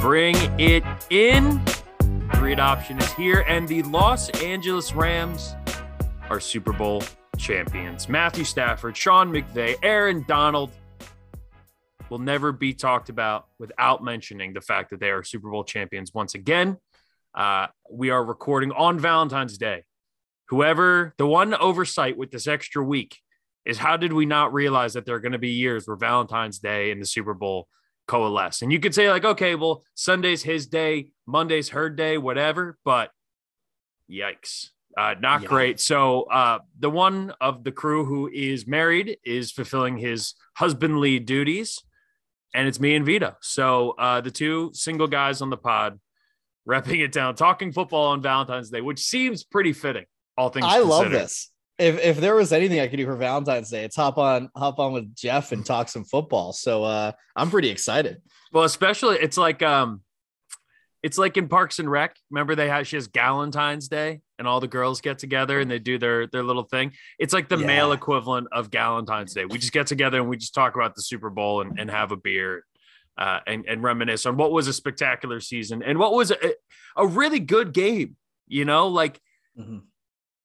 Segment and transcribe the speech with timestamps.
[0.00, 1.60] Bring it in.
[2.40, 5.54] Read option is here, and the Los Angeles Rams
[6.30, 7.02] are Super Bowl
[7.36, 8.08] champions.
[8.08, 10.70] Matthew Stafford, Sean McVay, Aaron Donald
[12.10, 16.12] will never be talked about without mentioning the fact that they are Super Bowl champions
[16.14, 16.76] once again.
[17.34, 19.84] Uh, we are recording on Valentine's Day.
[20.48, 23.18] Whoever, the one oversight with this extra week
[23.64, 26.58] is how did we not realize that there are going to be years where Valentine's
[26.58, 27.68] Day and the Super Bowl
[28.06, 28.62] coalesce?
[28.62, 33.10] And you could say, like, okay, well, Sunday's his day, Monday's her day, whatever, but
[34.10, 34.68] yikes.
[34.96, 35.48] Uh, not yeah.
[35.48, 35.80] great.
[35.80, 41.78] So uh, the one of the crew who is married is fulfilling his husbandly duties,
[42.54, 43.36] and it's me and Vido.
[43.40, 45.98] So uh, the two single guys on the pod,
[46.68, 50.04] repping it down, talking football on Valentine's Day, which seems pretty fitting.
[50.36, 50.66] All things.
[50.66, 50.88] I considered.
[50.88, 54.18] love this if if there was anything I could do for Valentine's Day, it's hop
[54.18, 56.52] on hop on with Jeff and talk some football.
[56.52, 58.20] So uh, I'm pretty excited.
[58.52, 60.02] Well, especially it's like um,
[61.02, 62.16] it's like in Parks and Rec.
[62.30, 65.78] Remember they had she has Galentine's Day and all the girls get together and they
[65.78, 66.92] do their their little thing.
[67.18, 67.66] It's like the yeah.
[67.66, 69.44] male equivalent of Galentine's Day.
[69.44, 72.12] We just get together and we just talk about the Super Bowl and, and have
[72.12, 72.64] a beer.
[73.16, 76.36] Uh, and, and reminisce on what was a spectacular season and what was a,
[76.96, 78.14] a really good game.
[78.46, 79.20] You know, like
[79.58, 79.78] mm-hmm.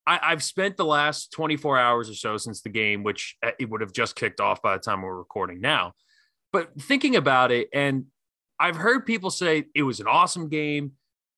[0.05, 3.69] I, have spent the last 24 hours or so since the game, which uh, it
[3.69, 5.93] would have just kicked off by the time we're recording now.
[6.51, 8.05] But thinking about it, and
[8.59, 10.93] I've heard people say it was an awesome game,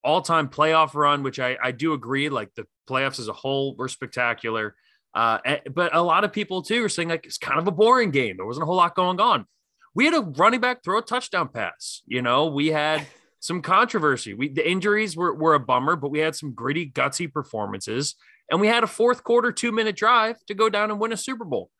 [0.06, 2.30] all time playoff run, which I, I do agree.
[2.30, 4.75] Like the playoffs as a whole were spectacular.
[5.14, 7.72] Uh, eh, but a lot of people too are saying like it's kind of a
[7.72, 8.38] boring game.
[8.38, 9.45] There wasn't a whole lot going on.
[9.94, 12.02] We had a running back throw a touchdown pass.
[12.06, 13.06] You know, we had
[13.40, 14.34] some controversy.
[14.34, 18.16] We the injuries were, were a bummer, but we had some gritty, gutsy performances.
[18.50, 21.18] And we had a fourth quarter, two minute drive to go down and win a
[21.18, 21.72] Super Bowl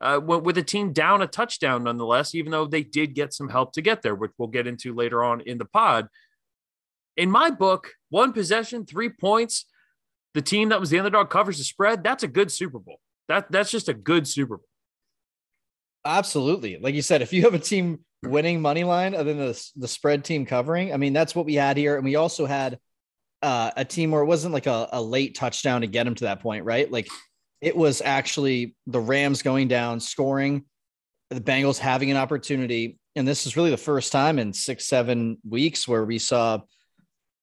[0.00, 3.72] uh, with a team down a touchdown, nonetheless, even though they did get some help
[3.72, 6.08] to get there, which we'll get into later on in the pod.
[7.18, 9.66] In my book, one possession, three points,
[10.34, 12.04] the team that was the underdog covers the spread.
[12.04, 13.00] That's a good Super Bowl.
[13.26, 14.68] That that's just a good Super Bowl.
[16.04, 16.78] Absolutely.
[16.80, 19.88] Like you said, if you have a team winning money line other than the, the
[19.88, 21.96] spread team covering, I mean, that's what we had here.
[21.96, 22.78] And we also had
[23.42, 26.24] uh, a team where it wasn't like a, a late touchdown to get him to
[26.24, 26.90] that point, right?
[26.90, 27.08] Like
[27.60, 30.64] it was actually the Rams going down, scoring,
[31.30, 32.98] the Bengals having an opportunity.
[33.16, 36.60] And this is really the first time in six, seven weeks where we saw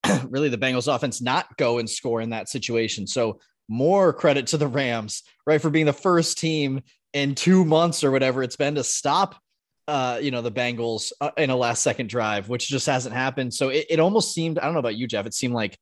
[0.29, 3.07] really the Bengals offense not go and score in that situation.
[3.07, 6.81] So more credit to the Rams, right, for being the first team
[7.13, 9.35] in two months or whatever it's been to stop
[9.87, 13.53] uh, you know, the Bengals uh, in a last second drive, which just hasn't happened.
[13.53, 15.77] So it, it almost seemed, I don't know about you, Jeff, it seemed like,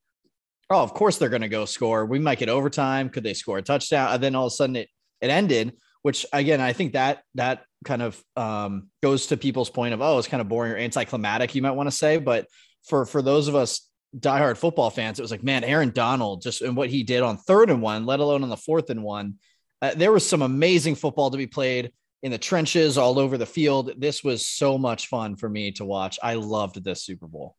[0.69, 2.05] oh, of course they're going to go score.
[2.05, 3.09] We might get overtime.
[3.09, 4.13] Could they score a touchdown?
[4.13, 4.89] And then all of a sudden it,
[5.21, 9.93] it ended, which again, I think that, that kind of um, goes to people's point
[9.93, 12.17] of, oh, it's kind of boring or anticlimactic, you might want to say.
[12.17, 12.47] But
[12.85, 13.87] for, for those of us
[14.17, 17.37] diehard football fans, it was like, man, Aaron Donald just and what he did on
[17.37, 19.35] third and one, let alone on the fourth and one.
[19.81, 21.91] Uh, there was some amazing football to be played
[22.21, 23.91] in the trenches, all over the field.
[23.97, 26.17] This was so much fun for me to watch.
[26.23, 27.57] I loved this Super Bowl.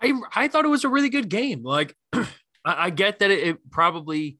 [0.00, 1.62] I I thought it was a really good game.
[1.62, 2.26] Like I,
[2.64, 4.38] I, get that it, it probably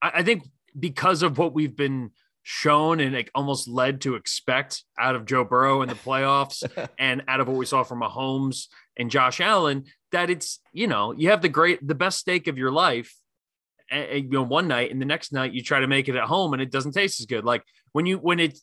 [0.00, 0.44] I, I, think
[0.78, 2.10] because of what we've been
[2.42, 6.62] shown and like almost led to expect out of Joe Burrow in the playoffs
[6.98, 11.12] and out of what we saw from Mahomes and Josh Allen, that it's you know
[11.12, 13.14] you have the great the best steak of your life
[13.90, 16.52] you know one night and the next night you try to make it at home
[16.52, 17.44] and it doesn't taste as good.
[17.44, 18.58] Like when you when it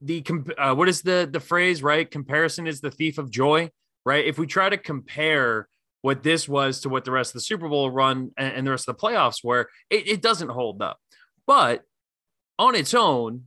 [0.00, 0.24] the
[0.58, 2.08] uh, what is the the phrase right?
[2.10, 3.70] Comparison is the thief of joy
[4.04, 4.24] right?
[4.24, 5.68] If we try to compare
[6.02, 8.70] what this was to what the rest of the super bowl run and, and the
[8.70, 10.98] rest of the playoffs were it, it doesn't hold up.
[11.46, 11.82] But
[12.58, 13.44] on its own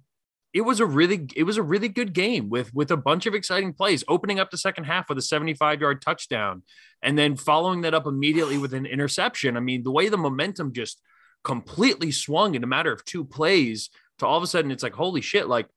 [0.54, 3.36] it was a really it was a really good game with with a bunch of
[3.36, 6.64] exciting plays opening up the second half with a 75 yard touchdown
[7.02, 10.74] and then following that up immediately with an interception i mean the way the momentum
[10.74, 11.02] just
[11.44, 14.94] completely swung in a matter of two plays to all of a sudden it's like
[14.94, 15.68] holy shit like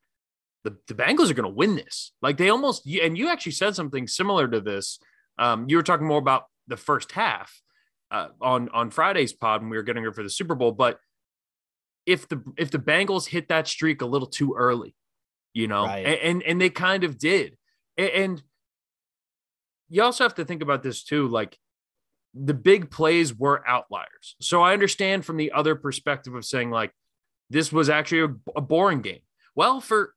[0.63, 2.11] the, the Bengals are going to win this.
[2.21, 4.99] Like they almost, and you actually said something similar to this.
[5.37, 7.61] Um, you were talking more about the first half
[8.11, 10.71] uh, on on Friday's pod when we were getting ready for the Super Bowl.
[10.71, 10.99] But
[12.05, 14.95] if the if the Bengals hit that streak a little too early,
[15.53, 16.05] you know, right.
[16.05, 17.57] and, and, and they kind of did,
[17.97, 18.43] and, and
[19.89, 21.57] you also have to think about this too, like
[22.33, 24.35] the big plays were outliers.
[24.41, 26.91] So I understand from the other perspective of saying like
[27.49, 29.21] this was actually a, a boring game.
[29.55, 30.13] Well, for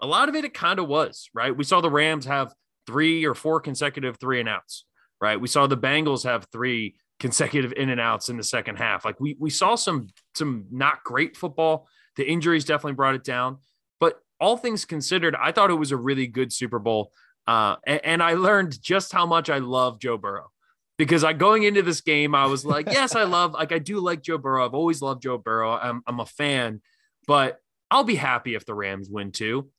[0.00, 1.56] a lot of it, it kind of was, right?
[1.56, 2.54] We saw the Rams have
[2.86, 4.84] three or four consecutive three and outs,
[5.20, 5.40] right?
[5.40, 9.04] We saw the Bengals have three consecutive in and outs in the second half.
[9.04, 11.88] Like we we saw some some not great football.
[12.16, 13.58] The injuries definitely brought it down,
[14.00, 17.12] but all things considered, I thought it was a really good Super Bowl.
[17.46, 20.50] Uh, and, and I learned just how much I love Joe Burrow
[20.98, 24.00] because I going into this game, I was like, yes, I love, like, I do
[24.00, 24.64] like Joe Burrow.
[24.64, 25.72] I've always loved Joe Burrow.
[25.72, 26.80] I'm, I'm a fan,
[27.26, 27.58] but
[27.90, 29.70] I'll be happy if the Rams win too.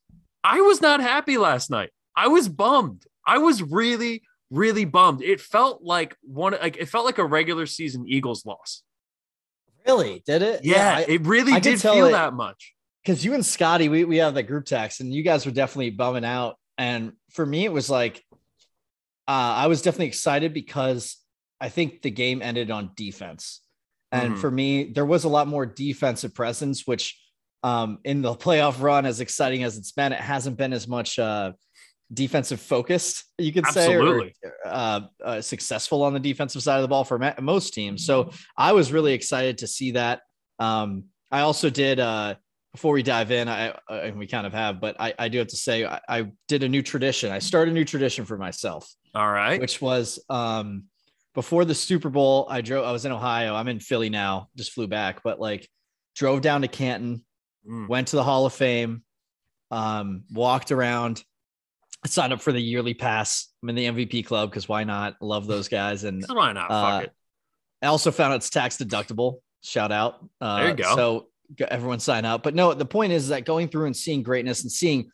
[0.43, 1.89] I was not happy last night.
[2.15, 3.03] I was bummed.
[3.25, 5.21] I was really, really bummed.
[5.21, 8.83] It felt like one, like it felt like a regular season Eagles loss.
[9.85, 10.21] Really?
[10.25, 10.61] Did it?
[10.63, 12.73] Yeah, yeah I, it really I did feel it, that much.
[13.03, 15.91] Because you and Scotty, we, we have the group text, and you guys were definitely
[15.91, 16.57] bumming out.
[16.77, 18.23] And for me, it was like
[19.27, 21.17] uh, I was definitely excited because
[21.59, 23.61] I think the game ended on defense.
[24.11, 24.41] And mm-hmm.
[24.41, 27.19] for me, there was a lot more defensive presence, which
[27.63, 31.19] um, in the playoff run, as exciting as it's been, it hasn't been as much
[31.19, 31.51] uh,
[32.13, 34.33] defensive focused, you could Absolutely.
[34.43, 38.05] say, or uh, uh, successful on the defensive side of the ball for most teams.
[38.05, 40.21] So I was really excited to see that.
[40.59, 42.35] Um, I also did uh,
[42.71, 45.39] before we dive in, I uh, and we kind of have, but I, I do
[45.39, 47.31] have to say I, I, did a new tradition.
[47.31, 48.89] I started a new tradition for myself.
[49.13, 50.83] All right, which was um,
[51.33, 52.47] before the Super Bowl.
[52.49, 52.85] I drove.
[52.85, 53.55] I was in Ohio.
[53.55, 54.49] I'm in Philly now.
[54.55, 55.67] Just flew back, but like
[56.15, 57.25] drove down to Canton,
[57.67, 57.87] mm.
[57.87, 59.03] went to the Hall of Fame,
[59.71, 61.23] um, walked around.
[62.07, 63.49] Signed up for the yearly pass.
[63.61, 65.15] I'm in the MVP club because why not?
[65.21, 66.71] Love those guys and why not?
[66.71, 67.11] Uh, Fuck it.
[67.81, 69.39] I also found it's tax deductible.
[69.61, 70.25] Shout out.
[70.41, 70.95] Uh, there you go.
[70.95, 71.27] So
[71.69, 72.43] everyone sign up.
[72.43, 75.11] But no, the point is that going through and seeing greatness and seeing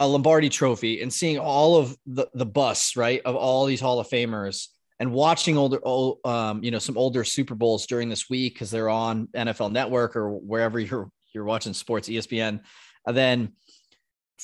[0.00, 4.00] a Lombardi trophy and seeing all of the, the bus, right, of all these Hall
[4.00, 8.28] of Famers and watching older, old, um, you know, some older Super Bowls during this
[8.28, 12.60] week because they're on NFL Network or wherever you're you're watching sports, ESPN.
[13.06, 13.52] And then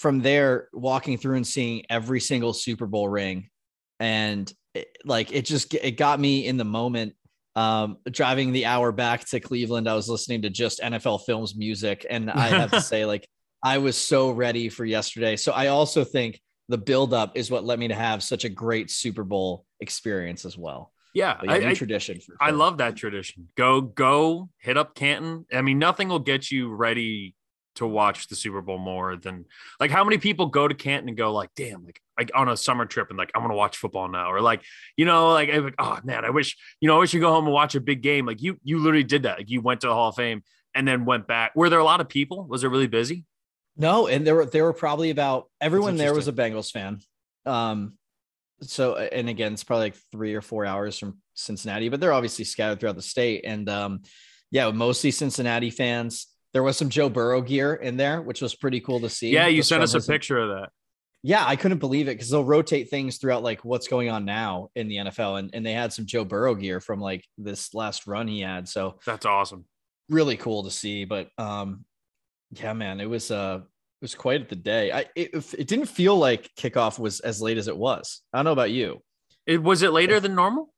[0.00, 3.48] from there, walking through and seeing every single Super Bowl ring,
[3.98, 7.14] and it, like it just it got me in the moment
[7.56, 12.06] um, driving the hour back to Cleveland, I was listening to just NFL Films music,
[12.08, 13.28] and I have to say, like,
[13.62, 15.36] I was so ready for yesterday.
[15.36, 18.90] So I also think the buildup is what led me to have such a great
[18.90, 20.92] Super Bowl experience as well.
[21.12, 22.20] Yeah, yeah I, tradition.
[22.20, 22.36] Sure.
[22.40, 23.48] I love that tradition.
[23.56, 25.44] Go, go, hit up Canton.
[25.52, 27.34] I mean, nothing will get you ready
[27.80, 29.44] to watch the Super Bowl more than
[29.78, 32.56] like how many people go to Canton and go like, damn, like like on a
[32.56, 34.62] summer trip and like I'm gonna watch football now, or like
[34.96, 37.44] you know, like, like oh man, I wish you know, I wish you go home
[37.44, 38.26] and watch a big game.
[38.26, 39.38] Like you, you literally did that.
[39.38, 40.42] Like you went to the Hall of Fame
[40.74, 41.52] and then went back.
[41.56, 42.46] Were there a lot of people?
[42.46, 43.24] Was it really busy?
[43.76, 47.00] No, and there were there were probably about everyone there was a Bengals fan.
[47.46, 47.94] Um,
[48.62, 52.44] so and again, it's probably like three or four hours from Cincinnati, but they're obviously
[52.44, 53.44] scattered throughout the state.
[53.44, 54.02] And um,
[54.50, 56.26] yeah, mostly Cincinnati fans.
[56.52, 59.30] There was some Joe Burrow gear in there, which was pretty cool to see.
[59.30, 60.70] Yeah, you sent us a picture of that.
[61.22, 64.70] Yeah, I couldn't believe it because they'll rotate things throughout like what's going on now
[64.74, 65.38] in the NFL.
[65.38, 68.66] And, and they had some Joe Burrow gear from like this last run he had.
[68.68, 69.66] So that's awesome.
[70.08, 71.04] Really cool to see.
[71.04, 71.84] But um
[72.52, 74.92] yeah, man, it was uh it was quite the day.
[74.92, 78.22] I it, it didn't feel like kickoff was as late as it was.
[78.32, 79.02] I don't know about you.
[79.46, 80.72] It was it later than normal?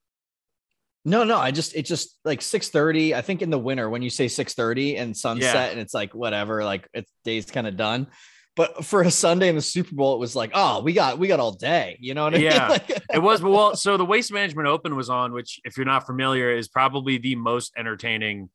[1.05, 3.15] No, no, I just it just like 6:30.
[3.15, 5.67] I think in the winter when you say 6:30 and sunset yeah.
[5.67, 8.07] and it's like whatever, like it's day's kind of done.
[8.55, 11.27] But for a Sunday in the Super Bowl, it was like, oh, we got we
[11.27, 11.97] got all day.
[12.01, 12.81] You know what I yeah, mean?
[12.89, 13.43] Yeah, it was.
[13.43, 17.19] Well, so the Waste Management Open was on, which if you're not familiar, is probably
[17.19, 18.51] the most entertaining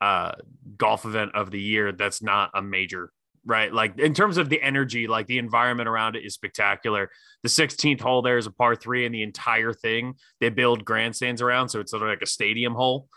[0.00, 0.32] uh,
[0.76, 1.92] golf event of the year.
[1.92, 3.10] That's not a major
[3.50, 3.72] right?
[3.72, 7.10] Like in terms of the energy, like the environment around it is spectacular.
[7.42, 11.42] The 16th hole there is a par three, and the entire thing they build grandstands
[11.42, 13.08] around, so it's sort of like a stadium hole.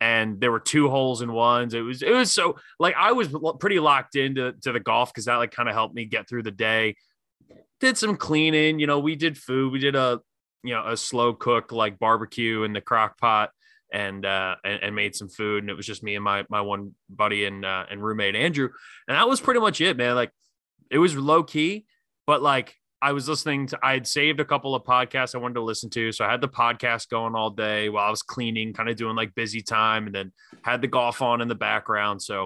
[0.00, 1.74] And there were two holes in ones.
[1.74, 3.28] It was it was so like I was
[3.58, 6.44] pretty locked into to the golf because that like kind of helped me get through
[6.44, 6.94] the day.
[7.80, 9.00] Did some cleaning, you know.
[9.00, 9.72] We did food.
[9.72, 10.20] We did a
[10.62, 13.50] you know a slow cook like barbecue in the crock pot
[13.92, 16.60] and uh and, and, made some food and it was just me and my my
[16.60, 18.68] one buddy and uh, and roommate Andrew
[19.08, 20.30] and that was pretty much it man like
[20.90, 21.86] it was low key
[22.26, 25.54] but like I was listening to I had saved a couple of podcasts I wanted
[25.54, 28.72] to listen to so I had the podcast going all day while I was cleaning
[28.72, 30.32] kind of doing like busy time and then
[30.62, 32.44] had the golf on in the background so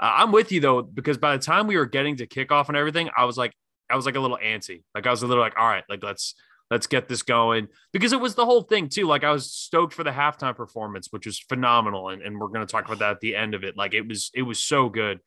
[0.00, 2.76] uh, I'm with you though because by the time we were getting to kickoff and
[2.76, 3.52] everything I was like
[3.90, 6.02] I was like a little antsy like I was a little like all right like
[6.02, 6.34] let's
[6.70, 9.06] let's get this going because it was the whole thing too.
[9.06, 12.66] Like i was stoked for the halftime performance which was phenomenal and, and we're going
[12.66, 13.76] to talk about that at the end of it.
[13.76, 15.20] Like it was it was so good.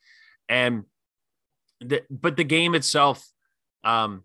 [0.48, 0.84] And
[1.80, 3.26] the, but the game itself
[3.84, 4.22] um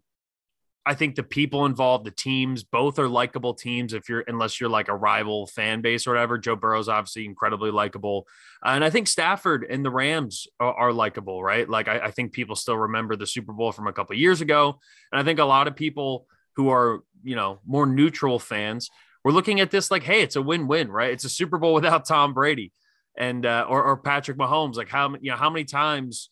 [0.86, 4.70] i think the people involved the teams both are likable teams if you're unless you're
[4.70, 6.38] like a rival fan base or whatever.
[6.38, 8.28] Joe burrow's obviously incredibly likable.
[8.64, 11.70] And i think stafford and the rams are, are likable right?
[11.70, 14.80] Like I, I think people still remember the super bowl from a couple years ago.
[15.14, 18.90] And i think a lot of people who are, you know, more neutral fans,
[19.24, 21.12] we're looking at this like, hey, it's a win-win, right?
[21.12, 22.72] It's a Super Bowl without Tom Brady
[23.18, 24.76] and uh, or, or Patrick Mahomes.
[24.76, 26.30] Like how you know how many times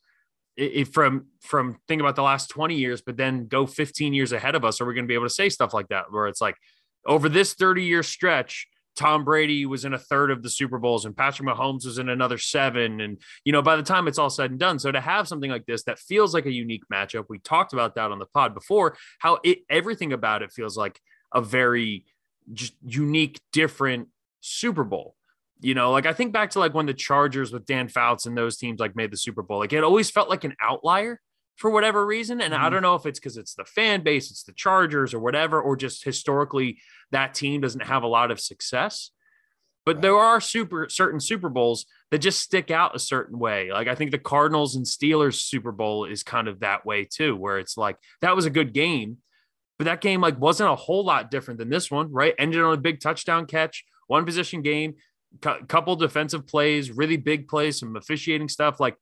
[0.55, 4.55] if from from think about the last 20 years, but then go 15 years ahead
[4.55, 6.11] of us, are we going to be able to say stuff like that?
[6.11, 6.55] Where it's like
[7.05, 11.05] over this 30 year stretch, Tom Brady was in a third of the Super Bowls
[11.05, 13.01] and Patrick Mahomes was in another seven.
[13.01, 15.49] And, you know, by the time it's all said and done, so to have something
[15.49, 18.53] like this that feels like a unique matchup, we talked about that on the pod
[18.53, 20.99] before, how it everything about it feels like
[21.33, 22.05] a very
[22.51, 24.09] just unique, different
[24.41, 25.15] Super Bowl.
[25.61, 28.37] You know, like I think back to like when the Chargers with Dan Fouts and
[28.37, 29.59] those teams like made the Super Bowl.
[29.59, 31.21] Like it always felt like an outlier
[31.55, 32.41] for whatever reason.
[32.41, 32.63] And mm-hmm.
[32.63, 35.61] I don't know if it's because it's the fan base, it's the Chargers or whatever,
[35.61, 36.79] or just historically
[37.11, 39.11] that team doesn't have a lot of success.
[39.85, 40.01] But right.
[40.01, 43.71] there are super certain Super Bowls that just stick out a certain way.
[43.71, 47.35] Like I think the Cardinals and Steelers Super Bowl is kind of that way too,
[47.35, 49.17] where it's like that was a good game,
[49.77, 52.33] but that game like wasn't a whole lot different than this one, right?
[52.39, 54.95] Ended on a big touchdown catch, one position game
[55.41, 58.79] couple defensive plays, really big plays, some officiating stuff.
[58.79, 58.95] Like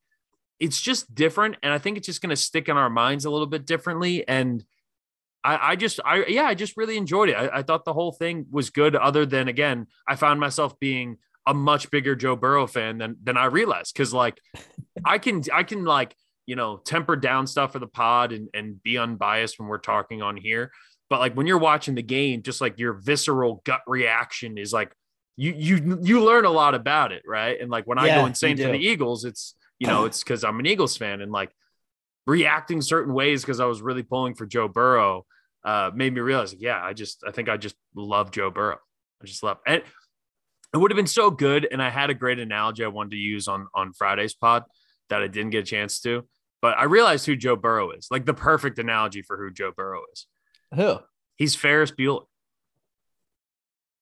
[0.62, 1.56] it's just different.
[1.64, 4.26] And I think it's just going to stick in our minds a little bit differently.
[4.28, 4.64] And
[5.42, 7.32] I, I just, I, yeah, I just really enjoyed it.
[7.34, 11.16] I, I thought the whole thing was good, other than, again, I found myself being
[11.48, 13.92] a much bigger Joe Burrow fan than, than I realized.
[13.96, 14.40] Cause like
[15.04, 16.14] I can, I can like,
[16.46, 20.22] you know, temper down stuff for the pod and, and be unbiased when we're talking
[20.22, 20.70] on here.
[21.10, 24.92] But like when you're watching the game, just like your visceral gut reaction is like,
[25.36, 27.58] you you you learn a lot about it, right?
[27.58, 30.44] And like when yeah, I go insane for the Eagles, it's you know it's because
[30.44, 31.50] I'm an Eagles fan and like
[32.24, 35.26] reacting certain ways because I was really pulling for Joe Burrow
[35.64, 38.78] uh, made me realize, yeah, I just I think I just love Joe Burrow.
[39.20, 39.82] I just love and
[40.72, 41.66] it would have been so good.
[41.70, 44.62] And I had a great analogy I wanted to use on on Friday's pod
[45.10, 46.28] that I didn't get a chance to,
[46.60, 50.02] but I realized who Joe Burrow is, like the perfect analogy for who Joe Burrow
[50.12, 50.26] is.
[50.76, 50.98] Who?
[51.34, 52.26] He's Ferris Bueller.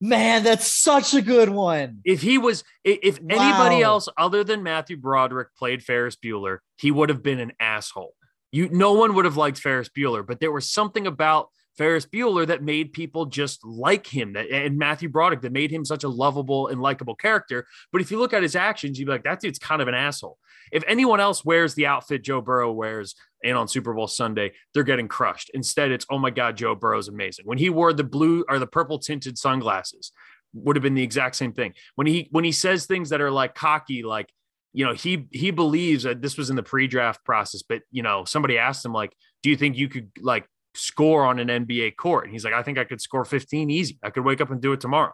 [0.00, 2.00] Man, that's such a good one.
[2.04, 3.28] If he was, if wow.
[3.28, 8.14] anybody else other than Matthew Broderick played Ferris Bueller, he would have been an asshole.
[8.50, 12.46] You, no one would have liked Ferris Bueller, but there was something about Ferris Bueller
[12.46, 16.08] that made people just like him that, and Matthew Broderick that made him such a
[16.08, 17.66] lovable and likable character.
[17.92, 19.94] But if you look at his actions, you'd be like, that dude's kind of an
[19.94, 20.38] asshole.
[20.72, 24.82] If anyone else wears the outfit Joe Burrow wears and on Super Bowl Sunday, they're
[24.82, 25.50] getting crushed.
[25.54, 27.46] Instead, it's, oh my God, Joe Burrow's amazing.
[27.46, 30.12] When he wore the blue or the purple tinted sunglasses,
[30.52, 31.74] would have been the exact same thing.
[31.94, 34.28] When he when he says things that are like cocky, like,
[34.72, 38.24] you know, he he believes that this was in the pre-draft process, but you know,
[38.24, 39.12] somebody asked him, like,
[39.42, 42.24] do you think you could like score on an NBA court?
[42.24, 43.98] And he's like, I think I could score 15 easy.
[44.02, 45.12] I could wake up and do it tomorrow.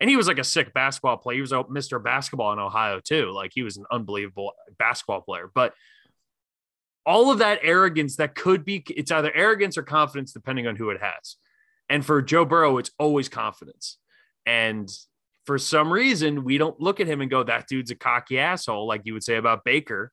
[0.00, 1.36] And he was like a sick basketball player.
[1.36, 2.02] He was a Mr.
[2.02, 3.30] Basketball in Ohio too.
[3.30, 5.50] Like he was an unbelievable basketball player.
[5.54, 5.72] But
[7.06, 10.90] all of that arrogance that could be it's either arrogance or confidence depending on who
[10.90, 11.36] it has.
[11.88, 13.98] And for Joe Burrow, it's always confidence.
[14.44, 14.90] And
[15.46, 18.86] for some reason, we don't look at him and go, that dude's a cocky asshole,
[18.86, 20.12] like you would say about Baker.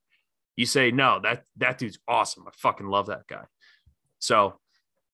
[0.55, 2.43] You say, no, that that dude's awesome.
[2.47, 3.43] I fucking love that guy.
[4.19, 4.59] So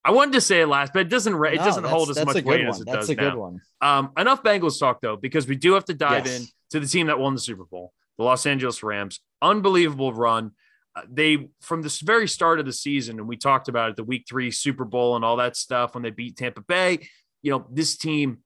[0.03, 2.43] I wanted to say it last, but it doesn't it no, doesn't hold as much
[2.43, 2.69] weight one.
[2.69, 3.59] as it that's does now.
[3.81, 6.39] Um, enough Bengals talk though, because we do have to dive yes.
[6.39, 9.19] in to the team that won the Super Bowl, the Los Angeles Rams.
[9.41, 10.51] Unbelievable run.
[10.95, 14.03] Uh, they from the very start of the season, and we talked about it, the
[14.03, 17.07] Week Three Super Bowl and all that stuff when they beat Tampa Bay.
[17.41, 18.39] You know, this team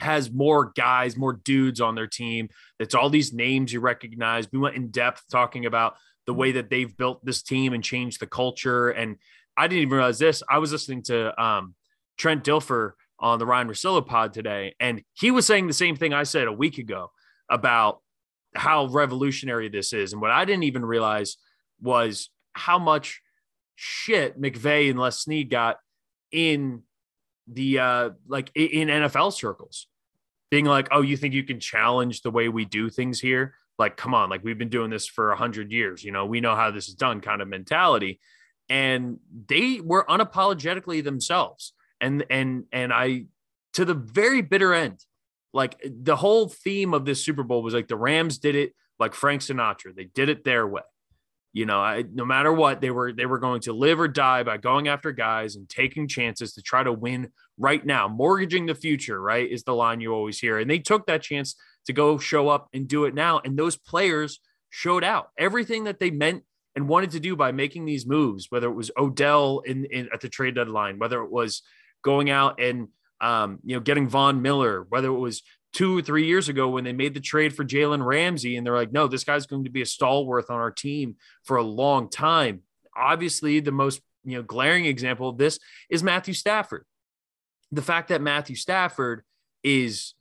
[0.00, 2.48] has more guys, more dudes on their team.
[2.78, 4.50] It's all these names you recognize.
[4.50, 8.20] We went in depth talking about the way that they've built this team and changed
[8.20, 9.16] the culture and
[9.58, 10.42] I didn't even realize this.
[10.48, 11.74] I was listening to um,
[12.16, 16.12] Trent Dilfer on the Ryen Russillo pod today, and he was saying the same thing
[16.12, 17.10] I said a week ago
[17.50, 18.00] about
[18.54, 20.12] how revolutionary this is.
[20.12, 21.36] And what I didn't even realize
[21.80, 23.20] was how much
[23.74, 25.78] shit McVay and Les Snead got
[26.30, 26.82] in
[27.50, 29.88] the uh like in NFL circles.
[30.50, 33.54] Being like, oh, you think you can challenge the way we do things here?
[33.78, 36.40] Like, come on, like we've been doing this for a hundred years, you know, we
[36.40, 38.20] know how this is done kind of mentality
[38.68, 41.72] and they were unapologetically themselves.
[42.00, 43.24] And and and i
[43.72, 45.04] to the very bitter end
[45.52, 49.14] like the whole theme of this super bowl was like the rams did it like
[49.14, 49.94] frank sinatra.
[49.94, 50.82] They did it their way.
[51.52, 54.44] You know I, no matter what they were they were going to live or die
[54.44, 58.74] by going after guys and taking chances to try to win right now mortgaging the
[58.74, 60.58] future right is the line you always hear.
[60.58, 61.56] And they took that chance
[61.86, 63.40] to go show up and do it now.
[63.44, 65.30] And those players showed out.
[65.38, 66.44] Everything that they meant
[66.78, 70.20] and wanted to do by making these moves, whether it was Odell in, in at
[70.20, 71.62] the trade deadline, whether it was
[72.02, 72.86] going out and
[73.20, 75.42] um, you know getting Von Miller, whether it was
[75.72, 78.76] two or three years ago when they made the trade for Jalen Ramsey, and they're
[78.76, 82.08] like, no, this guy's going to be a stalwart on our team for a long
[82.08, 82.62] time.
[82.96, 85.58] Obviously, the most you know glaring example of this
[85.90, 86.84] is Matthew Stafford.
[87.72, 89.24] the fact that Matthew Stafford
[89.64, 90.14] is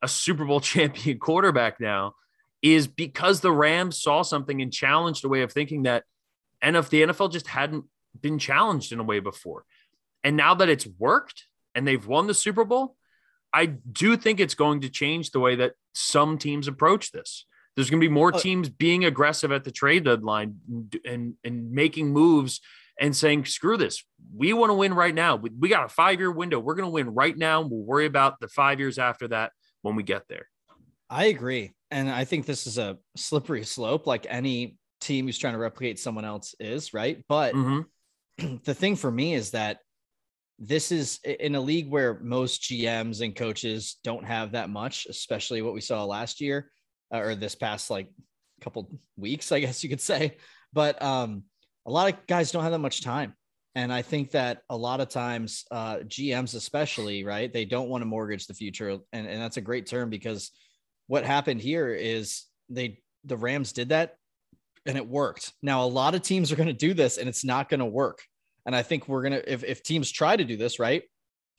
[0.00, 2.14] a Super Bowl champion quarterback now
[2.64, 6.04] is because the Rams saw something and challenged a way of thinking that
[6.62, 7.84] and if the NFL just hadn't
[8.18, 9.66] been challenged in a way before.
[10.22, 11.44] And now that it's worked
[11.74, 12.96] and they've won the Super Bowl,
[13.52, 17.44] I do think it's going to change the way that some teams approach this.
[17.76, 18.38] There's going to be more oh.
[18.38, 20.56] teams being aggressive at the trade deadline
[21.04, 22.62] and and making moves
[22.98, 24.02] and saying, "Screw this,
[24.34, 25.36] we want to win right now.
[25.36, 26.60] We, we got a five year window.
[26.60, 27.60] We're going to win right now.
[27.60, 29.52] We'll worry about the five years after that
[29.82, 30.48] when we get there."
[31.10, 35.54] I agree, and I think this is a slippery slope, like any team who's trying
[35.54, 37.22] to replicate someone else is, right?
[37.28, 38.56] But mm-hmm.
[38.64, 39.78] the thing for me is that
[40.58, 45.62] this is in a league where most GMs and coaches don't have that much, especially
[45.62, 46.70] what we saw last year
[47.12, 48.08] uh, or this past like
[48.60, 50.36] couple weeks, I guess you could say.
[50.72, 51.44] But um,
[51.86, 53.34] a lot of guys don't have that much time.
[53.76, 58.02] And I think that a lot of times, uh, GMs, especially, right, they don't want
[58.02, 58.98] to mortgage the future.
[59.12, 60.52] And, and that's a great term because
[61.06, 64.16] what happened here is they, the Rams did that
[64.86, 65.52] and it worked.
[65.62, 67.86] Now, a lot of teams are going to do this and it's not going to
[67.86, 68.22] work.
[68.66, 71.02] And I think we're going to, if, if teams try to do this, right,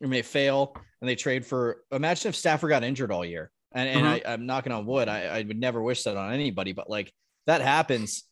[0.01, 3.51] and may fail and they trade for, imagine if Stafford got injured all year.
[3.73, 4.27] And, and mm-hmm.
[4.27, 5.07] I, I'm knocking on wood.
[5.07, 7.11] I, I would never wish that on anybody, but like
[7.45, 8.23] that happens.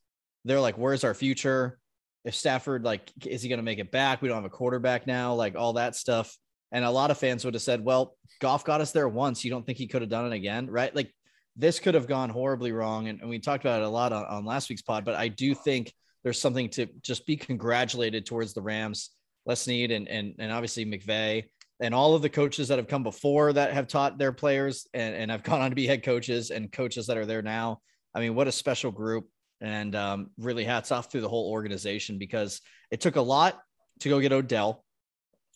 [0.46, 1.80] They're like, where's our future?
[2.26, 4.22] If Stafford, like, is he going to make it back?
[4.22, 6.38] We don't have a quarterback now, like all that stuff.
[6.74, 9.46] And a lot of fans would have said, well, Goff got us there once.
[9.46, 10.70] You don't think he could have done it again?
[10.70, 10.94] Right.
[10.94, 11.14] Like
[11.56, 13.08] this could have gone horribly wrong.
[13.08, 15.30] And, and we talked about it a lot on, on last week's pod, but I
[15.30, 19.12] do think there's something to just be congratulated towards the Rams,
[19.46, 21.46] Les Snead and, and, and obviously McVay
[21.80, 25.16] and all of the coaches that have come before that have taught their players and,
[25.16, 27.82] and have gone on to be head coaches and coaches that are there now.
[28.16, 29.28] I mean, what a special group.
[29.62, 32.60] And um, really hats off to the whole organization because
[32.92, 33.60] it took a lot
[34.00, 34.84] to go get Odell,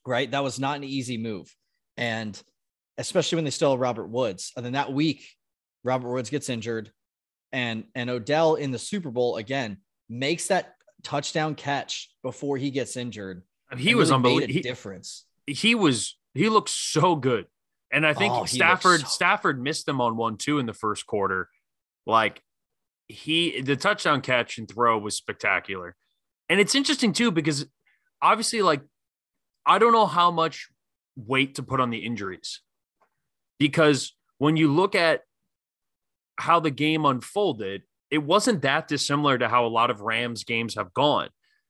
[0.07, 0.31] right?
[0.31, 1.53] That was not an easy move.
[1.97, 2.41] And
[2.97, 4.51] especially when they still have Robert Woods.
[4.55, 5.27] And then that week,
[5.83, 6.91] Robert Woods gets injured,
[7.51, 9.77] and and Odell in the Super Bowl again
[10.09, 13.43] makes that touchdown catch before he gets injured.
[13.77, 14.61] He was really unbelievable.
[14.61, 15.25] difference.
[15.45, 17.45] He was he looked so good,
[17.91, 21.05] and I think oh, Stafford so- Stafford missed him on one two in the first
[21.05, 21.49] quarter.
[22.05, 22.41] Like
[23.07, 25.95] he the touchdown catch and throw was spectacular,
[26.49, 27.65] and it's interesting too because
[28.21, 28.81] obviously like
[29.67, 30.69] I don't know how much
[31.15, 32.61] weight to put on the injuries
[33.59, 35.21] because when you look at
[36.37, 40.75] how the game unfolded, it wasn't that dissimilar to how a lot of Rams games
[40.75, 41.29] have gone,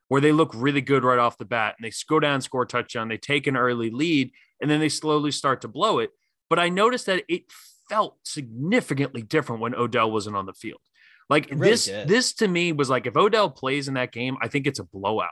[0.09, 2.67] where they look really good right off the bat and they go down, score a
[2.67, 4.31] touchdown, they take an early lead,
[4.61, 6.11] and then they slowly start to blow it.
[6.49, 7.43] But I noticed that it
[7.89, 10.81] felt significantly different when Odell wasn't on the field.
[11.29, 12.07] Like really this, did.
[12.07, 14.83] this to me was like if Odell plays in that game, I think it's a
[14.83, 15.31] blowout.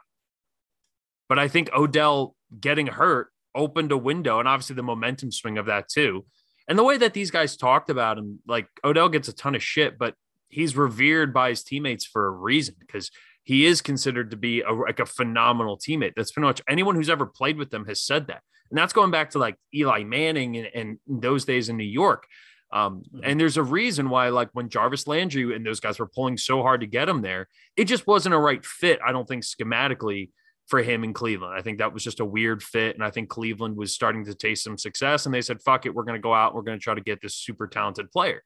[1.30, 5.66] But I think Odell getting hurt opened a window, and obviously the momentum swing of
[5.68, 6.26] that too.
[6.68, 9.64] And the way that these guys talked about him, like Odell gets a ton of
[9.64, 10.16] shit, but
[10.50, 13.12] he's revered by his teammates for a reason because
[13.44, 16.14] he is considered to be a, like a phenomenal teammate.
[16.16, 18.42] That's pretty much anyone who's ever played with them has said that.
[18.72, 22.26] And that's going back to like Eli Manning and, and those days in New York.
[22.74, 23.20] Um, mm-hmm.
[23.24, 26.64] and there's a reason why, like when Jarvis Landry and those guys were pulling so
[26.64, 29.00] hard to get him there, it just wasn't a right fit.
[29.06, 30.32] I don't think schematically
[30.68, 31.54] for him in Cleveland.
[31.56, 32.96] I think that was just a weird fit.
[32.96, 35.26] And I think Cleveland was starting to taste some success.
[35.26, 36.56] And they said, fuck it, we're going to go out.
[36.56, 38.42] We're going to try to get this super talented player.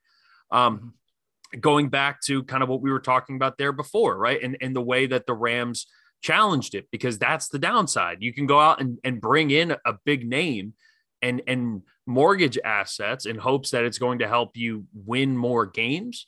[0.52, 1.60] Um, mm-hmm.
[1.60, 4.42] going back to kind of what we were talking about there before, right?
[4.42, 5.88] And, and the way that the Rams
[6.22, 8.18] challenged it, because that's the downside.
[8.20, 10.74] You can go out and, and bring in a big name
[11.22, 16.28] and, and mortgage assets in hopes that it's going to help you win more games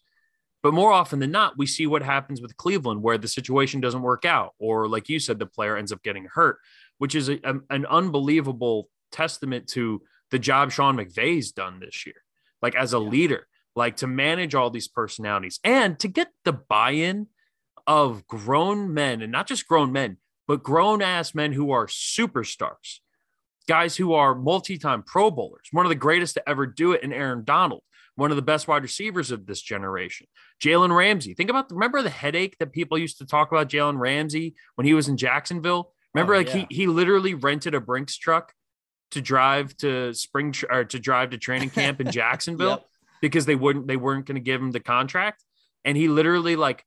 [0.64, 4.02] but more often than not, we see what happens with Cleveland where the situation doesn't
[4.02, 6.60] work out, or like you said, the player ends up getting hurt,
[7.00, 12.24] which is a, a, an unbelievable testament to the job Sean McVay's done this year,
[12.62, 13.10] like as a yeah.
[13.10, 17.28] leader, like to manage all these personalities and to get the buy in
[17.88, 23.00] of grown men and not just grown men, but grown ass men who are superstars,
[23.68, 27.02] guys who are multi time Pro Bowlers, one of the greatest to ever do it
[27.02, 27.82] in Aaron Donald
[28.16, 30.28] one of the best wide receivers of this generation.
[30.62, 31.34] Jalen Ramsey.
[31.34, 34.94] Think about remember the headache that people used to talk about Jalen Ramsey when he
[34.94, 35.94] was in Jacksonville.
[36.14, 36.66] Remember, oh, like yeah.
[36.70, 38.54] he he literally rented a Brinks truck
[39.12, 42.86] to drive to spring or to drive to training camp in Jacksonville yep.
[43.22, 45.44] because they wouldn't they weren't going to give him the contract,
[45.84, 46.86] and he literally like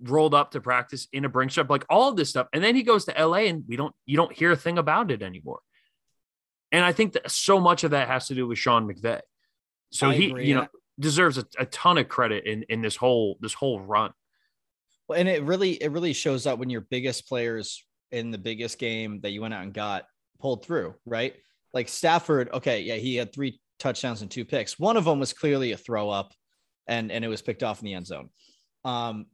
[0.00, 2.76] rolled up to practice in a Brinks truck, like all of this stuff, and then
[2.76, 5.60] he goes to LA, and we don't you don't hear a thing about it anymore.
[6.70, 9.20] And I think that so much of that has to do with Sean McVay.
[9.90, 10.46] So I he, agree.
[10.46, 10.66] you know,
[10.98, 14.12] deserves a, a ton of credit in in this whole this whole run.
[15.08, 18.78] Well, and it really it really shows up when your biggest players in the biggest
[18.78, 20.04] game that you went out and got
[20.40, 21.34] pulled through, right?
[21.74, 24.78] like Stafford, okay, yeah, he had three touchdowns and two picks.
[24.78, 26.32] One of them was clearly a throw up
[26.86, 28.30] and and it was picked off in the end zone.
[28.84, 29.26] Um,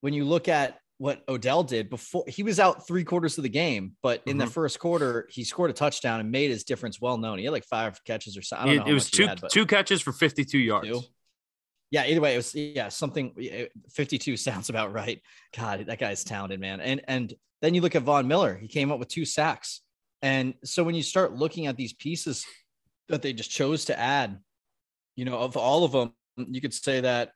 [0.00, 3.48] when you look at what Odell did before he was out three quarters of the
[3.48, 4.40] game, but in mm-hmm.
[4.40, 7.38] the first quarter, he scored a touchdown and made his difference well known.
[7.38, 8.82] He had like five catches or something.
[8.82, 10.88] It, it was two had, two catches for 52 yards.
[10.88, 11.00] Two?
[11.90, 13.32] Yeah, either way, it was yeah, something
[13.94, 15.22] 52 sounds about right.
[15.56, 16.82] God, that guy's talented, man.
[16.82, 17.32] And and
[17.62, 19.80] then you look at Von Miller, he came up with two sacks.
[20.20, 22.44] And so when you start looking at these pieces
[23.08, 24.38] that they just chose to add,
[25.16, 27.32] you know, of all of them, you could say that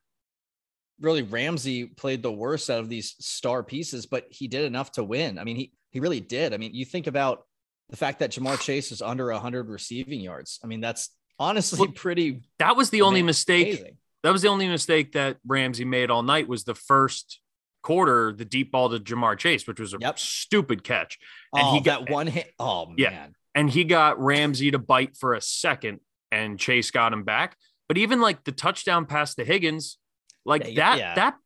[1.01, 5.05] really Ramsey played the worst out of these star pieces, but he did enough to
[5.05, 5.39] win.
[5.39, 6.53] I mean, he he really did.
[6.53, 7.45] I mean, you think about
[7.89, 10.59] the fact that Ja'Marr Chase is under 100 receiving yards.
[10.65, 12.43] I mean, that's honestly pretty.
[12.59, 13.95] That was the only mistake.
[14.23, 16.49] That was the only mistake that Ramsey made all night.
[16.49, 17.41] Was the first
[17.83, 20.19] quarter the deep ball to Ja'Marr Chase, which was a yep.
[20.19, 21.19] stupid catch,
[21.55, 22.53] and oh, he got one hit.
[22.59, 26.01] Oh man, yeah, and he got Ramsey to bite for a second,
[26.33, 27.57] and Chase got him back.
[27.87, 29.99] But even like the touchdown pass to Higgins,
[30.45, 31.15] like yeah, that yeah.
[31.15, 31.37] that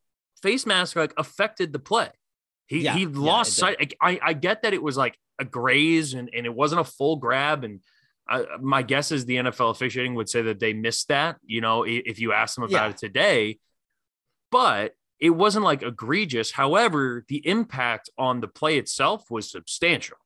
[0.42, 2.10] face mask like affected the play.
[2.66, 3.94] He yeah, he lost sight.
[4.00, 7.16] I, I get that it was like a graze and, and it wasn't a full
[7.16, 7.64] grab.
[7.64, 7.80] And
[8.28, 11.84] I, my guess is the NFL officiating would say that they missed that, you know,
[11.84, 13.58] if you ask them about it today.
[14.50, 16.52] But it wasn't like egregious.
[16.52, 20.18] However, the impact on the play itself was substantial.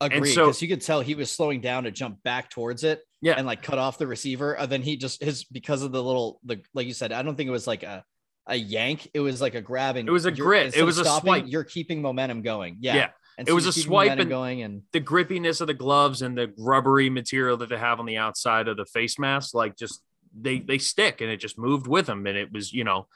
[0.00, 0.34] Agreed.
[0.34, 3.00] Because so, you could tell he was slowing down to jump back towards it.
[3.22, 3.34] Yeah.
[3.36, 4.52] And like cut off the receiver.
[4.52, 7.34] And then he just his because of the little the like you said, I don't
[7.36, 8.04] think it was like a
[8.46, 9.10] a yank.
[9.14, 10.06] It was like a grabbing.
[10.06, 10.76] It was a grit.
[10.76, 11.44] It was a stopping, swipe.
[11.46, 12.76] You're keeping momentum going.
[12.80, 12.94] Yeah.
[12.96, 13.08] Yeah.
[13.38, 16.52] And it was a swipe and going and the grippiness of the gloves and the
[16.58, 20.02] rubbery material that they have on the outside of the face mask, like just
[20.38, 22.26] they they stick and it just moved with them.
[22.26, 23.08] And it was, you know,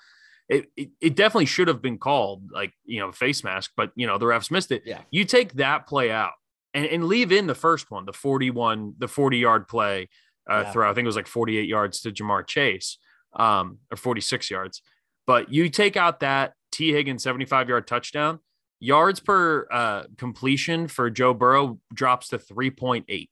[0.48, 4.06] it, it, it definitely should have been called like, you know, face mask, but you
[4.06, 4.82] know, the refs missed it.
[4.84, 5.00] Yeah.
[5.10, 6.32] You take that play out
[6.74, 10.08] and, and leave in the first one, the 41, the 40 yard play
[10.50, 10.72] uh, yeah.
[10.72, 10.90] throw.
[10.90, 12.98] I think it was like 48 yards to Ja'Marr Chase
[13.34, 14.82] um, or 46 yards.
[15.26, 18.40] But you take out that Tee Higgins 75 yard touchdown,
[18.78, 23.28] yards per uh, completion for Joe Burrow drops to 3.8.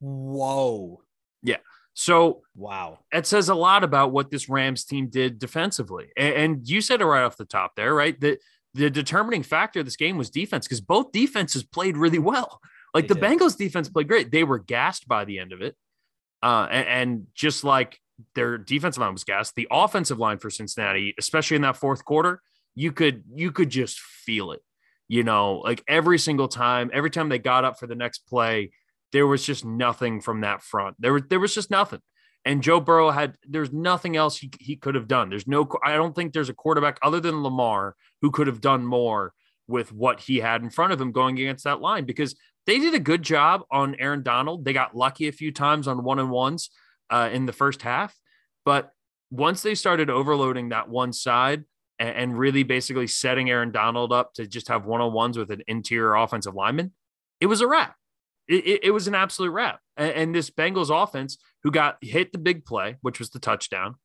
[0.00, 1.02] Whoa.
[1.42, 1.56] Yeah.
[1.94, 6.12] So wow, it says a lot about what this Rams team did defensively.
[6.16, 8.18] And, and you said it right off the top there, right?
[8.20, 8.38] That
[8.78, 12.60] the determining factor of this game was defense because both defenses played really well.
[12.94, 13.24] Like they the did.
[13.24, 14.30] Bengals defense played great.
[14.30, 15.76] They were gassed by the end of it.
[16.42, 17.98] Uh, and, and, just like
[18.36, 22.40] their defensive line was gassed, the offensive line for Cincinnati, especially in that fourth quarter,
[22.76, 24.62] you could you could just feel it.
[25.08, 28.70] You know, like every single time, every time they got up for the next play,
[29.10, 30.94] there was just nothing from that front.
[31.00, 32.00] There was there was just nothing.
[32.44, 35.28] And Joe Burrow had there's nothing else he, he could have done.
[35.28, 38.84] There's no I don't think there's a quarterback other than Lamar who could have done
[38.84, 39.32] more
[39.66, 42.34] with what he had in front of him going against that line because
[42.66, 44.64] they did a good job on Aaron Donald.
[44.64, 46.70] They got lucky a few times on one on ones
[47.10, 48.14] uh, in the first half,
[48.64, 48.92] but
[49.30, 51.64] once they started overloading that one side
[51.98, 55.50] and, and really basically setting Aaron Donald up to just have one on ones with
[55.50, 56.92] an interior offensive lineman,
[57.40, 57.94] it was a wrap.
[58.48, 59.80] It, it, it was an absolute wrap.
[59.98, 63.96] And, and this Bengals offense, who got hit the big play, which was the touchdown,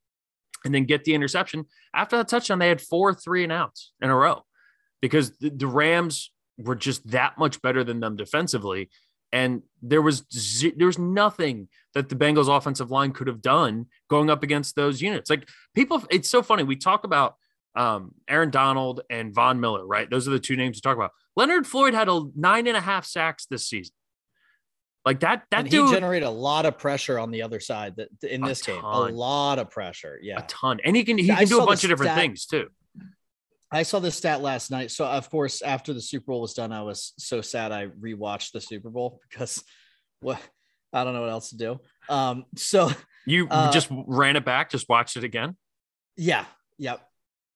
[0.66, 1.66] and then get the interception.
[1.94, 4.44] After that touchdown, they had four three and outs in a row
[5.02, 8.90] because the, the Rams were just that much better than them defensively.
[9.32, 10.26] And there was
[10.76, 15.02] there was nothing that the Bengals offensive line could have done going up against those
[15.02, 15.30] units.
[15.30, 16.64] Like people, it's so funny.
[16.64, 17.36] We talk about
[17.76, 20.10] um, Aaron Donald and Von Miller, right?
[20.10, 21.12] Those are the two names to talk about.
[21.36, 23.96] Leonard Floyd had a nine and a half sacks this season.
[25.06, 27.98] Like that, that and dude he generated a lot of pressure on the other side
[27.98, 30.18] that in this game, a lot of pressure.
[30.22, 30.80] Yeah, a ton.
[30.84, 32.70] And he can he can do a bunch of different things too.
[33.70, 34.92] I saw this stat last night.
[34.92, 38.52] So of course, after the Super Bowl was done, I was so sad I rewatched
[38.52, 39.64] the Super Bowl because
[40.22, 40.40] what
[40.94, 41.80] I don't know what else to do.
[42.08, 42.90] Um, so
[43.26, 45.58] you uh, just ran it back, just watched it again.
[46.16, 46.46] Yeah.
[46.78, 47.02] Yep.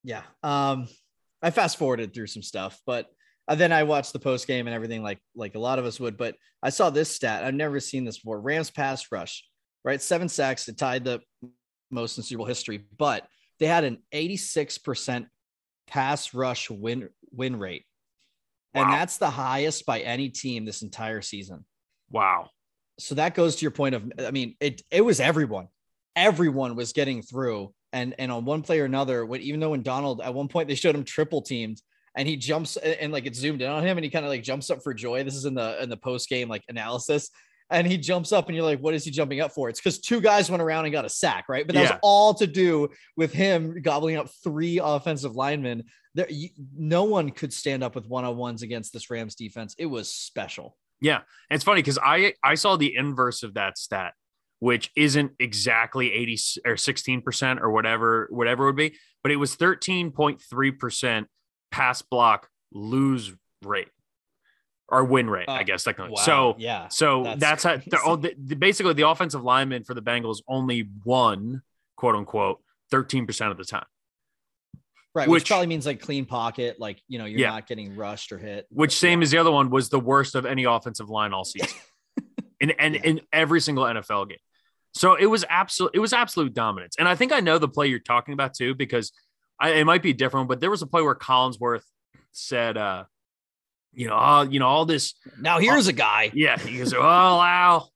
[0.02, 0.22] Yeah.
[0.42, 0.88] Um,
[1.40, 3.06] I fast forwarded through some stuff, but
[3.48, 5.98] uh, then I watched the post game and everything like like a lot of us
[5.98, 6.16] would.
[6.16, 7.44] But I saw this stat.
[7.44, 8.40] I've never seen this before.
[8.40, 9.44] Rams pass rush,
[9.84, 10.00] right?
[10.00, 10.68] Seven sacks.
[10.68, 11.20] It tied the
[11.90, 13.26] most in Super Bowl history, but
[13.58, 15.26] they had an 86%
[15.88, 17.86] pass rush win win rate.
[18.74, 18.82] Wow.
[18.82, 21.64] And that's the highest by any team this entire season.
[22.10, 22.50] Wow.
[22.98, 25.68] So that goes to your point of I mean, it it was everyone.
[26.14, 27.72] Everyone was getting through.
[27.94, 30.68] And and on one play or another, when even though when Donald at one point
[30.68, 31.80] they showed him triple teamed,
[32.18, 34.42] and he jumps and like it's zoomed in on him and he kind of like
[34.42, 35.22] jumps up for joy.
[35.22, 37.30] This is in the in the post game like analysis.
[37.70, 39.68] And he jumps up and you're like, what is he jumping up for?
[39.68, 41.66] It's because two guys went around and got a sack, right?
[41.66, 41.90] But that yeah.
[41.90, 45.84] was all to do with him gobbling up three offensive linemen.
[46.14, 49.74] There, you, no one could stand up with one on ones against this Rams defense.
[49.78, 50.76] It was special.
[51.00, 54.14] Yeah, it's funny because I I saw the inverse of that stat,
[54.58, 59.36] which isn't exactly eighty or sixteen percent or whatever whatever it would be, but it
[59.36, 61.28] was thirteen point three percent
[61.70, 63.88] pass block lose rate
[64.88, 66.14] or win rate, uh, I guess technically.
[66.16, 66.22] Wow.
[66.22, 70.38] So yeah, so that's, that's how the, the, basically the offensive lineman for the Bengals
[70.48, 71.62] only won
[71.96, 73.84] quote unquote thirteen percent of the time.
[75.14, 77.50] Right, which, which, probably means like clean pocket, like you know, you're yeah.
[77.50, 78.66] not getting rushed or hit.
[78.70, 79.24] Which same yeah.
[79.24, 81.76] as the other one was the worst of any offensive line all season.
[82.60, 83.00] in and yeah.
[83.02, 84.38] in every single NFL game.
[84.94, 86.96] So it was absolute it was absolute dominance.
[86.98, 89.12] And I think I know the play you're talking about too, because
[89.60, 91.84] I, it might be different, but there was a play where Collinsworth
[92.32, 93.04] said, uh,
[93.92, 95.14] you know, oh, you know, all this.
[95.40, 96.30] Now here's a guy.
[96.32, 96.58] Yeah.
[96.58, 97.88] He goes, oh, wow.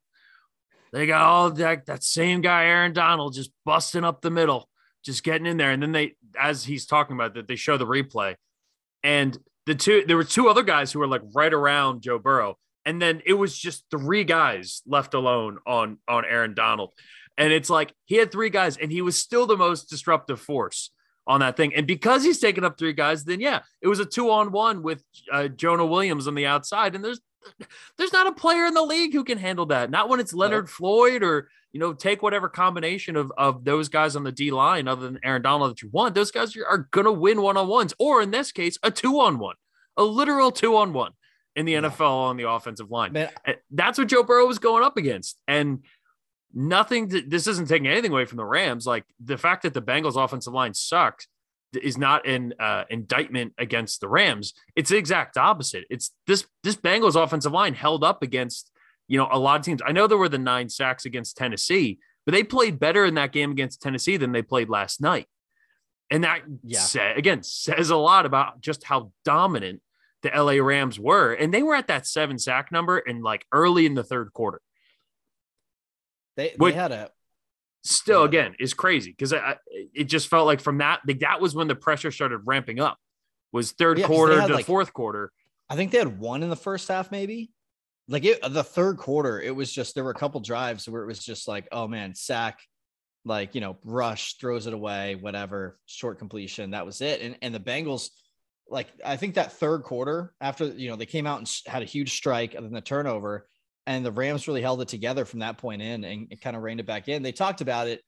[0.93, 4.69] They got all that, that same guy, Aaron Donald, just busting up the middle
[5.05, 5.71] just getting in there.
[5.71, 8.37] And then they, as he's talking about that, they show the replay.
[9.03, 12.57] And the two, there were two other guys who were like right around Joe Burrow.
[12.85, 16.93] And then it was just three guys left alone on on Aaron Donald.
[17.39, 20.91] And it's like he had three guys and he was still the most disruptive force
[21.27, 21.75] on that thing.
[21.75, 24.83] And because he's taken up three guys, then yeah, it was a two on one
[24.83, 26.95] with uh, Jonah Williams on the outside.
[26.95, 27.21] And there's
[27.99, 29.91] there's not a player in the league who can handle that.
[29.91, 34.15] Not when it's Leonard Floyd or you know, take whatever combination of, of those guys
[34.15, 36.15] on the D line other than Aaron Donald that you want.
[36.15, 39.39] Those guys are, to win one on ones, or in this case, a two on
[39.39, 39.57] one,
[39.97, 41.13] a literal two on one
[41.57, 41.81] in the yeah.
[41.81, 43.13] NFL on the offensive line.
[43.13, 43.31] Man,
[43.71, 45.39] That's what Joe Burrow was going up against.
[45.49, 45.81] And
[46.55, 48.87] nothing, to, this isn't taking anything away from the Rams.
[48.87, 51.29] Like the fact that the Bengals offensive line sucked
[51.83, 54.53] is not an uh, indictment against the Rams.
[54.77, 55.85] It's the exact opposite.
[55.89, 58.73] It's this this Bengals offensive line held up against
[59.09, 59.83] you know, a lot of teams.
[59.85, 63.31] I know there were the nine sacks against Tennessee, but they played better in that
[63.31, 65.27] game against Tennessee than they played last night.
[66.11, 66.81] And that, yeah.
[66.81, 69.83] Say, again, says a lot about just how dominant
[70.23, 71.33] the LA Rams were.
[71.33, 74.61] And they were at that seven sack number and like early in the third quarter.
[76.37, 77.11] They, they had a
[77.85, 79.35] still again is crazy because
[79.93, 82.97] it just felt like from that that was when the pressure started ramping up
[83.53, 85.31] was third yeah, quarter to like, fourth quarter.
[85.69, 87.51] I think they had one in the first half, maybe
[88.09, 91.07] like it, the third quarter, it was just there were a couple drives where it
[91.07, 92.61] was just like, oh man, sack,
[93.25, 96.73] like you know, rush throws it away, whatever, short completion.
[96.73, 97.21] That was it.
[97.21, 98.11] And and the Bengals,
[98.69, 101.87] like I think that third quarter after you know they came out and had a
[101.87, 103.49] huge strike and then the turnover,
[103.87, 106.63] and the Rams really held it together from that point in and it kind of
[106.63, 107.23] reined it back in.
[107.23, 108.01] They talked about it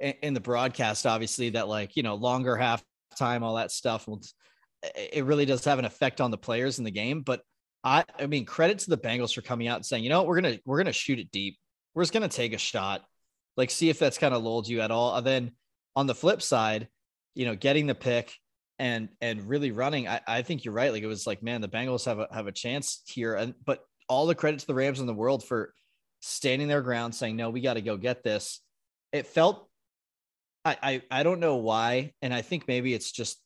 [0.00, 2.82] in, the broadcast, obviously, that like you know longer half
[3.16, 4.08] time, all that stuff.
[4.96, 7.42] It really does have an effect on the players in the game, but
[7.84, 10.40] I I mean credit to the Bengals for coming out and saying, you know, we're
[10.40, 11.58] gonna we're gonna shoot it deep.
[11.94, 13.04] We're just gonna take a shot,
[13.56, 15.16] like see if that's kind of lulled you at all.
[15.16, 15.52] And then
[15.94, 16.88] on the flip side,
[17.34, 18.34] you know, getting the pick
[18.78, 20.92] and and really running, I, I think you're right.
[20.92, 23.34] Like it was like, man, the Bengals have a have a chance here.
[23.34, 25.72] And but all the credit to the Rams in the world for
[26.20, 28.60] standing their ground, saying, no, we got to go get this.
[29.12, 29.68] It felt
[30.64, 33.40] I, I I don't know why, and I think maybe it's just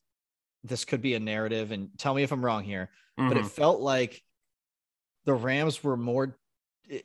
[0.63, 1.71] this could be a narrative.
[1.71, 3.29] And tell me if I'm wrong here, mm-hmm.
[3.29, 3.49] but it mm-hmm.
[3.49, 4.21] felt like
[5.25, 6.37] the Rams were more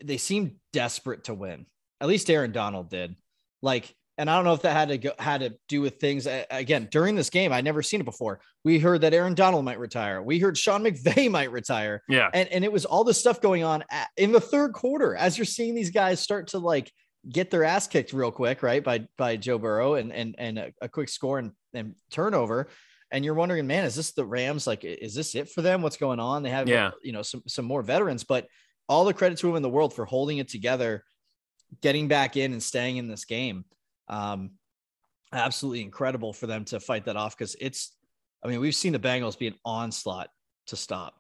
[0.03, 1.66] they seemed desperate to win.
[2.01, 3.14] At least Aaron Donald did.
[3.62, 6.28] Like, and I don't know if that had to go had to do with things
[6.50, 7.52] again during this game.
[7.52, 8.40] I'd never seen it before.
[8.64, 10.22] We heard that Aaron Donald might retire.
[10.22, 12.02] We heard Sean McVay might retire.
[12.06, 12.28] Yeah.
[12.35, 13.83] And and it was all this stuff going on
[14.18, 16.92] in the third quarter as you're seeing these guys start to like
[17.28, 18.85] get their ass kicked real quick, right?
[18.85, 22.68] By by Joe Burrow and and and a, a quick score and, and turnover
[23.11, 24.66] and you're wondering, man, is this the Rams?
[24.66, 25.83] Like, is this it for them?
[25.83, 26.42] What's going on?
[26.42, 26.90] They have, yeah.
[27.02, 28.46] you know, some some more veterans, but
[28.88, 31.04] all the credit to them in the world for holding it together,
[31.80, 33.64] getting back in and staying in this game.
[34.11, 34.51] Um,
[35.33, 37.96] absolutely incredible for them to fight that off because it's,
[38.44, 40.29] I mean, we've seen the Bengals be an onslaught
[40.66, 41.14] to stop.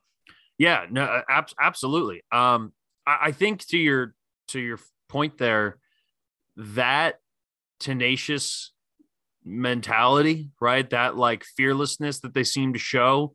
[0.58, 2.22] Yeah, no, uh, ab- absolutely.
[2.30, 2.72] Um,
[3.06, 4.14] I, I think to your
[4.48, 5.78] to your point there,
[6.56, 7.16] that
[7.78, 8.72] tenacious
[9.44, 10.88] mentality, right?
[10.90, 13.34] That like fearlessness that they seem to show.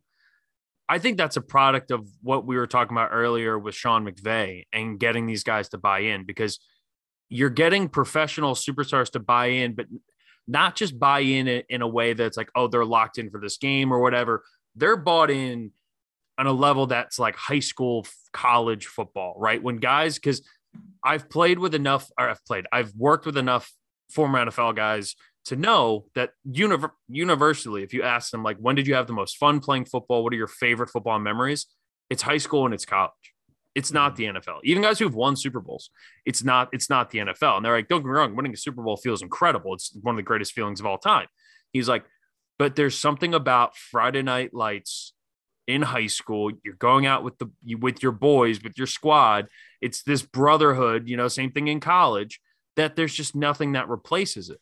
[0.88, 4.66] I think that's a product of what we were talking about earlier with Sean McVay
[4.72, 6.60] and getting these guys to buy in because
[7.28, 9.86] you're getting professional superstars to buy in, but
[10.46, 13.56] not just buy in in a way that's like, oh, they're locked in for this
[13.56, 14.44] game or whatever.
[14.76, 15.72] They're bought in
[16.38, 19.62] on a level that's like high school, college football, right?
[19.62, 20.42] When guys, because
[21.02, 23.72] I've played with enough, or I've played, I've worked with enough
[24.10, 28.86] former NFL guys to know that univer- universally, if you ask them, like, when did
[28.86, 30.22] you have the most fun playing football?
[30.22, 31.66] What are your favorite football memories?
[32.10, 33.12] It's high school and it's college.
[33.76, 34.60] It's not the NFL.
[34.64, 35.90] Even guys who've won Super Bowls,
[36.24, 36.70] it's not.
[36.72, 37.56] It's not the NFL.
[37.56, 39.74] And they're like, don't get me wrong, winning a Super Bowl feels incredible.
[39.74, 41.26] It's one of the greatest feelings of all time.
[41.74, 42.06] He's like,
[42.58, 45.12] but there's something about Friday Night Lights
[45.66, 46.52] in high school.
[46.64, 49.46] You're going out with the with your boys, with your squad.
[49.82, 52.40] It's this brotherhood, you know, same thing in college,
[52.76, 54.60] that there's just nothing that replaces it.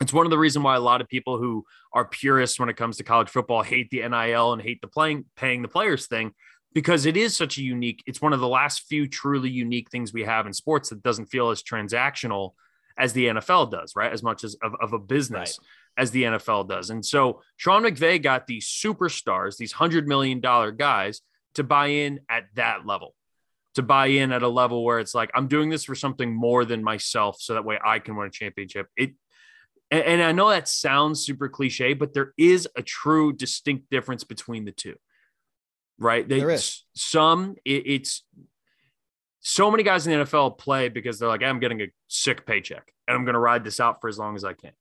[0.00, 2.76] It's one of the reasons why a lot of people who are purists when it
[2.76, 6.34] comes to college football hate the NIL and hate the playing paying the players thing
[6.78, 10.12] because it is such a unique, it's one of the last few truly unique things
[10.12, 12.52] we have in sports that doesn't feel as transactional
[12.96, 14.12] as the NFL does, right?
[14.12, 16.00] As much as of, of a business right.
[16.00, 16.90] as the NFL does.
[16.90, 21.20] And so Sean McVay got these superstars, these hundred million dollar guys
[21.54, 23.16] to buy in at that level,
[23.74, 26.64] to buy in at a level where it's like, I'm doing this for something more
[26.64, 27.38] than myself.
[27.40, 28.86] So that way I can win a championship.
[28.96, 29.14] It,
[29.90, 34.22] and, and I know that sounds super cliche, but there is a true distinct difference
[34.22, 34.94] between the two,
[35.98, 36.28] right?
[36.28, 36.84] They, there is.
[36.94, 38.24] Some, it, it's
[39.40, 42.92] so many guys in the NFL play because they're like, I'm getting a sick paycheck
[43.06, 44.72] and I'm going to ride this out for as long as I can.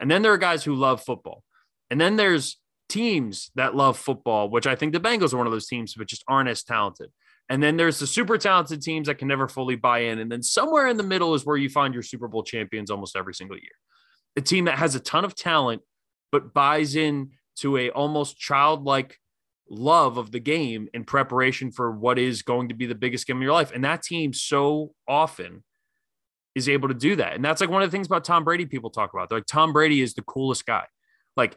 [0.00, 1.42] And then there are guys who love football.
[1.90, 2.58] And then there's
[2.88, 6.08] teams that love football, which I think the Bengals are one of those teams, but
[6.08, 7.10] just aren't as talented.
[7.48, 10.18] And then there's the super talented teams that can never fully buy in.
[10.18, 13.16] And then somewhere in the middle is where you find your Super Bowl champions almost
[13.16, 13.72] every single year.
[14.36, 15.82] A team that has a ton of talent,
[16.32, 19.18] but buys in to a almost childlike
[19.68, 23.36] love of the game in preparation for what is going to be the biggest game
[23.36, 23.72] of your life.
[23.72, 25.64] And that team so often
[26.54, 27.34] is able to do that.
[27.34, 29.28] And that's like one of the things about Tom Brady people talk about.
[29.28, 30.84] They're like Tom Brady is the coolest guy.
[31.36, 31.56] Like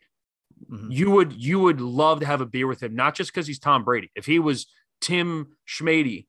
[0.72, 0.92] mm-hmm.
[0.92, 3.60] you would you would love to have a beer with him, not just because he's
[3.60, 4.12] Tom Brady.
[4.16, 4.68] If he was
[5.02, 6.26] Tim Schmady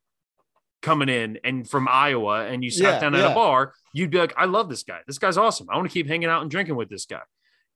[0.83, 3.33] coming in and from Iowa and you sat yeah, down at yeah.
[3.33, 5.01] a bar, you'd be like, I love this guy.
[5.07, 5.69] This guy's awesome.
[5.71, 7.23] I want to keep hanging out and drinking with this guy.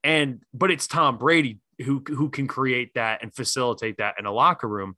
[0.05, 4.33] And but it's Tom Brady who who can create that and facilitate that in a
[4.33, 4.97] locker room.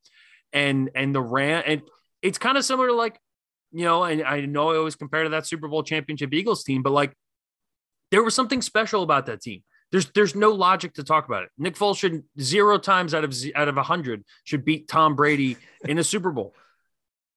[0.52, 1.82] And and the ran and
[2.22, 3.18] it's kind of similar to like,
[3.72, 6.82] you know, and I know I always compare to that Super Bowl championship Eagles team,
[6.82, 7.12] but like
[8.10, 9.62] there was something special about that team.
[9.92, 11.50] There's there's no logic to talk about it.
[11.58, 15.56] Nick Foles should zero times out of out of a hundred should beat Tom Brady
[15.84, 16.54] in a Super Bowl.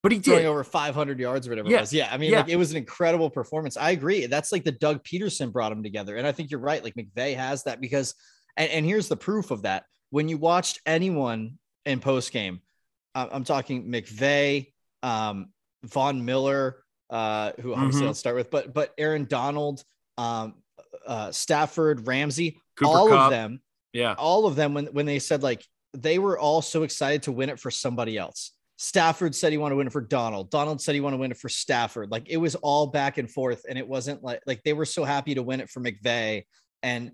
[0.04, 1.78] But he did over 500 yards or whatever yeah.
[1.78, 1.93] it was.
[1.93, 2.41] Yeah, I mean, yeah.
[2.41, 3.76] like it was an incredible performance.
[3.76, 4.26] I agree.
[4.28, 6.84] That's like the Doug Pederson brought him together, and I think you're right.
[6.84, 8.15] Like McVay has that because
[8.58, 9.86] and, and here's the proof of that.
[10.10, 12.62] When you watched anyone in post game,
[13.15, 15.50] I'm talking McVay, um,
[15.84, 18.08] Von Miller, uh, who obviously mm-hmm.
[18.10, 19.84] I'll start with, but but Aaron Donald,
[20.17, 20.56] um,
[21.06, 23.62] uh, Stafford, Ramsey, Cooper all of them,
[23.93, 27.32] yeah, all of them when when they said like they were all so excited to
[27.32, 28.52] win it for somebody else.
[28.78, 30.52] Stafford said he wanted to win it for Donald.
[30.52, 32.12] Donald said he wanted to win it for Stafford.
[32.12, 35.04] Like it was all back and forth, and it wasn't like like they were so
[35.04, 36.43] happy to win it for McVay,
[36.84, 37.12] and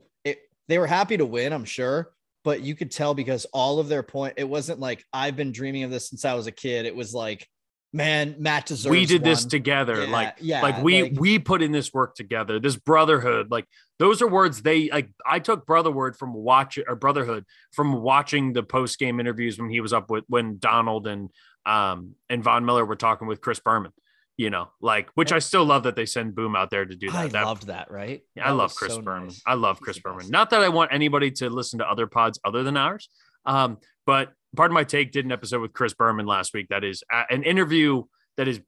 [0.67, 2.11] they were happy to win, I'm sure,
[2.43, 5.83] but you could tell because all of their point, it wasn't like I've been dreaming
[5.83, 6.85] of this since I was a kid.
[6.85, 7.47] It was like,
[7.91, 8.91] man, Matt deserves.
[8.91, 9.29] We did one.
[9.29, 10.03] this together.
[10.03, 12.59] Yeah, like, yeah, like we like, we put in this work together.
[12.59, 13.65] This brotherhood, like
[13.99, 15.09] those are words they like.
[15.25, 19.81] I took brotherhood from watch or brotherhood from watching the post game interviews when he
[19.81, 21.29] was up with when Donald and
[21.65, 23.91] um and Von Miller were talking with Chris Berman
[24.37, 27.11] you know, like which I still love that they send Boom out there to do
[27.11, 27.17] that.
[27.17, 28.21] I that, loved that, right?
[28.35, 29.27] Yeah, I love Chris so Berman.
[29.27, 29.41] Nice.
[29.45, 30.29] I love Chris Berman.
[30.29, 33.09] Not that I want anybody to listen to other pods other than ours,
[33.45, 36.67] um, but of My Take did an episode with Chris Berman last week.
[36.69, 38.03] That is an interview
[38.37, 38.59] that is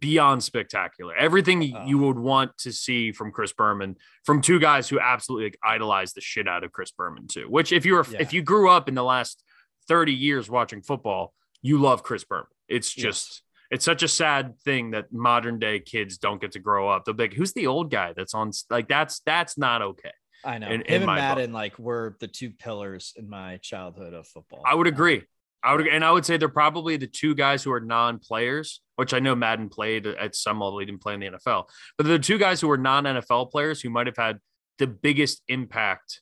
[0.00, 1.14] beyond spectacular.
[1.14, 1.84] Everything oh.
[1.86, 6.12] you would want to see from Chris Berman from two guys who absolutely like, idolize
[6.12, 7.46] the shit out of Chris Berman too.
[7.48, 8.18] Which if you're yeah.
[8.20, 9.42] if you grew up in the last
[9.88, 12.48] 30 years watching football, you love Chris Berman.
[12.68, 16.58] It's just yes it's such a sad thing that modern day kids don't get to
[16.58, 17.04] grow up.
[17.04, 20.12] They'll be like, who's the old guy that's on like that's that's not okay.
[20.44, 20.68] I know.
[20.68, 21.54] In, Him in and Madden book.
[21.54, 24.62] like were the two pillars in my childhood of football.
[24.64, 25.24] I would agree.
[25.62, 29.12] I would, and I would say they're probably the two guys who are non-players, which
[29.12, 30.78] I know Madden played at some level.
[30.78, 31.64] He didn't play in the NFL,
[31.98, 34.38] but the two guys who were non-NFL players who might have had
[34.78, 36.20] the biggest impact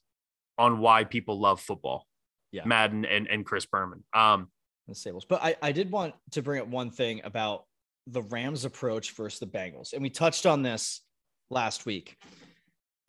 [0.56, 2.06] on why people love football.
[2.52, 4.04] Yeah, Madden and and Chris Berman.
[4.14, 4.48] Um,
[4.88, 5.24] the Sables.
[5.24, 7.64] But I, I did want to bring up one thing about
[8.06, 9.92] the Rams approach versus the Bengals.
[9.92, 11.00] And we touched on this
[11.50, 12.16] last week.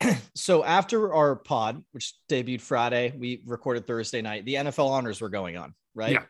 [0.34, 5.28] so after our pod, which debuted Friday, we recorded Thursday night, the NFL honors were
[5.28, 6.12] going on, right?
[6.12, 6.24] Yeah.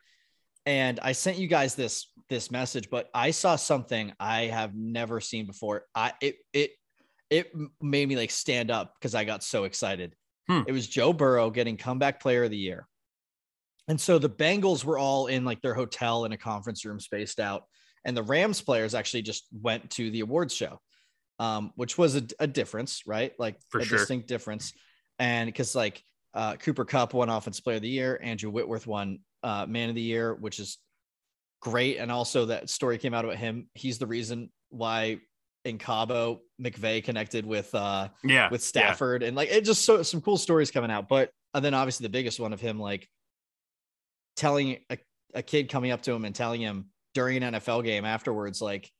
[0.64, 5.20] And I sent you guys this this message, but I saw something I have never
[5.20, 5.84] seen before.
[5.94, 6.70] I it it
[7.30, 10.14] it made me like stand up because I got so excited.
[10.48, 10.62] Hmm.
[10.66, 12.88] It was Joe Burrow getting comeback player of the year.
[13.88, 17.38] And so the Bengals were all in like their hotel in a conference room spaced
[17.38, 17.64] out.
[18.04, 20.80] And the Rams players actually just went to the awards show,
[21.38, 23.32] um, which was a, a, difference, right?
[23.38, 23.98] Like For a sure.
[23.98, 24.72] distinct difference.
[25.18, 26.02] And because like
[26.34, 29.94] uh, Cooper Kupp won Offensive Player of the Year, Andrew Whitworth won uh, Man of
[29.94, 30.78] the Year, which is
[31.60, 31.98] great.
[31.98, 33.68] And also that story came out about him.
[33.74, 35.18] He's the reason why
[35.64, 39.28] in Cabo McVay connected with uh yeah with Stafford yeah.
[39.28, 41.08] and like it just so some cool stories coming out.
[41.08, 43.08] But and then obviously the biggest one of him like
[44.36, 44.98] telling a,
[45.34, 48.90] a kid coming up to him and telling him during an NFL game afterwards, like,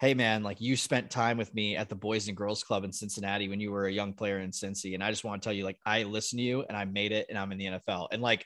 [0.00, 2.92] hey man, like you spent time with me at the Boys and Girls Club in
[2.92, 4.94] Cincinnati when you were a young player in Cincy.
[4.94, 7.12] And I just want to tell you, like, I listened to you and I made
[7.12, 8.08] it and I'm in the NFL.
[8.12, 8.44] And like,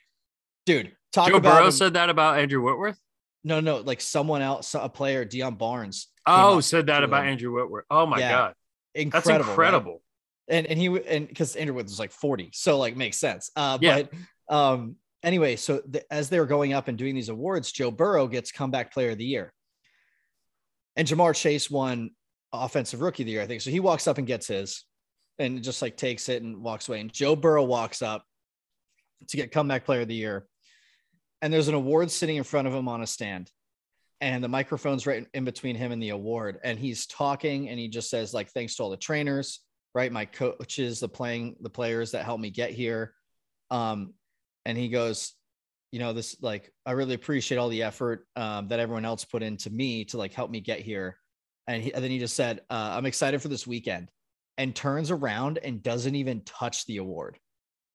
[0.67, 1.33] dude, talk about.
[1.33, 2.99] Joe about Burrow him- said that about Andrew Whitworth.
[3.45, 6.09] no, no, like someone else, a player, Dion Barnes.
[6.27, 7.31] Oh, said that about him.
[7.33, 7.85] Andrew Whitworth.
[7.91, 8.31] Oh my Yeah.
[8.33, 8.55] god,
[8.95, 9.11] Incredible.
[9.13, 9.51] that's right?
[9.51, 10.03] incredible.
[10.49, 13.51] and and he and because Andrew Whitworth was like 40, so like makes sense.
[13.57, 14.03] Uh, Yeah.
[14.49, 17.91] but um, anyway, so the, as they were going up and doing these awards, Joe
[17.91, 19.53] Burrow gets comeback player of the year,
[20.97, 22.11] and Ja'Marr Chase won
[22.53, 23.63] offensive rookie of the year, I think.
[23.63, 24.85] So he walks up and gets his,
[25.39, 27.01] and just like takes it and walks away.
[27.01, 28.25] And Joe Burrow walks up
[29.29, 30.47] to get comeback player of the year,
[31.41, 33.51] and there's an award sitting in front of him on a stand.
[34.21, 36.61] And the microphone's right in between him and the award.
[36.63, 39.59] And he's talking and he just says, like, thanks to all the trainers,
[39.97, 40.13] right?
[40.13, 43.15] My coaches, the playing, the players that helped me get here.
[43.73, 44.15] Um,
[44.65, 45.35] and he goes,
[45.91, 49.43] you know, this like I really appreciate all the effort um, that everyone else put
[49.43, 51.19] into me to like help me get here.
[51.69, 54.11] And, he, and then he just said, uh, I'm excited for this weekend
[54.59, 57.39] and turns around and doesn't even touch the award.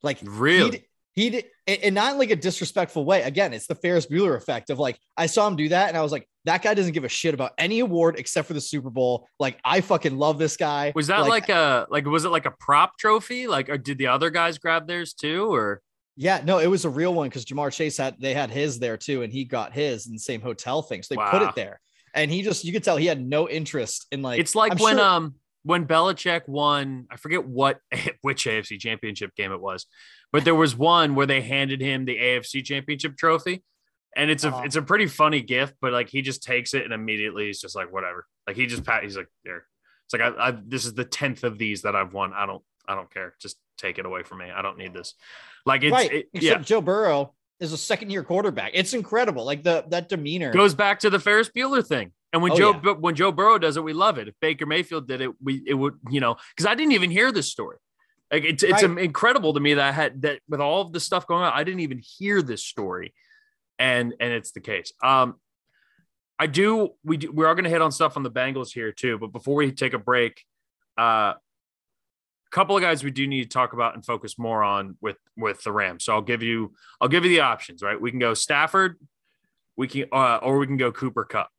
[0.04, 0.86] Like Really?
[1.12, 3.24] he, did, and not in like a disrespectful way.
[3.24, 6.02] Again, it's the Ferris Bueller effect of like, I saw him do that and I
[6.02, 8.90] was like, that guy doesn't give a shit about any award except for the Super
[8.90, 9.28] Bowl.
[9.40, 10.94] Like, I fucking love this guy.
[10.96, 13.48] Was that like, a like was it like a prop trophy?
[13.48, 15.54] Like, or did the other guys grab theirs too?
[15.54, 15.82] Or
[16.20, 18.98] Yeah, no, it was a real one because Ja'Marr Chase had they had his there
[18.98, 21.04] too, and he got his in the same hotel thing.
[21.04, 21.80] So they put it there.
[22.14, 24.78] And he just you could tell he had no interest in like it's like I'm
[24.80, 27.80] when sure- um when Belichick won, I forget what
[28.22, 29.86] which AFC championship game it was,
[30.32, 33.64] but there was one where they handed him the AFC championship trophy.
[34.16, 34.64] And it's a Uh-huh.
[34.66, 37.76] it's a pretty funny gift, but like he just takes it and immediately he's just
[37.76, 38.26] like whatever.
[38.48, 39.68] Like he just pat he's like there.
[40.06, 42.34] It's like I, I this is the tenth of these that I've won.
[42.34, 43.36] I don't I don't care.
[43.40, 44.50] Just take it away from me.
[44.52, 45.14] I don't need this.
[45.66, 46.12] Like it's right.
[46.12, 46.64] it- Except yeah.
[46.66, 48.72] Joe Burrow is a second year quarterback.
[48.74, 49.44] It's incredible.
[49.46, 50.52] Like the that demeanor.
[50.54, 52.12] goes back to the Ferris Bueller thing.
[52.34, 52.92] And when Oh, Joe yeah.
[52.94, 54.28] when Joe Burrow does it, we love it.
[54.28, 57.32] If Baker Mayfield did it, we it would you know because I didn't even hear
[57.32, 57.78] this story.
[58.32, 58.98] Like it's it's Right.
[58.98, 61.64] incredible to me that I had that with all of the stuff going on, I
[61.64, 63.14] didn't even hear this story,
[63.80, 64.92] and and it's the case.
[65.02, 65.36] Um,
[66.38, 68.92] I do we do, we are going to hit on stuff on the Bengals here
[68.92, 70.44] too, but before we take a break,
[70.98, 71.34] uh,
[72.52, 75.18] a couple of guys we do need to talk about and focus more on with
[75.36, 76.06] with the Rams.
[76.06, 77.82] So I'll give you I'll give you the options.
[77.82, 78.98] Right, we can go Stafford,
[79.76, 81.50] we can uh, or we can go Cooper Kupp.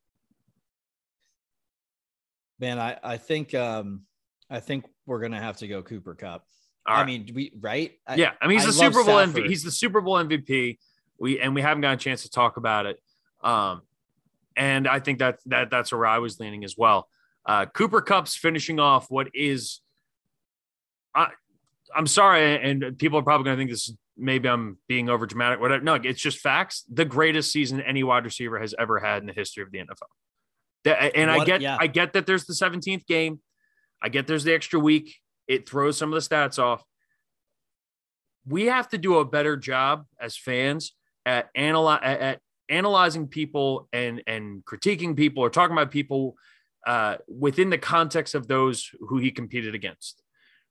[2.59, 4.03] Man, I I think um
[4.51, 6.45] I think we're gonna have to go Cooper Kupp.
[6.87, 7.93] All I mean, we right?
[8.07, 9.45] I, yeah, I mean he's I the Super Bowl Stafford.
[9.45, 9.49] MVP.
[9.49, 10.79] He's the Super Bowl MVP.
[11.19, 12.99] We and we haven't got a chance to talk about it.
[13.43, 13.83] Um,
[14.57, 17.09] and I think that that that's where I was leaning as well.
[17.45, 19.81] Uh, Cooper Kupp's finishing off what is.
[21.19, 21.29] I,
[21.97, 23.89] I'm sorry, and people are probably going to think this.
[23.89, 25.61] is Maybe I'm being over dramatic.
[25.61, 25.85] Whatever.
[25.85, 26.85] No, it's just facts.
[26.93, 30.09] The greatest season any wide receiver has ever had in the history of the NFL.
[30.85, 31.77] That- And I get, yeah.
[31.79, 33.41] I get that there's the 17th game.
[34.03, 35.15] I get there's the extra week.
[35.47, 36.83] It throws some of the stats off.
[38.45, 40.95] We have to do a better job as fans
[41.25, 46.35] at analyze at, at analyzing people and and critiquing people or talking about people
[46.87, 50.23] uh, within the context of those who he competed against,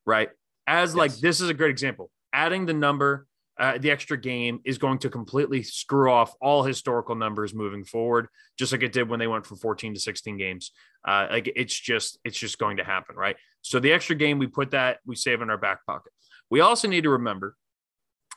[0.06, 0.30] right?
[0.68, 2.12] As like this is a great example.
[2.34, 3.26] Adding the number,
[3.60, 8.28] uh, the extra game is going to completely screw off all historical numbers moving forward,
[8.60, 10.72] just like it did when they went from 14 to 16 games.
[11.08, 13.38] Uh, like it's just it's just going to happen, right?
[13.62, 16.12] So the extra game, we put that we save in our back pocket.
[16.50, 17.56] We also need to remember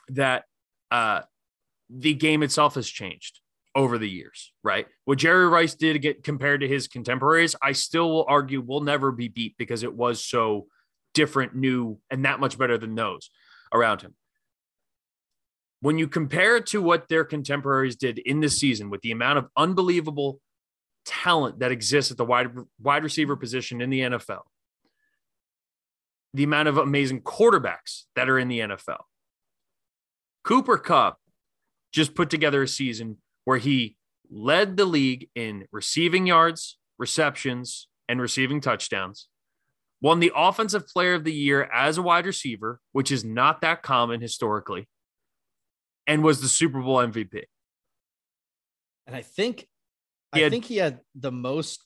[0.09, 0.45] that
[0.89, 1.21] uh,
[1.89, 3.39] the game itself has changed
[3.75, 4.87] over the years, right?
[5.05, 9.11] What Jerry Rice did get compared to his contemporaries, I still will argue will never
[9.11, 10.67] be beat because it was so
[11.13, 13.29] different, new, and that much better than those
[13.73, 14.15] around him.
[15.81, 19.39] When you compare it to what their contemporaries did in this season with the amount
[19.39, 20.39] of unbelievable
[21.05, 24.41] talent that exists at the wide, wide receiver position in the NFL,
[26.33, 29.03] the amount of amazing quarterbacks that are in the NFL,
[30.43, 31.17] Cooper Kupp
[31.91, 33.97] just put together a season where he
[34.29, 39.27] led the league in receiving yards, receptions, and receiving touchdowns.
[40.01, 43.83] Won the offensive player of the year as a wide receiver, which is not that
[43.83, 44.87] common historically,
[46.07, 47.43] and was the Super Bowl MVP.
[49.07, 49.61] and I think
[50.33, 51.83] He I had- think he had the most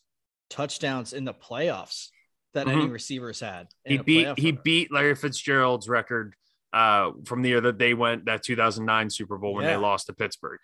[0.49, 2.09] touchdowns in the playoffs
[2.53, 2.91] that any Mhm.
[2.91, 3.68] receivers had.
[3.84, 6.36] He beat he beat Larry Fitzgerald's record
[6.74, 9.72] uh, from the year that they went that 2009 Super Bowl when Yeah.
[9.72, 10.59] they lost to Pittsburgh.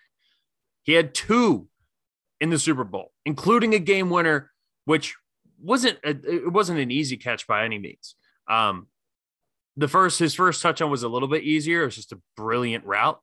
[0.82, 1.68] He had two
[2.40, 4.52] in the Super Bowl, including a game winner,
[4.84, 5.16] which
[5.62, 8.14] wasn't a, it wasn't an easy catch by any means.
[8.48, 8.88] Um,
[9.76, 11.82] the first his first touchdown was a little bit easier.
[11.82, 13.20] It was just a brilliant route.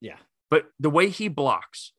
[0.00, 0.16] Yeah.
[0.50, 1.92] but the way he blocks,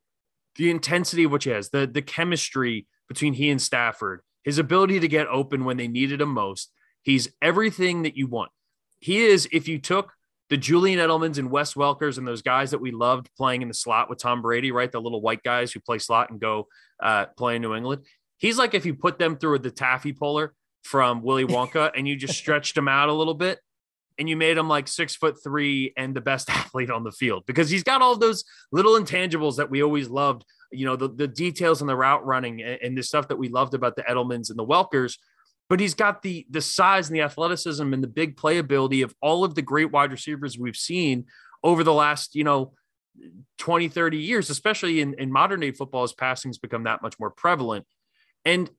[0.57, 4.99] the intensity of what he has, the the chemistry between he and Stafford, his ability
[4.99, 6.71] to get open when they needed him most,
[7.03, 8.51] he's everything that you want.
[8.99, 10.13] He is, if you took
[10.49, 13.73] the Julian Edelmans and Wes Welkers and those guys that we loved playing in the
[13.73, 14.91] slot with Tom Brady, right?
[14.91, 16.67] The little white guys who play slot and go
[17.01, 18.05] uh, play in New England.
[18.37, 22.15] He's like if you put them through the taffy puller from Willy Wonka and you
[22.15, 23.59] just stretched him out a little bit
[24.17, 27.43] and you made him like six foot three and the best athlete on the field
[27.45, 30.45] because he's got all those little intangibles that we always loved.
[30.71, 33.49] You know, the, the details in the route running and, and the stuff that we
[33.49, 35.17] loved about the Edelmans and the Welkers
[35.69, 39.43] but he's got the the size and the athleticism and the big playability of all
[39.43, 41.25] of the great wide receivers we've seen
[41.63, 42.73] over the last, you know,
[43.57, 47.31] 20, 30 years, especially in, in modern day football as passing's become that much more
[47.31, 47.85] prevalent.
[48.45, 48.69] And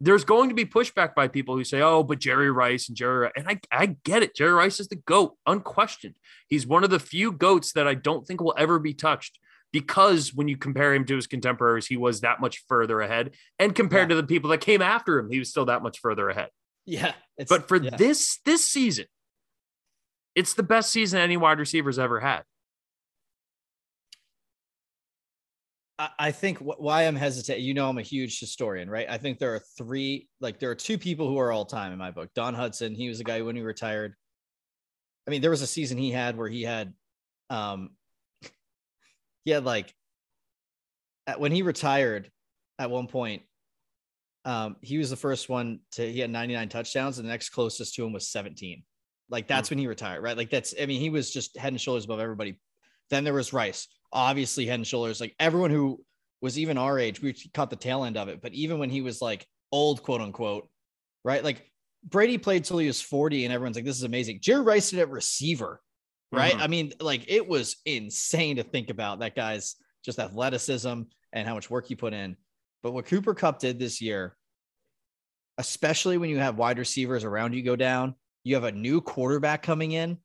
[0.00, 3.30] there's going to be pushback by people who say, oh, but Jerry Rice and Jerry,
[3.36, 4.34] and I, I get it.
[4.34, 6.16] Jerry Rice is the GOAT, unquestioned.
[6.48, 9.38] He's one of the few GOATs that I don't think will ever be touched
[9.72, 13.34] because when you compare him to his contemporaries, he was that much further ahead.
[13.58, 14.16] And compared yeah.
[14.16, 16.48] to the people that came after him, he was still that much further ahead.
[16.86, 17.12] Yeah.
[17.48, 17.96] But for yeah.
[17.96, 19.06] this this season,
[20.34, 22.42] it's the best season any wide receiver's ever had.
[26.18, 29.06] I think why I'm hesitant, you know, I'm a huge historian, right?
[29.08, 31.98] I think there are three, like there are two people who are all time in
[31.98, 32.30] my book.
[32.34, 34.14] Don Hutson, he was a guy when he retired.
[35.26, 36.94] I mean, there was a season he had where he had
[37.50, 37.90] um
[39.44, 39.92] he had like
[41.26, 42.30] at, when he retired
[42.78, 43.42] at one point
[44.44, 47.94] um he was the first one to he had 99 touchdowns and the next closest
[47.94, 48.82] to him was 17
[49.28, 49.74] like that's mm-hmm.
[49.74, 52.20] when he retired right like that's i mean he was just head and shoulders above
[52.20, 52.58] everybody
[53.10, 56.02] then there was rice obviously head and shoulders like everyone who
[56.40, 59.02] was even our age we caught the tail end of it but even when he
[59.02, 60.68] was like old quote unquote
[61.24, 61.70] right like
[62.04, 65.00] brady played till he was 40 and everyone's like this is amazing jerry rice did
[65.00, 65.80] at receiver
[66.32, 66.52] right?
[66.52, 66.62] Mm-hmm.
[66.62, 71.02] I mean, like it was insane to think about that guy's just athleticism
[71.32, 72.36] and how much work he put in.
[72.82, 74.36] But what Cooper Kupp did this year,
[75.58, 79.62] especially when you have wide receivers around you go down, you have a new quarterback
[79.62, 80.18] coming in,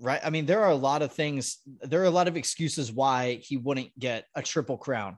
[0.00, 0.20] right?
[0.24, 3.40] I mean, there are a lot of things, there are a lot of excuses why
[3.42, 5.16] he wouldn't get a triple crown,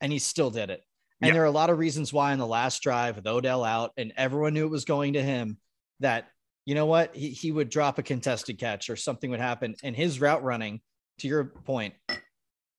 [0.00, 0.82] and he still did it.
[1.20, 1.34] And yeah.
[1.34, 4.12] there are a lot of reasons why in the last drive with Odell out and
[4.16, 5.58] everyone knew it was going to him
[5.98, 6.28] that
[6.64, 7.16] you know what?
[7.16, 9.74] He, he would drop a contested catch or something would happen.
[9.82, 10.82] And his route running,
[11.20, 11.94] to your point,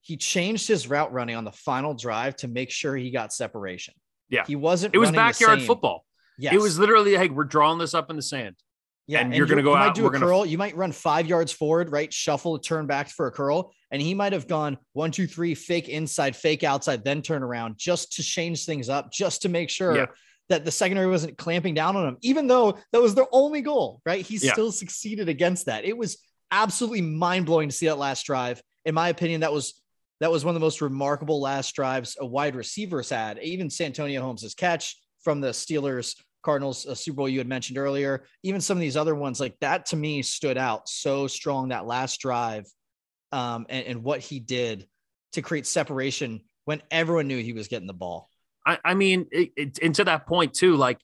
[0.01, 3.95] he changed his route running on the final drive to make sure he got separation.
[4.29, 4.45] Yeah.
[4.45, 6.05] He wasn't, it was backyard football.
[6.37, 6.53] Yeah.
[6.53, 8.55] It was literally, hey, we're drawing this up in the sand.
[9.09, 9.19] Yeah.
[9.19, 9.87] And, and you're going to go you out.
[9.87, 10.45] Might do a curl.
[10.45, 12.13] You might run five yards forward, right?
[12.13, 13.73] Shuffle, turn back for a curl.
[13.91, 17.77] And he might have gone one, two, three, fake inside, fake outside, then turn around
[17.77, 20.05] just to change things up, just to make sure yeah
[20.49, 24.01] that the secondary wasn't clamping down on him, even though that was their only goal,
[24.05, 24.25] right?
[24.25, 24.51] He yeah.
[24.51, 25.85] still succeeded against that.
[25.85, 26.17] It was
[26.51, 28.61] absolutely mind blowing to see that last drive.
[28.83, 29.79] In my opinion, that was
[30.19, 33.39] that was one of the most remarkable last drives a wide receivers had.
[33.39, 38.23] Even Santonio Holmes's catch from the Steelers Cardinals uh, Super Bowl you had mentioned earlier,
[38.43, 41.85] even some of these other ones like that to me stood out so strong that
[41.85, 42.65] last drive
[43.31, 44.87] um, and, and what he did
[45.33, 48.29] to create separation when everyone knew he was getting the ball.
[48.65, 50.99] I, I mean, it, it, and to that point too, like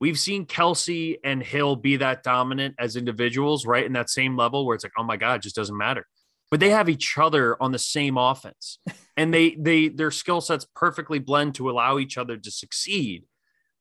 [0.00, 3.84] we've seen Kelce and Hill be that dominant as individuals, right?
[3.84, 6.06] In that same level where it's like, oh my God, just doesn't matter.
[6.50, 8.78] But they have each other on the same offense.
[9.16, 13.24] and they they their skill sets perfectly blend to allow each other to succeed.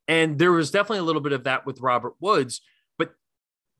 [0.07, 2.61] And there was definitely a little bit of that with Robert Woods.
[2.97, 3.13] But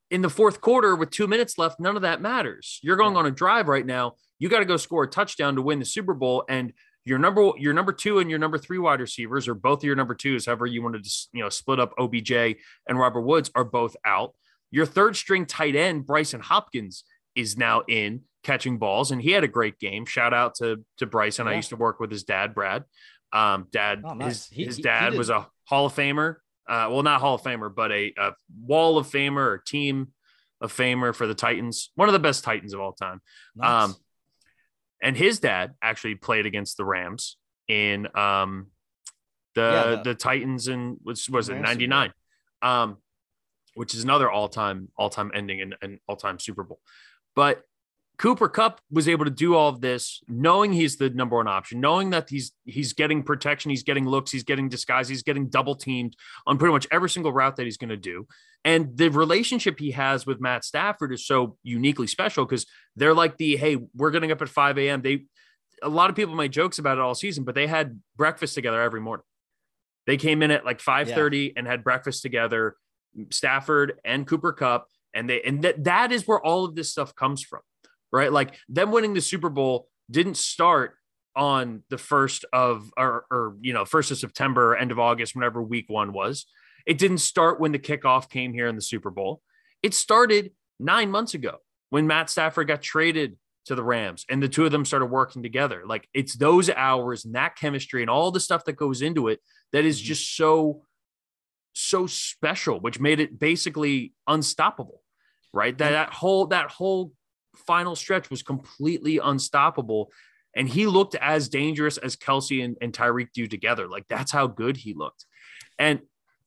[0.09, 2.79] in the fourth quarter, with two minutes left, none of that matters.
[2.81, 4.15] You're going on a drive right now.
[4.39, 6.43] You got to go score a touchdown to win the Super Bowl.
[6.49, 6.73] And
[7.05, 9.95] your number your number two and your number three wide receivers, or both of your
[9.95, 13.63] number twos, however you wanted to you know split up OBJ and Robert Woods, are
[13.63, 14.33] both out.
[14.71, 17.03] Your third string tight end Brycen Hopkins
[17.35, 20.05] is now in catching balls, and he had a great game.
[20.05, 21.45] Shout out to to Brycen.
[21.45, 21.51] Yeah.
[21.51, 22.83] I used to work with his dad, Brad.
[23.35, 24.47] Um, dad, oh, nice.
[24.47, 26.35] his, he, his dad was a Hall of Famer.
[26.67, 30.13] Uh, well, not Hall of Famer, but a, a Wall of Famer or team
[30.61, 31.91] of Famer for the Titans.
[31.95, 33.21] One of the best Titans of all time.
[33.55, 33.89] Nice.
[33.89, 33.95] Um,
[35.01, 38.67] and his dad actually played against the Rams in um,
[39.53, 42.13] the, yeah, the, the Titans and was was it 99
[42.61, 42.97] um,
[43.73, 46.79] which is another all-time all-time ending and an all-time Super Bowl
[47.35, 47.61] but
[48.17, 51.79] Cooper Kupp was able to do all of this knowing he's the number one option,
[51.79, 55.75] knowing that he's he's getting protection, he's getting looks, he's getting disguise, he's getting double
[55.75, 56.15] teamed
[56.47, 58.27] on pretty much every single route that he's going to do.
[58.63, 63.37] And the relationship he has with Matt Stafford is so uniquely special because they're like
[63.37, 65.01] the hey, we're getting up at 5 a.m.
[65.01, 65.25] They
[65.83, 68.81] a lot of people made jokes about it all season, but they had breakfast together
[68.81, 69.25] every morning.
[70.07, 71.51] They came in at like 5:30 yeah.
[71.57, 72.75] and had breakfast together,
[73.29, 74.87] Stafford and Cooper Kupp.
[75.13, 77.61] and they and that that is where all of this stuff comes from
[78.11, 78.31] right?
[78.31, 80.95] Like them winning the Super Bowl didn't start
[81.35, 85.61] on the first of or, or you know first of September, end of August, whenever
[85.61, 86.45] week one was.
[86.85, 89.41] It didn't start when the kickoff came here in the Super Bowl.
[89.81, 91.57] It started nine months ago
[91.89, 95.41] when Matt Stafford got traded to the Rams and the two of them started working
[95.41, 95.83] together.
[95.85, 99.39] Like it's those hours and that chemistry and all the stuff that goes into it
[99.73, 100.07] that is mm-hmm.
[100.07, 100.83] just so
[101.73, 105.01] so special, which made it basically unstoppable.
[105.53, 105.77] Right.
[105.77, 107.13] That that whole that whole
[107.57, 110.11] final stretch was completely unstoppable.
[110.55, 113.87] And he looked as dangerous as Kelce and, and Tyreek do together.
[113.87, 115.25] Like that's how good he looked.
[115.77, 116.01] And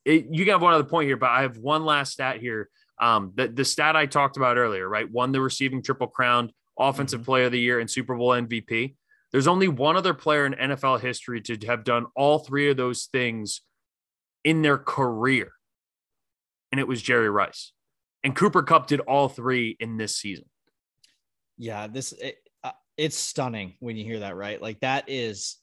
[0.05, 2.71] it, you have one other point here, but I have one last stat here.
[3.01, 5.11] Um, the, the stat I talked about earlier, right?
[5.11, 7.27] Won the receiving triple crown, offensive mm-hmm.
[7.27, 8.95] player of the year, and Super Bowl MVP.
[9.31, 13.09] There's only one other player in NFL history to have done all three of those
[13.13, 13.61] things
[14.43, 15.53] in their career,
[16.73, 17.73] and it was Jerry Rice.
[18.25, 20.47] And Cooper Kupp did all three in this season.
[21.59, 24.61] Yeah, this it, uh, it's stunning when you hear that, right?
[24.61, 25.59] Like that is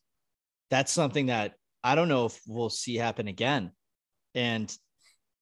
[0.69, 3.71] that's something that I don't know if we'll see happen again.
[4.33, 4.75] And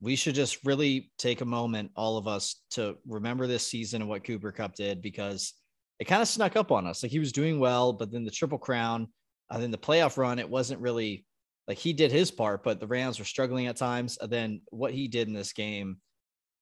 [0.01, 4.09] we should just really take a moment, all of us, to remember this season and
[4.09, 5.53] what Cooper Kupp did because
[5.99, 7.01] it kind of snuck up on us.
[7.01, 9.07] Like he was doing well, but then the Triple Crown,
[9.49, 11.25] and then the playoff run, it wasn't really
[11.67, 14.17] like he did his part, but the Rams were struggling at times.
[14.19, 15.97] And then what he did in this game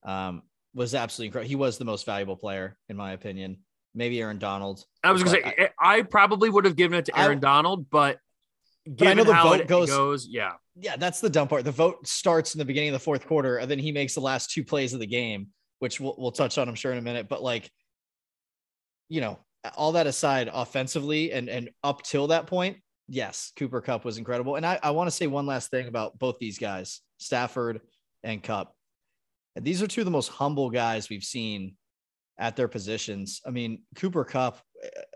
[0.04, 0.44] um,
[0.76, 1.50] was absolutely incredible.
[1.50, 3.58] He was the most valuable player, in my opinion.
[3.94, 4.84] Maybe Aaron Donald.
[5.04, 7.42] I was going to say, I, I, probably would have given it to Aaron I,
[7.42, 8.20] Donald, but
[8.88, 11.66] but I know the vote goes, goes, yeah, yeah, that's the dumb part.
[11.66, 14.22] The vote starts in the beginning of the fourth quarter, and then he makes the
[14.22, 15.48] last two plays of the game,
[15.80, 17.28] which we'll, we'll touch on, I'm sure, in a minute.
[17.30, 17.70] But like,
[19.10, 19.40] you know,
[19.76, 22.78] all that aside, offensively and and up till that point,
[23.08, 24.56] yes, Cooper Kupp was incredible.
[24.56, 27.82] And I, I want to say one last thing about both these guys, Stafford
[28.24, 28.74] and Kupp.
[29.56, 31.76] And these are two of the most humble guys we've seen
[32.42, 33.40] at their positions.
[33.46, 34.60] I mean, Cooper Kupp,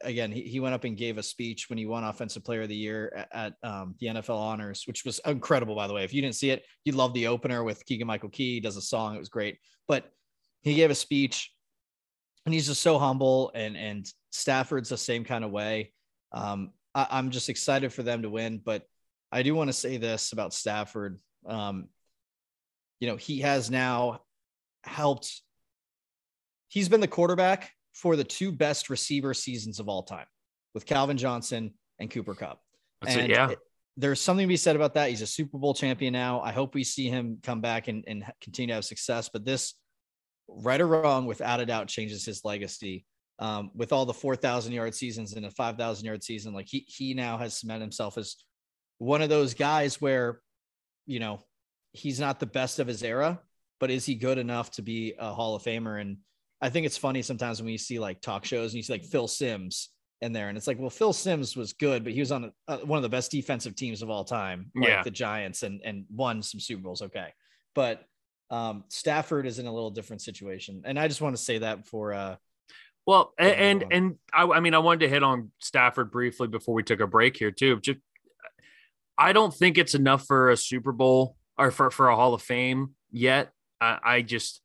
[0.04, 2.70] again, he, he went up and gave a speech when he won Offensive Player of
[2.70, 6.04] the Year at, at um, the NFL Honors, which was incredible, by the way.
[6.04, 8.54] If you didn't see it, you'd love the opener with Keegan Michael Key.
[8.54, 9.16] He does a song.
[9.16, 9.58] It was great.
[9.88, 10.06] But
[10.62, 11.52] he gave a speech
[12.46, 15.94] and he's just so humble and and Stafford's the same kind of way.
[16.32, 18.84] Um, I, am just excited for them to win, but
[19.32, 21.20] I do want to say this about Stafford.
[21.48, 21.88] Um,
[23.00, 24.22] you know, he has now
[24.84, 25.42] helped
[26.76, 30.26] he's been the quarterback for the two best receiver seasons of all time
[30.74, 32.60] with Calvin Johnson and Cooper Kupp.
[33.02, 33.52] That's and it, yeah.
[33.52, 33.60] It,
[33.96, 35.10] there's something to be said about that.
[35.10, 36.42] He's a Super Bowl champion now.
[36.42, 39.30] I hope we see him come back and, and continue to have success.
[39.32, 39.74] But this,
[40.50, 43.06] right or wrong, without a doubt, changes his legacy.
[43.40, 47.14] Um, with all the 4,000 yard seasons and a 5,000 yard season, like he he
[47.14, 48.36] now has cemented himself as
[48.98, 50.42] one of those guys where,
[51.06, 51.40] you know,
[51.94, 53.40] he's not the best of his era,
[53.80, 56.00] but is he good enough to be a Hall of Famer?
[56.00, 56.18] And
[56.62, 59.04] I think it's funny sometimes when you see like talk shows and you see like
[59.04, 59.90] Phil Simms
[60.22, 62.78] in there, and it's like, well, Phil Simms was good, but he was on a,
[62.78, 65.04] one of the best defensive teams of all time, like yeah.
[65.04, 67.02] the Giants, and and won some Super Bowls.
[67.02, 67.34] Okay,
[67.74, 68.04] but
[68.50, 71.88] um, Stafford is in a little different situation, and I just want to say that
[71.88, 72.14] for.
[72.14, 72.36] Uh,
[73.06, 76.74] well, and and, and I, I mean, I wanted to hit on Stafford briefly before
[76.74, 77.80] we took a break here too.
[77.80, 78.00] Just,
[79.18, 82.42] I don't think it's enough for a Super Bowl or for for a Hall of
[82.42, 83.52] Fame yet.
[83.80, 84.62] I, I just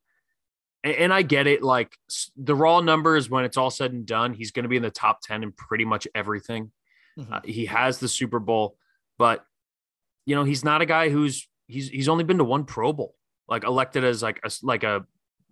[0.83, 1.63] and I get it.
[1.63, 1.97] Like
[2.37, 4.91] the raw numbers, when it's all said and done, he's going to be in the
[4.91, 6.73] top 10 in pretty much everything.
[7.19, 7.33] Mm-hmm.
[7.33, 8.77] Uh, he has the Super Bowl,
[9.19, 9.45] but
[10.27, 13.15] you know, he's not a guy who's, he's, he's only been to one Pro Bowl,
[13.49, 15.05] like elected as like a, like a,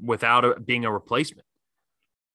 [0.02, 1.46] without a, being a replacement.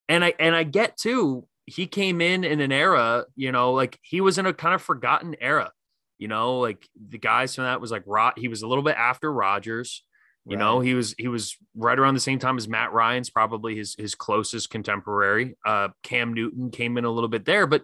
[0.09, 3.97] And I, and I get too, he came in in an era, you know, like
[4.01, 5.71] he was in a kind of forgotten era,
[6.17, 8.97] you know, like the guys from that was like, Rod, he was a little bit
[8.97, 10.03] after Rodgers
[10.45, 10.63] you right.
[10.63, 13.95] know, he was he was right around the same time as Matt Ryan's probably his
[13.97, 15.55] his closest contemporary.
[15.65, 17.83] Uh, Cam Newton came in a little bit there, but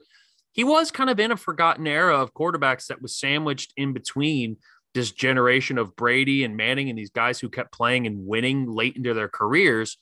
[0.52, 4.58] he was kind of in a forgotten era of quarterbacks that was sandwiched in between
[4.94, 8.98] this generation of Brady and Manning and these guys who kept playing and winning late
[8.98, 9.98] into their careers.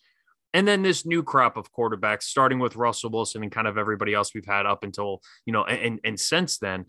[0.53, 4.13] And then this new crop of quarterbacks, starting with Russell Wilson and kind of everybody
[4.13, 6.85] else we've had up until, you know, and, and since then.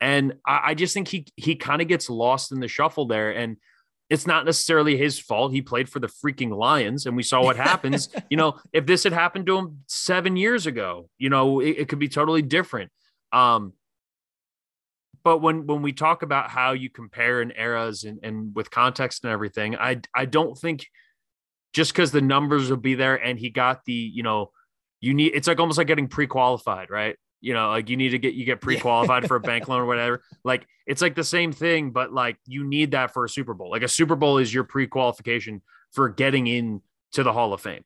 [0.00, 3.30] And I, I just think he he kind of gets lost in the shuffle there.
[3.30, 3.58] And
[4.12, 5.52] it's not necessarily his fault.
[5.52, 8.10] He played for the freaking Lions, and we saw what happens.
[8.30, 11.88] you know, if this had happened to him seven years ago, you know, it, it
[11.88, 12.92] could be totally different.
[13.32, 13.72] Um,
[15.24, 19.24] but when when we talk about how you compare in eras and, and with context
[19.24, 20.88] and everything, I I don't think
[21.72, 24.50] just because the numbers will be there and he got the you know
[25.00, 27.16] you need it's like almost like getting pre-qualified, right?
[27.42, 29.86] You know, like you need to get you get pre-qualified for a bank loan or
[29.86, 30.22] whatever.
[30.44, 33.70] Like it's like the same thing, but like you need that for a Super Bowl.
[33.70, 35.60] Like a Super Bowl is your pre-qualification
[35.92, 36.80] for getting in
[37.12, 37.84] to the Hall of Fame.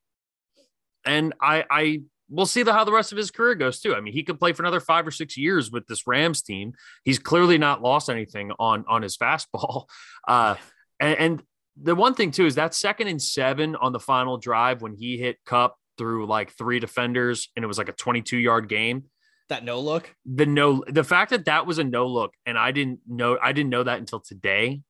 [1.05, 3.95] And I I we'll see the, how the rest of his career goes too.
[3.95, 6.73] I mean, he could play for another five or six years with this Rams team.
[7.03, 9.85] He's clearly not lost anything on on his fastball.
[10.27, 10.55] Uh,
[10.99, 11.43] and, and
[11.81, 15.17] the one thing too is that second and seven on the final drive when he
[15.17, 19.05] hit Kupp through like three defenders and it was like a 22 yard game.
[19.49, 20.13] That no look.
[20.25, 23.53] The no, the fact that that was a no look, and I didn't know, I
[23.53, 24.81] didn't know that until today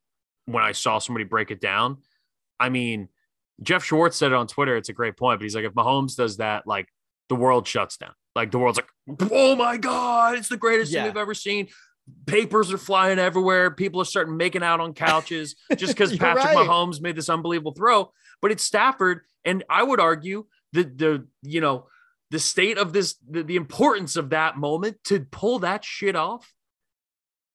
[0.46, 1.98] when I saw somebody break it down.
[2.58, 3.08] I mean,
[3.62, 4.76] Jeff Schwartz said it on Twitter.
[4.76, 6.88] It's a great point, but he's like, if Mahomes does that, like
[7.28, 8.12] the world shuts down.
[8.34, 11.02] Like the world's like, oh my God, it's the greatest yeah.
[11.02, 11.68] thing we've ever seen.
[12.26, 13.70] Papers are flying everywhere.
[13.70, 16.56] People are starting making out on couches just because Patrick right.
[16.56, 18.12] Mahomes made this unbelievable throw.
[18.40, 19.22] But it's Stafford.
[19.44, 21.86] And I would argue that the, you know,
[22.30, 26.52] the state of this, the, the importance of that moment to pull that shit off,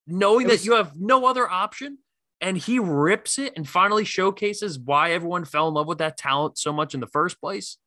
[0.07, 1.99] knowing was, that you have no other option
[2.43, 6.57] and he rips it and finally showcases why everyone fell in love with that talent
[6.57, 7.78] so much in the first place.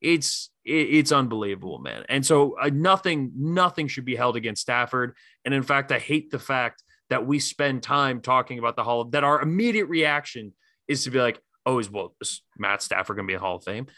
[0.00, 2.04] It's it, it's unbelievable, man.
[2.08, 5.16] And so uh, nothing nothing should be held against Stafford.
[5.44, 9.00] And in fact, I hate the fact that we spend time talking about the Hall
[9.00, 10.52] of that our immediate reaction
[10.86, 13.64] is to be like, oh, is well, is Matt Stafford gonna be a Hall of
[13.64, 13.88] Fame?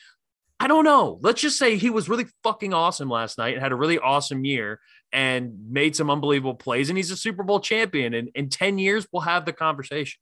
[0.63, 1.19] I don't know.
[1.23, 4.45] Let's just say he was really fucking awesome last night and had a really awesome
[4.45, 4.79] year
[5.11, 6.91] and made some unbelievable plays.
[6.91, 8.13] And he's a Super Bowl champion.
[8.13, 10.21] And in 10 years, we'll have the conversation.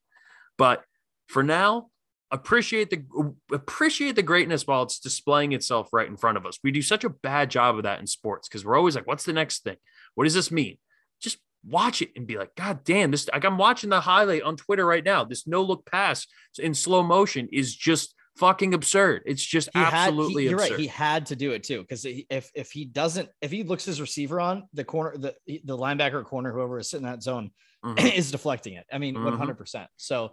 [0.56, 0.84] But
[1.26, 1.88] for now,
[2.30, 3.04] appreciate the
[3.52, 6.58] appreciate the greatness while it's displaying itself right in front of us.
[6.62, 9.24] We do such a bad job of that in sports because we're always like, what's
[9.24, 9.76] the next thing?
[10.14, 10.78] What does this mean?
[11.20, 14.56] Just watch it and be like, God damn, this like I'm watching the highlight on
[14.56, 15.24] Twitter right now.
[15.24, 16.26] This no look pass
[16.58, 19.22] in slow motion is just fucking absurd.
[19.26, 20.70] It's just he absolutely had, he, you're absurd.
[20.72, 20.80] right.
[20.80, 24.00] He had to do it too because if if he doesn't, if he looks his
[24.00, 27.50] receiver on the corner, the the linebacker corner, whoever is sitting in that zone,
[27.84, 28.06] mm-hmm.
[28.18, 28.86] is deflecting it.
[28.92, 29.88] I mean, one hundred percent.
[29.96, 30.32] So,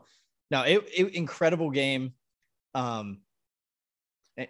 [0.51, 2.14] now it, it incredible game,
[2.74, 3.20] um,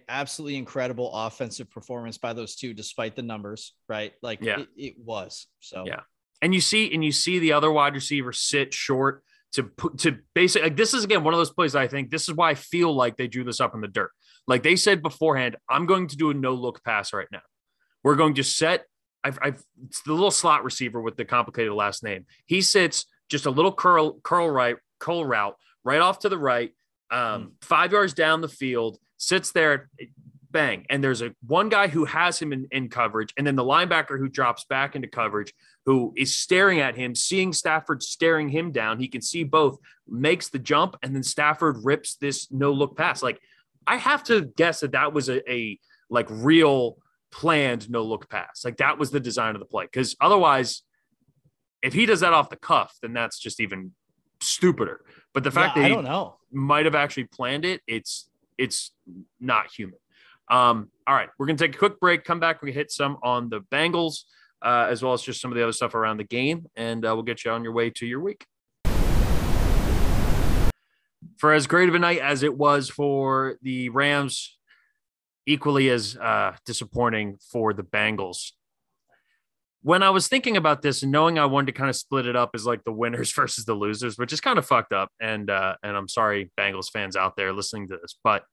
[0.09, 3.73] absolutely incredible offensive performance by those two, despite the numbers.
[3.87, 4.59] Right, like yeah.
[4.59, 5.47] it, it was.
[5.59, 6.01] So yeah,
[6.41, 9.23] and you see, and you see the other wide receiver sit short
[9.55, 12.27] to put to basically like this is again one of those plays I think this
[12.27, 14.11] is why I feel like they drew this up in the dirt.
[14.47, 17.41] Like they said beforehand, I'm going to do a no look pass right now.
[18.03, 18.85] We're going to set.
[19.23, 22.25] I've, I've it's the little slot receiver with the complicated last name.
[22.45, 26.71] He sits just a little curl curl right curl route right off to the right,
[27.11, 27.51] um, mm.
[27.61, 29.89] five yards down the field, sits there,
[30.55, 33.63] bang, and there's a one guy who has him in, in coverage, and then the
[33.63, 35.53] linebacker who drops back into coverage
[35.85, 38.97] who is staring at him, seeing Stafford staring him down.
[38.97, 39.77] He can see both,
[40.07, 43.21] makes the jump, and then Stafford rips this no look pass.
[43.21, 43.41] Like,
[43.85, 45.77] I have to guess that that was a, a
[46.09, 46.97] like real
[47.31, 48.63] planned no look pass.
[48.63, 49.83] Like, that was the design of the play.
[49.83, 50.83] Because otherwise,
[51.83, 53.91] if he does that off the cuff, then that's just even
[54.39, 55.01] stupider.
[55.33, 58.91] But the fact yeah, that I don't know might have actually planned it, it's it's
[59.41, 59.99] not human.
[60.49, 62.23] Um, all right, we're gonna take a quick break.
[62.23, 62.61] Come back.
[62.61, 64.23] We hit some on the Bengals
[64.65, 66.65] uh, as well as just some of the other stuff around the game.
[66.75, 68.45] And uh, we'll get you on your way to your week.
[71.37, 74.57] For as great of a night as it was for the Rams,
[75.45, 78.53] equally as uh, disappointing for the Bengals.
[79.83, 82.35] When I was thinking about this and knowing I wanted to kind of split it
[82.35, 85.49] up as like the winners versus the losers, which is kind of fucked up, and
[85.49, 88.45] uh, and I'm sorry, Bengals fans out there listening to this, but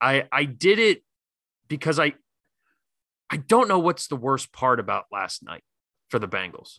[0.00, 1.02] I I did it
[1.68, 2.14] because I
[3.30, 5.62] I don't know what's the worst part about last night
[6.08, 6.78] for the Bengals,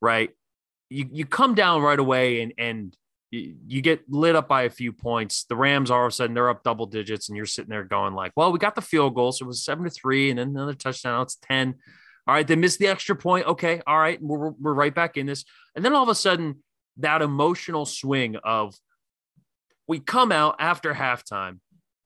[0.00, 0.30] right?
[0.90, 2.96] You you come down right away and and
[3.30, 5.44] you, get lit up by a few points.
[5.44, 8.14] The Rams all of a sudden they're up double digits, and you're sitting there going
[8.14, 10.48] like, "Well, we got the field goal, so it was seven to three, and then
[10.48, 11.22] another touchdown.
[11.22, 11.74] It's ten.
[12.26, 13.46] All right, they missed the extra point.
[13.46, 15.44] Okay, all right, we're we're right back in this,
[15.76, 16.62] and then all of a sudden
[16.98, 18.74] that emotional swing of
[19.86, 21.58] we come out after halftime,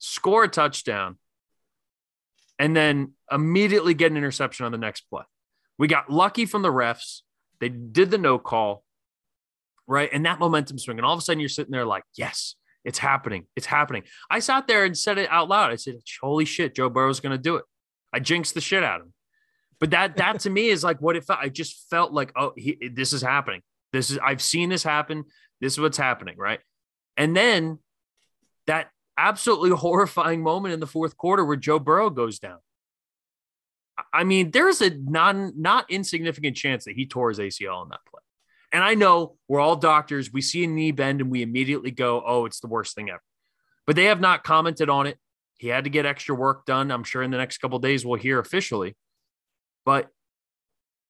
[0.02, 1.16] score a touchdown,
[2.58, 5.22] and then immediately get an interception on the next play.
[5.78, 7.20] We got lucky from the refs.
[7.60, 8.84] They did the no call,
[9.86, 10.10] right?
[10.12, 10.98] And that momentum swing.
[10.98, 13.46] And all of a sudden you're sitting there like, yes, it's happening.
[13.54, 14.02] It's happening.
[14.28, 15.70] I sat there and said it out loud.
[15.70, 17.64] I said, holy shit, Joe Burrow's going to do it.
[18.12, 19.12] I jinxed the shit out of him.
[19.78, 21.40] But that, that to me is like what it felt.
[21.40, 23.62] I just felt like, oh, he, this is happening.
[23.92, 25.24] This is, I've seen this happen.
[25.60, 26.36] This is what's happening.
[26.38, 26.60] Right.
[27.16, 27.78] And then
[28.66, 32.58] that absolutely horrifying moment in the fourth quarter where Joe Burrow goes down.
[34.12, 38.00] I mean, there's a non not insignificant chance that he tore his ACL in that
[38.10, 38.20] play.
[38.72, 40.32] And I know we're all doctors.
[40.32, 43.22] We see a knee bend and we immediately go, "Oh, it's the worst thing ever."
[43.86, 45.18] But they have not commented on it.
[45.58, 46.90] He had to get extra work done.
[46.90, 48.96] I'm sure in the next couple days we'll hear officially.
[49.84, 50.08] But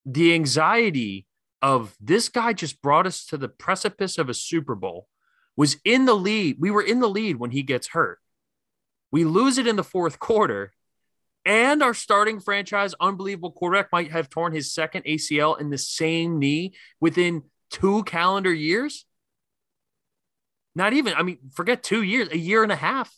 [0.04, 1.26] the anxiety
[1.60, 5.06] of this guy just brought us to the precipice of a Super Bowl
[5.56, 6.56] was in the lead.
[6.58, 8.18] We were in the lead when he gets hurt.
[9.10, 10.72] We lose it in the fourth quarter.
[11.44, 16.38] and our starting franchise unbelievable quarterback might have torn his second ACL in the same
[16.38, 19.04] knee within two calendar years.
[20.74, 23.12] Not even, I mean, forget two years, a year and a half.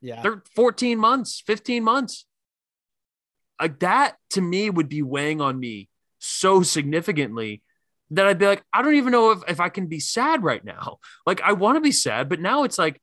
[0.00, 0.22] Yeah.
[0.22, 2.24] They're 14 months, 15 months.
[3.60, 7.62] Like that to me would be weighing on me so significantly
[8.10, 10.64] that I'd be like, I don't even know if, if I can be sad right
[10.64, 10.98] now.
[11.26, 13.00] Like, I want to be sad, but now it's like,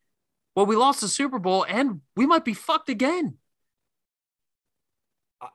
[0.56, 3.36] well, we lost the Super Bowl and we might be fucked again.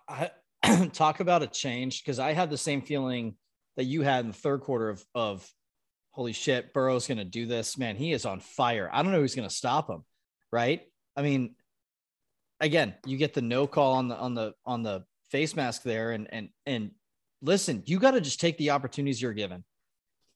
[0.08, 0.30] I,
[0.92, 3.36] talk about a change because I had the same feeling
[3.76, 5.48] that you had in the third quarter of, of
[6.10, 7.78] holy shit, Burrow's going to do this.
[7.78, 8.90] Man, he is on fire.
[8.92, 10.04] I don't know who's going to stop him.
[10.50, 10.82] Right.
[11.16, 11.54] I mean,
[12.60, 16.10] again, you get the no call on the, on the, on the face mask there.
[16.10, 16.90] And, and, and
[17.42, 19.64] listen, you got to just take the opportunities you're given.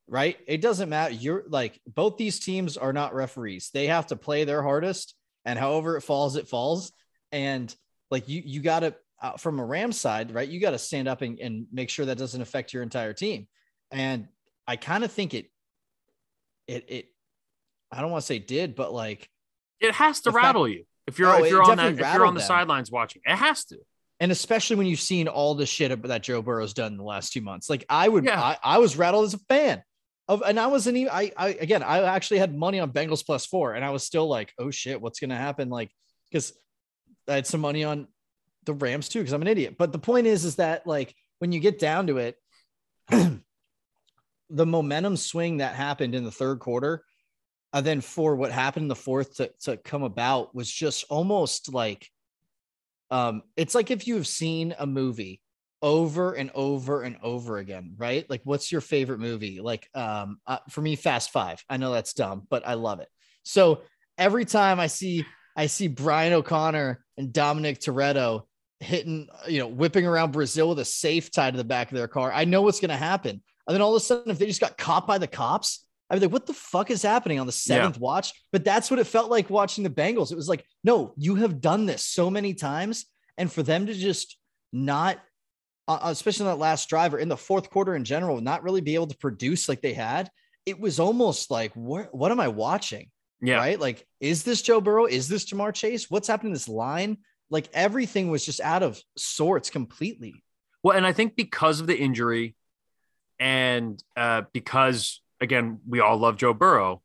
[0.09, 0.37] Right.
[0.47, 1.15] It doesn't matter.
[1.15, 3.71] You're like, both these teams are not referees.
[3.73, 6.93] They have to play their hardest and however it falls, it falls.
[7.31, 7.75] And
[8.11, 10.49] like, you, you got to, uh, from a Ram side, right?
[10.49, 13.47] You got to stand up and, and make sure that doesn't affect your entire team.
[13.91, 14.29] And
[14.67, 15.47] I kind of think it,
[16.67, 17.07] it, it,
[17.91, 19.29] I don't want to say did, but like
[19.81, 22.25] it has to rattle fact, you if you're oh, if you're on that if you're
[22.25, 22.47] on the them.
[22.47, 23.23] sidelines watching.
[23.25, 23.79] It has to.
[24.23, 27.33] And especially when you've seen all the shit that Joe Burrow's done in the last
[27.33, 27.69] two months.
[27.69, 28.41] Like I would, yeah.
[28.41, 29.83] I, I was rattled as a fan
[30.29, 31.13] of, and I wasn't even.
[31.13, 34.29] I, I again, I actually had money on Bengals plus four, and I was still
[34.29, 35.71] like, oh shit, what's gonna happen?
[35.71, 35.91] Like,
[36.31, 36.53] because
[37.29, 38.07] I had some money on
[38.65, 39.75] the Rams too, because I'm an idiot.
[39.77, 42.37] But the point is, is that like when you get down to it,
[43.09, 47.05] the momentum swing that happened in the third quarter,
[47.73, 51.75] and then for what happened in the fourth to, to come about was just almost
[51.75, 52.09] like
[53.13, 55.41] um, it's like if you have seen a movie
[55.83, 58.29] over and over and over again, right?
[58.31, 59.61] Like, what's your favorite movie?
[59.61, 61.63] Like, um, uh, for me, Fast Five.
[61.69, 63.09] I know that's dumb, but I love it.
[63.45, 63.83] So
[64.19, 65.25] every time I see
[65.57, 68.45] I see Brian O'Conner and Dominic Toretto
[68.81, 72.09] hitting, you know, whipping around Brazil with a safe tied to the back of their
[72.09, 72.33] car.
[72.33, 73.43] I know what's going to happen.
[73.67, 75.82] And then all of a sudden, if they just got caught by the cops,
[76.13, 78.03] I'd be like, what the fuck is happening on the seventh yeah.
[78.03, 78.33] watch?
[78.53, 80.31] But that's what it felt like watching the Bengals.
[80.31, 83.07] It was like, no, you have done this so many times.
[83.39, 84.37] And for them to just
[84.73, 85.19] not,
[85.89, 88.63] uh, uh especially in that last drive or in the fourth quarter in general, not
[88.63, 90.31] really be able to produce like they had,
[90.67, 93.11] it was almost like, what, what am I watching?
[93.41, 93.57] Yeah.
[93.57, 93.81] Right.
[93.81, 95.07] Like, is this Joe Burrow?
[95.07, 96.09] Is this Ja'Marr Chase?
[96.09, 97.17] What's happening in this line?
[97.53, 100.43] like everything was just out of sorts completely.
[100.83, 102.57] Well, and I think because of the injury
[103.39, 107.03] and uh, because, again, we all love Joe Burrow,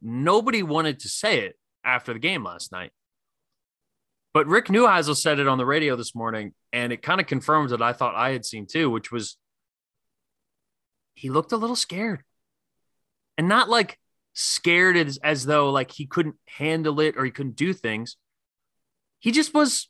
[0.00, 2.92] nobody wanted to say it after the game last night.
[4.34, 7.72] But Rick Neuheisel said it on the radio this morning, and it kind of confirms
[7.72, 9.36] what I thought I had seen too, which was
[11.14, 12.22] he looked a little scared.
[13.36, 13.98] And not like
[14.34, 18.16] scared as, as though like he couldn't handle it or he couldn't do things
[19.22, 19.88] he just was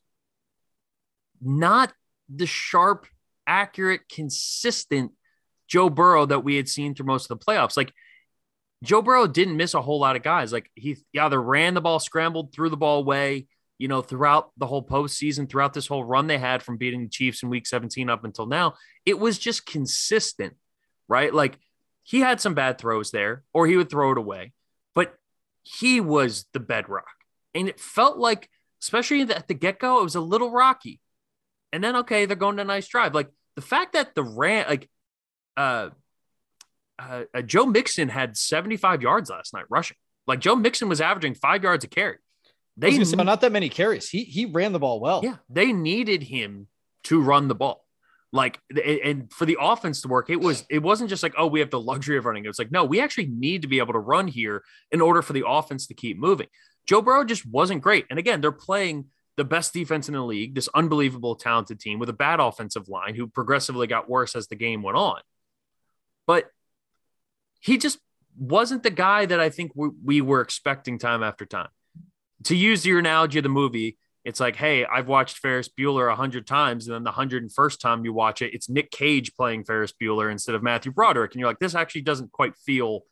[1.40, 1.90] not
[2.28, 3.06] the sharp,
[3.46, 5.12] accurate, consistent
[5.72, 7.78] Joe Burrow that we had seen through most of the playoffs.
[7.78, 7.94] Like
[8.84, 10.52] Joe Burrow didn't miss a whole lot of guys.
[10.52, 13.46] Like he either ran the ball, scrambled, threw the ball away,
[13.78, 17.08] you know, throughout the whole postseason, throughout this whole run they had from beating the
[17.08, 18.74] Chiefs in week 17 up until now.
[19.06, 20.56] It was just consistent,
[21.08, 21.32] right?
[21.32, 21.58] Like
[22.02, 24.52] he had some bad throws there, or he would throw it away,
[24.94, 25.14] but
[25.62, 27.06] he was the bedrock.
[27.54, 28.50] And it felt like
[28.82, 31.00] especially at the get go, it was a little rocky.
[31.72, 33.14] And then, okay, they're going to a nice drive.
[33.14, 34.90] Like the fact that the ran, like,
[35.56, 35.90] uh,
[36.98, 39.96] uh, uh, Joe Mixon had 75 yards last night rushing.
[40.26, 42.18] Like Joe Mixon was averaging five yards a carry.
[42.76, 44.08] They say, not that many carries.
[44.08, 45.20] He he ran the ball well.
[45.22, 46.68] Yeah, they needed him
[47.04, 47.84] to run the ball.
[48.32, 51.60] Like and for the offense to work, it was it wasn't just like oh we
[51.60, 52.46] have the luxury of running.
[52.46, 55.20] It was like no, we actually need to be able to run here in order
[55.20, 56.46] for the offense to keep moving.
[56.86, 58.06] Joe Burrow just wasn't great.
[58.08, 62.08] And again, they're playing the best defense in the league, this unbelievable talented team with
[62.08, 65.20] a bad offensive line who progressively got worse as the game went on.
[66.26, 66.46] But
[67.60, 67.98] he just
[68.36, 71.68] wasn't the guy that I think we, we were expecting time after time.
[72.44, 76.16] To use your analogy of the movie, it's like, hey, I've watched Ferris Bueller a
[76.16, 79.34] hundred times, and then the hundred and first time you watch it, it's Nick Cage
[79.34, 83.02] playing Ferris Bueller instead of Matthew Broderick, and you're like, this actually doesn't quite feel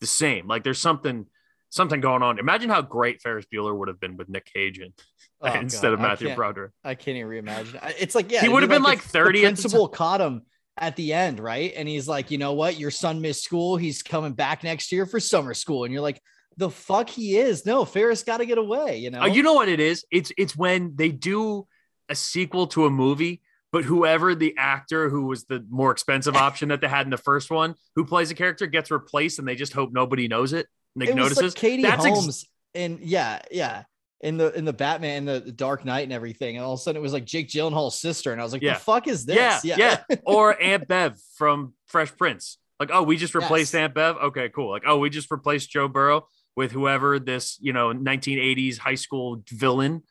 [0.00, 0.46] the same.
[0.46, 1.26] Like there's something
[1.70, 2.38] something going on.
[2.38, 4.92] Imagine how great Ferris Bueller would have been with Nick Cage in,
[5.40, 5.94] oh, instead God.
[5.94, 6.72] of Matthew Broderick.
[6.82, 7.94] I can't even reimagine.
[7.98, 9.40] It's like yeah, he would have been like, like thirty.
[9.40, 10.42] The principal caught him
[10.78, 11.72] at the end, right?
[11.76, 12.78] And he's like, you know what?
[12.78, 13.76] Your son missed school.
[13.76, 16.20] He's coming back next year for summer school, and you're like,
[16.56, 17.66] the fuck he is.
[17.66, 18.98] No, Ferris got to get away.
[18.98, 19.22] You know.
[19.22, 20.04] Uh, you know what it is?
[20.10, 21.66] It's it's when they do
[22.08, 23.40] a sequel to a movie
[23.72, 27.16] but whoever the actor who was the more expensive option that they had in the
[27.16, 30.66] first one who plays a character gets replaced and they just hope nobody knows it
[30.96, 31.42] Nick it notices.
[31.42, 33.84] Like Katie That's Holmes, ex- and yeah, yeah.
[34.24, 36.82] In the in the Batman, the, the Dark Knight, and everything, and all of a
[36.82, 38.74] sudden it was like Jake Gyllenhaal's sister, and I was like, Yeah.
[38.74, 40.00] "The fuck is this?" Yeah, yeah.
[40.08, 40.16] yeah.
[40.24, 42.56] or Aunt Bev from Fresh Prince.
[42.80, 43.80] Like, oh, we just replaced Yes.
[43.82, 44.16] Aunt Bev.
[44.16, 44.70] Okay, cool.
[44.70, 49.42] Like, oh, we just replaced Joe Burrow with whoever this, you know, 1980s high school
[49.50, 50.02] villain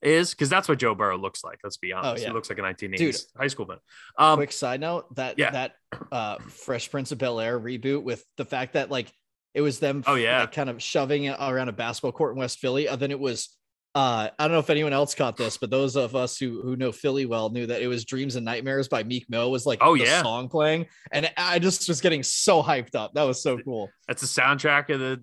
[0.00, 1.58] is, because that's what Joe Burrow looks like.
[1.62, 2.10] Let's be honest.
[2.10, 2.28] Oh, yeah.
[2.28, 3.16] He looks like a 1980s Dude.
[3.36, 3.80] high school villain.
[4.16, 5.50] Um, Quick side note that yeah.
[5.50, 5.72] that
[6.10, 9.12] uh Fresh Prince of Bel Air reboot with the fact that like
[9.54, 10.40] it was them Oh, yeah.
[10.40, 13.18] like, kind of shoving it around a basketball court in West Philly, and then it
[13.20, 13.50] was
[13.98, 16.76] uh I don't know if anyone else caught this, but those of us who who
[16.76, 19.78] know Philly well knew that it was Dreams and Nightmares by Meek Mill was like
[19.82, 20.22] Oh, the yeah.
[20.22, 23.14] song playing, and I just was getting so hyped up.
[23.14, 23.90] That was so cool.
[24.06, 25.16] that's the soundtrack of the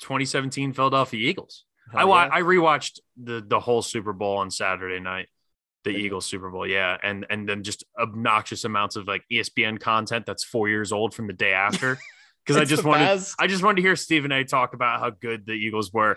[0.00, 1.64] 2017 Philadelphia Eagles.
[1.92, 2.30] I wa- yeah.
[2.32, 5.28] I rewatched the the whole Super Bowl on Saturday night,
[5.84, 10.24] the Eagles Super Bowl, yeah, and and then just obnoxious amounts of like ESPN content
[10.26, 11.98] that's four years old from the day after,
[12.46, 13.36] because I just wanted best.
[13.38, 14.44] I just wanted to hear Stephen A.
[14.44, 16.16] talk about how good the Eagles were.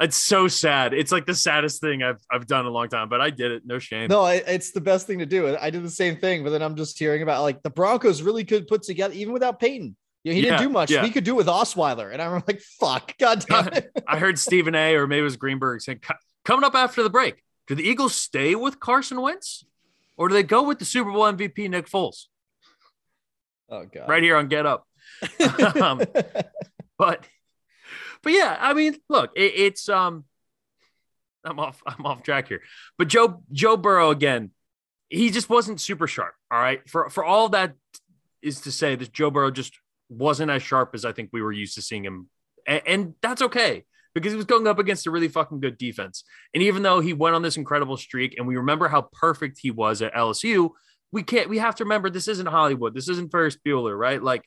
[0.00, 0.92] It's so sad.
[0.92, 3.52] It's like the saddest thing I've I've done in a long time, but I did
[3.52, 3.62] it.
[3.64, 4.08] No shame.
[4.08, 5.56] No, I, it's the best thing to do.
[5.56, 8.44] I did the same thing, but then I'm just hearing about like the Broncos really
[8.44, 9.96] could put together even without Peyton.
[10.24, 10.90] You know, he Yeah, didn't do much.
[10.90, 11.02] yeah.
[11.02, 13.90] We could do it with Osweiler, and I'm like, fuck, god damn it.
[14.08, 14.94] I heard Stephen A.
[14.96, 16.00] or maybe it was Greenberg saying
[16.44, 17.42] coming up after the break.
[17.68, 19.64] Do the Eagles stay with Carson Wentz,
[20.16, 22.24] or do they go with the Super Bowl MVP Nick Foles?
[23.70, 24.86] oh god, Right here on Get Up.
[25.80, 26.02] Um,
[26.98, 27.24] but
[28.24, 30.24] but yeah i mean look it, it's um
[31.44, 32.62] i'm off i'm off track here.
[32.98, 34.50] But joe joe burrow again
[35.08, 36.88] he just wasn't super sharp all right?
[36.88, 37.74] For for all that
[38.42, 41.52] is to say that joe burrow just wasn't as sharp as i think we were
[41.52, 42.28] used to seeing him.
[42.66, 46.24] And, and that's okay because he was going up against a really fucking good defense.
[46.54, 49.70] And even though he went on this incredible streak and we remember how perfect he
[49.70, 50.70] was at lsu
[51.12, 52.94] we can't we have to remember this isn't hollywood.
[52.94, 54.22] This isn't ferris bueller right?
[54.22, 54.44] Like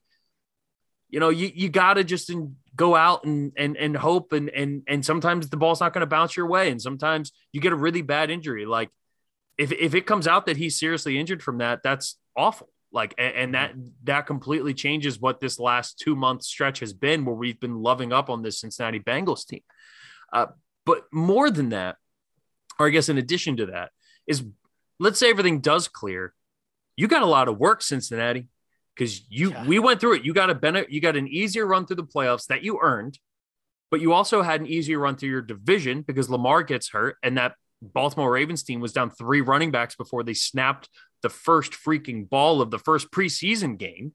[1.10, 2.32] you know, you, you got to just
[2.76, 6.08] go out and and and hope and and and sometimes the ball's not going to
[6.08, 8.66] bounce your way and sometimes you get a really bad injury.
[8.66, 8.90] Like
[9.58, 12.70] if if it comes out that he's seriously injured from that that's awful.
[12.92, 17.26] Like and, and that that completely changes what this last 2 month stretch has been
[17.26, 19.62] where we've been loving up on this Cincinnati Bengals team.
[20.32, 20.48] Uh,
[20.86, 21.96] but more than that
[22.80, 23.92] or I guess in addition to that
[24.28, 24.44] is
[25.00, 26.34] let's say everything does clear
[26.96, 28.50] you got a lot of work Cincinnati
[28.98, 29.66] because you Yeah.
[29.66, 30.24] we went through it.
[30.26, 33.20] You got a benefit, you got an easier run through the playoffs that you earned,
[33.92, 37.38] but you also had an easier run through your division because Lamar gets hurt, and
[37.38, 40.90] that Baltimore Ravens team was down three running backs before they snapped
[41.22, 44.14] the first freaking ball of the first preseason game.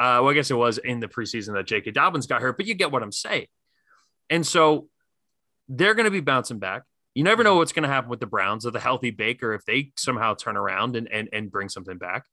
[0.00, 1.90] Uh, well, I guess it was in the preseason that J.K.
[1.92, 3.46] Dobbins got hurt, but you get what I'm saying.
[4.30, 4.88] And so
[5.68, 6.82] they're going to be bouncing back.
[7.14, 9.64] You never know what's going to happen with the Browns or the healthy Baker if
[9.64, 12.26] they somehow turn around and and, and bring something back.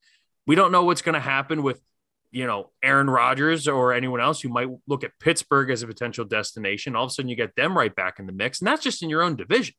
[0.46, 1.80] We don't know what's going to happen with,
[2.30, 6.24] you know, Aaron Rodgers or anyone else who might look at Pittsburgh as a potential
[6.24, 6.94] destination.
[6.94, 9.02] All of a sudden, you get them right back in the mix, and that's just
[9.02, 9.74] in your own division.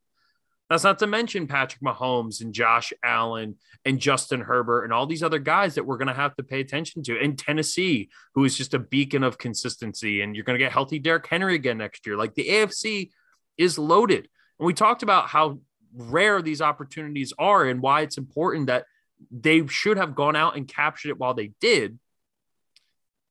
[0.69, 3.55] That's not to mention Patrick Mahomes and Josh Allen
[3.85, 6.59] and Justin Herbert and all these other guys that we're going to have to pay
[6.59, 7.17] attention to.
[7.17, 10.21] And Tennessee, who is just a beacon of consistency.
[10.21, 12.17] And you're going to get healthy Derrick Henry again next year.
[12.17, 13.11] Like the AFC
[13.57, 14.27] is loaded.
[14.59, 15.59] And we talked about how
[15.93, 18.85] rare these opportunities are and why it's important that
[19.31, 21.99] they should have gone out and captured it while they did.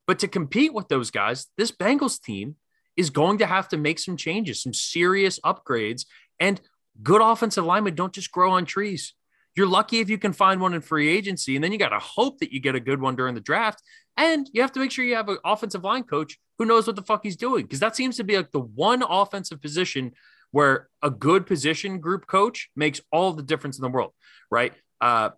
[0.06, 2.56] But to compete with those guys, this Bengals team
[2.96, 6.06] is going to have to make some changes, some serious upgrades,
[6.40, 6.60] and
[7.02, 9.14] good offensive linemen don't just grow on trees.
[9.54, 11.98] You're lucky if you can find one in free agency, and then you got to
[11.98, 13.82] hope that you get a good one during the draft.
[14.16, 16.96] And you have to make sure you have an offensive line coach who knows what
[16.96, 20.12] the fuck he's doing, because that seems to be like the one offensive position
[20.52, 24.12] where a good position group coach makes all the difference in the world,
[24.50, 24.72] right?
[25.00, 25.30] Uh,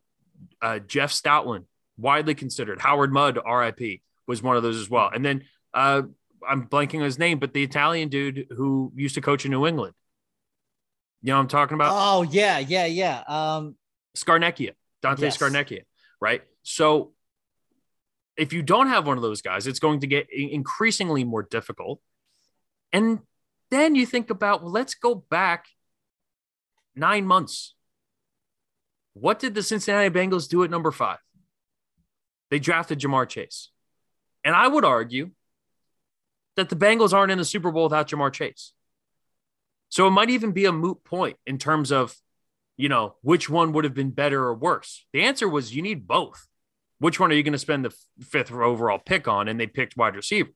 [0.63, 1.65] uh, Jeff Stoutland,
[1.97, 2.81] widely considered.
[2.81, 5.11] Howard Mudd, RIP, was one of those as well.
[5.13, 6.03] And then uh,
[6.47, 9.67] I'm blanking on his name, but the Italian dude who used to coach in New
[9.67, 9.95] England.
[11.23, 11.91] You know what I'm talking about?
[11.93, 13.23] Oh yeah, yeah, yeah.
[13.27, 13.77] Um,
[14.17, 14.73] Scarnecchia,
[15.03, 15.37] Dante Yes.
[15.37, 15.83] Scarnecchia,
[16.21, 16.43] right?
[16.63, 17.13] So
[18.37, 22.01] if you don't have one of those guys, it's going to get increasingly more difficult.
[22.93, 23.19] And
[23.71, 25.67] then you think about, well, let's go back
[26.95, 27.75] nine months.
[29.21, 31.19] What did the Cincinnati Bengals do at number five?
[32.51, 33.71] They drafted Ja'Marr Chase.
[34.45, 35.31] And I would argue
[36.57, 38.73] that the Bengals aren't in the Super Bowl without Ja'Marr Chase.
[39.91, 42.17] So it might even be a moot point in terms of
[42.79, 45.05] you know, which one would have been better or worse?
[45.13, 46.47] The answer was you need both.
[47.01, 49.49] Which one are you going to spend the fifth overall pick on?
[49.49, 50.51] And they picked wide receiver.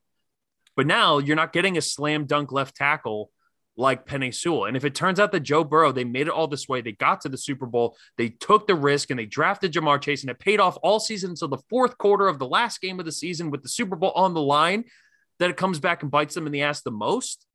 [0.75, 3.29] But now you're not getting a slam dunk left tackle
[3.75, 4.65] like Penei Sewell.
[4.65, 6.91] And if it turns out that Joe Burrow, they made it all this way, they
[6.91, 10.29] got to the Super Bowl, they took the risk and they drafted Ja'Marr Chase, and
[10.29, 13.11] it paid off all season until the fourth quarter of the last game of the
[13.11, 14.83] season with the Super Bowl on the line,
[15.39, 17.45] that it comes back and bites them in the ass the most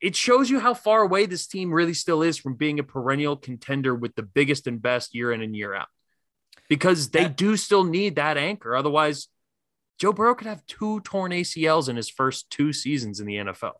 [0.00, 3.36] it shows you how far away this team really still is from being a perennial
[3.36, 5.88] contender with the biggest and best year in and year out.
[6.68, 8.76] Because they do still need that anchor.
[8.76, 9.28] Otherwise,
[9.98, 13.74] Joe Burrow could have two torn ACLs in his first two seasons in the NFL.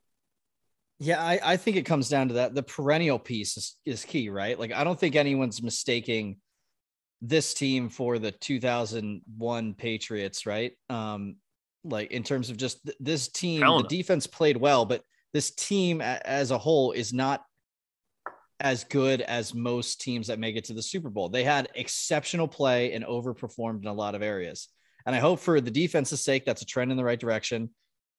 [0.98, 2.54] Yeah, I, I think it comes down to that.
[2.54, 4.58] The perennial piece is, is key, right?
[4.58, 6.38] Like, I don't think anyone's mistaking
[7.20, 10.72] this team for the 2001 Patriots, right?
[10.88, 11.36] Um,
[11.84, 16.00] like in terms of just th- this team, the defense played well, but this team
[16.00, 17.42] a- as a whole is not
[18.58, 21.28] as good as most teams that make it to the Super Bowl.
[21.28, 24.68] They had exceptional play and overperformed in a lot of areas.
[25.04, 27.70] And I hope for the defense's sake, that's a trend in the right direction.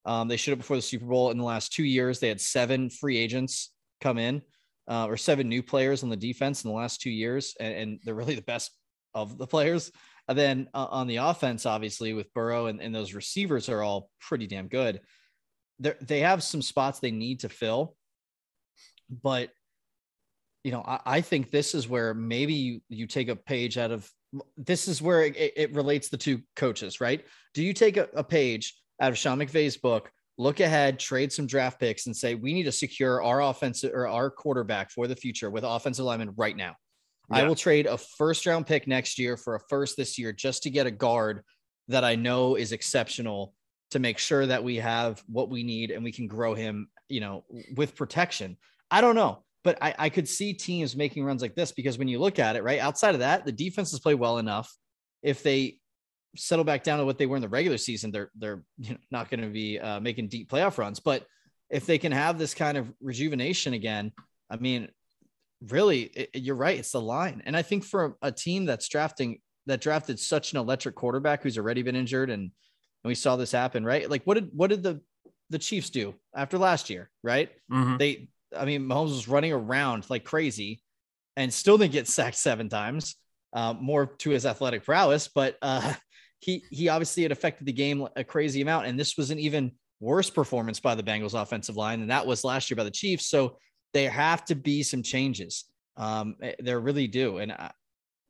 [0.08, 2.20] Um, they should have before the Super Bowl in the last two years.
[2.20, 4.42] They had seven free agents come in,
[4.88, 8.00] uh, or seven new players on the defense in the last two years, and, and
[8.04, 8.72] they're really the best
[9.14, 9.92] of the players.
[10.30, 14.10] And then uh, on the offense, obviously with Burrow and, and those receivers are all
[14.22, 15.02] pretty damn good.
[15.80, 17.96] They they have some spots they need to fill,
[19.22, 19.52] but
[20.64, 23.92] you know I, I think this is where maybe you you take a page out
[23.92, 24.10] of
[24.58, 27.24] this is where it, it relates the two coaches, right?
[27.54, 31.48] Do you take a, a page out of Sean McVay's book, look ahead, trade some
[31.48, 35.16] draft picks, and say we need to secure our offensive or our quarterback for the
[35.16, 36.76] future with offensive linemen right now?
[37.30, 37.38] Yeah.
[37.38, 40.64] I will trade a first round pick next year for a first this year just
[40.64, 41.44] to get a guard
[41.88, 43.54] that I know is exceptional
[43.92, 47.20] to make sure that we have what we need and we can grow him, you
[47.20, 47.46] know,
[47.76, 48.58] with protection.
[48.92, 52.08] I don't know, but I, I could see teams making runs like this because when
[52.08, 54.74] you look at it, right outside of that, the defenses play well enough.
[55.24, 55.80] If they
[56.38, 58.98] settle back down to what they were in the regular season, they're they're you know,
[59.12, 61.00] not going to be uh, making deep playoff runs.
[61.00, 61.26] But
[61.70, 64.12] if they can have this kind of rejuvenation again,
[64.50, 64.90] I mean,
[65.70, 66.78] really, it, you're right.
[66.78, 67.42] It's the line.
[67.46, 71.58] And I think for a team that's drafting that drafted such an electric quarterback who's
[71.58, 72.52] already been injured and, and
[73.04, 74.10] we saw this happen, right?
[74.10, 75.02] Like what did what did the
[75.50, 77.50] the Chiefs do after last year, right?
[77.72, 77.98] Mm-hmm.
[77.98, 80.82] They I mean, Mahomes was running around like crazy
[81.36, 83.16] and still didn't get sacked seven times.
[83.54, 85.94] Uh, more to his athletic prowess, but uh,
[86.40, 88.88] he he obviously had affected the game a crazy amount.
[88.88, 92.44] And this was an even worse performance by the Bengals offensive line than that was
[92.44, 93.28] last year by the Chiefs.
[93.28, 93.58] So
[93.94, 95.66] there have to be some changes.
[95.96, 97.70] Um, eh, there really do, and uh,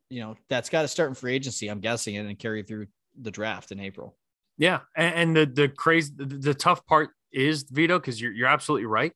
[0.08, 1.68] you know that's got to start in free agency.
[1.68, 2.86] I'm guessing, and then carry through
[3.20, 4.16] the draft in April.
[4.56, 8.48] Yeah, and, and the the crazy the, the tough part is Vido because you're you're
[8.48, 9.12] absolutely right.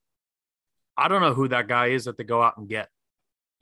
[0.97, 2.88] I don't know who that guy is that they go out and get.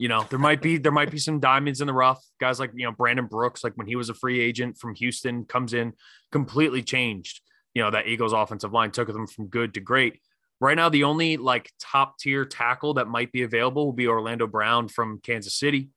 [0.01, 2.25] You know, there might be there might be some diamonds in the rough.
[2.39, 5.45] Guys like you know Brandon Brooks, like when he was a free agent from Houston,
[5.45, 5.93] comes in
[6.31, 7.39] completely changed.
[7.75, 10.19] You know that Eagles offensive line took them from good to great.
[10.59, 14.47] Right now, the only like top tier tackle that might be available will be Orlando
[14.47, 15.89] Brown from Kansas City.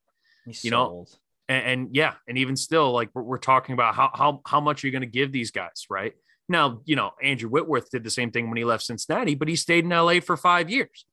[0.45, 1.07] He's you so know,
[1.49, 4.85] and, and, yeah, and even still, like we're, we're talking about how how how much
[4.85, 6.13] are you going to give these guys, right?
[6.47, 9.57] Now, you know, Andrew Whitworth did the same thing when he left Cincinnati, but he
[9.57, 11.07] stayed in LA for five years.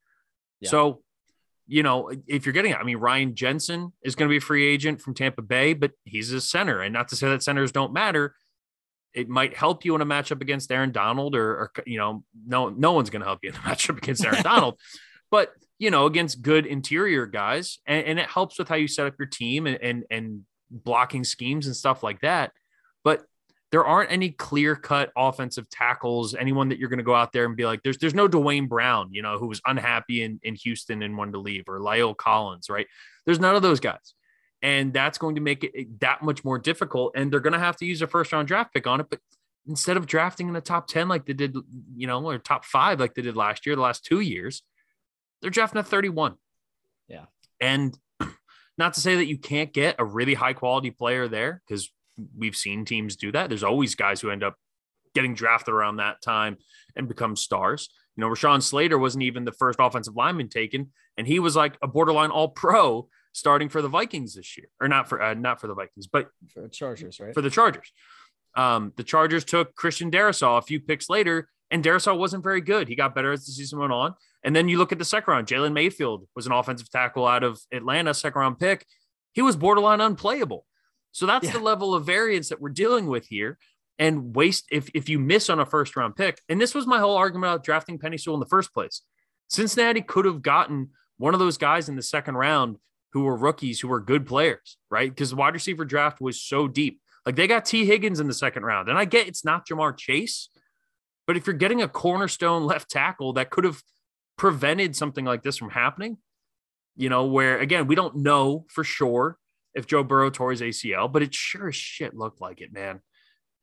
[0.60, 0.72] Yeah.
[0.72, 1.04] So,
[1.72, 4.68] you know, if you're getting, I mean, Ryan Jensen is going to be a free
[4.68, 7.94] agent from Tampa Bay, but he's a center, and not to say that centers don't
[7.94, 8.36] matter,
[9.14, 12.68] it might help you in a matchup against Aaron Donald, or, or you know, no,
[12.68, 14.78] no one's going to help you in a matchup against Aaron Donald,
[15.32, 19.08] but you know, against good interior guys, and, and, it helps with how you set
[19.08, 22.52] up your team and, and and blocking schemes and stuff like that.
[23.06, 23.24] But
[23.72, 27.46] there aren't any clear cut offensive tackles, anyone that you're going to go out there
[27.46, 30.56] and be like, there's there's no Duane Brown, you know, who was unhappy in, in
[30.56, 32.88] Houston and wanted to leave, or Lyle Collins, right?
[33.26, 34.14] There's none of those guys
[34.62, 37.14] and that's going to make it that much more difficult.
[37.16, 39.08] And they're going to have to use a first round draft pick on it.
[39.10, 39.20] But
[39.68, 41.56] instead of drafting in the top 10 like they did,
[41.96, 44.62] you know, or top five like they did last year, the last two years,
[45.42, 46.36] they're drafting at 31.
[47.08, 47.26] Yeah.
[47.60, 47.98] And
[48.78, 51.92] not to say that you can't get a really high quality player there because
[52.38, 53.50] we've seen teams do that.
[53.50, 54.56] There's always guys who end up
[55.14, 56.58] getting drafted around that time
[56.96, 57.90] and become stars.
[58.16, 61.78] You know, Rashawn Slater wasn't even the first offensive lineman taken, and he was like
[61.82, 65.62] a borderline all pro starting for the Vikings this year, or not for uh, not
[65.62, 67.34] for the Vikings, but for the Chargers, right?
[67.34, 67.92] For the Chargers.
[68.56, 72.90] Um, the Chargers took Christian Darrisaw a few picks later, and Darrisaw wasn't very good.
[72.90, 74.14] He got better as the season went on.
[74.44, 75.48] And then you look at the second round.
[75.48, 78.86] Jalen Mayfield was an offensive tackle out of Atlanta, second round pick.
[79.34, 80.66] He was borderline unplayable.
[81.12, 81.54] So that's yeah.
[81.54, 83.58] the level of variance that we're dealing with here.
[84.00, 87.00] And waste if if you miss on a first round pick, and this was my
[87.00, 89.02] whole argument about drafting Penei Sewell in the first place.
[89.50, 92.78] Cincinnati could have gotten one of those guys in the second round
[93.14, 95.10] who were rookies who were good players, right?
[95.10, 97.02] Because the wide receiver draft was so deep.
[97.26, 98.90] Like they got Tee Higgins in the second round.
[98.90, 100.50] And I get it's not Ja'Marr Chase,
[101.28, 103.84] but if you're getting a cornerstone left tackle that could have
[104.38, 106.18] prevented something like this from happening,
[106.96, 109.38] you know, where again, we don't know for sure
[109.74, 113.02] if Joe Burrow tore his ACL, but it sure as shit looked like it, man.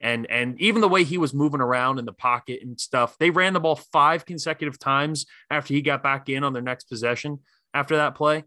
[0.00, 3.30] And and even the way he was moving around in the pocket and stuff, they
[3.30, 7.40] ran the ball five consecutive times after he got back in on their next possession
[7.74, 8.44] after that play.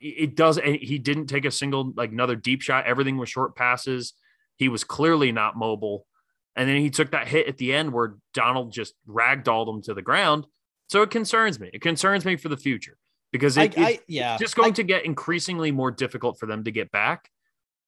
[0.00, 2.86] It does he didn't take a single like another deep shot.
[2.86, 4.12] Everything was short passes.
[4.56, 6.06] He was clearly not mobile.
[6.56, 9.94] And then he took that hit at the end where Donald just ragdolled him to
[9.94, 10.46] the ground.
[10.88, 11.70] So it concerns me.
[11.72, 12.96] It concerns me for the future
[13.34, 16.46] because it, I, I, yeah, it's just going I, to get increasingly more difficult for
[16.46, 17.28] them to get back.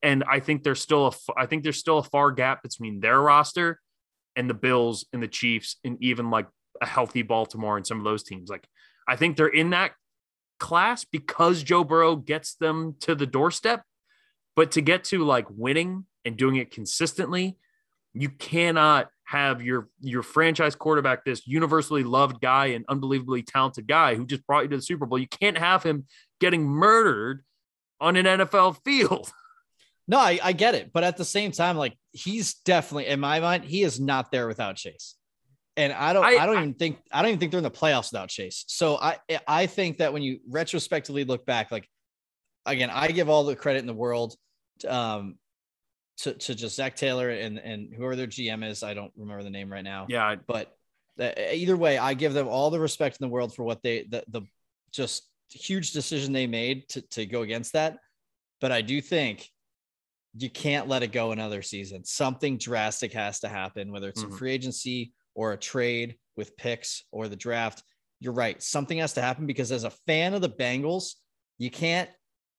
[0.02, 3.20] And I think there's still a I think there's still a far gap between their
[3.20, 3.80] roster
[4.34, 6.48] and the Bills and the Chiefs and even like
[6.80, 8.50] a healthy Baltimore and some of those teams.
[8.50, 8.66] Like
[9.06, 9.92] I think they're in that
[10.58, 13.84] class because Joe Burrow gets them to the doorstep.
[14.56, 17.56] But to get to like winning and doing it consistently,
[18.14, 24.14] you cannot have your your franchise quarterback, this universally loved guy and unbelievably talented guy
[24.14, 25.18] who just brought you to the Super Bowl.
[25.18, 26.06] You can't have him
[26.40, 27.44] getting murdered
[28.00, 29.30] on an NFL field.
[30.08, 33.40] No, I, I get it, but at the same time, like he's definitely in my
[33.40, 35.16] mind, he is not there without Chase.
[35.76, 37.64] And I don't, I, I don't I, even think, I don't even think they're in
[37.64, 38.64] the playoffs without Chase.
[38.68, 41.88] So I, I think that when you retrospectively look back, like
[42.64, 44.36] again, I give all the credit in the world
[44.88, 45.36] um,
[46.18, 48.82] to, to just Zac Taylor and and whoever their GM is.
[48.82, 50.06] I don't remember the name right now.
[50.08, 50.76] Yeah, but
[51.18, 54.24] either way, I give them all the respect in the world for what they the
[54.28, 54.42] the
[54.92, 57.98] just huge decision they made to to go against that.
[58.60, 59.48] But I do think
[60.38, 62.04] you can't let it go another season.
[62.04, 64.34] Something drastic has to happen, whether it's mm-hmm.
[64.34, 67.82] a free agency or a trade with picks or the draft.
[68.20, 68.62] You're right.
[68.62, 71.14] Something has to happen because as a fan of the Bengals,
[71.58, 72.10] you can't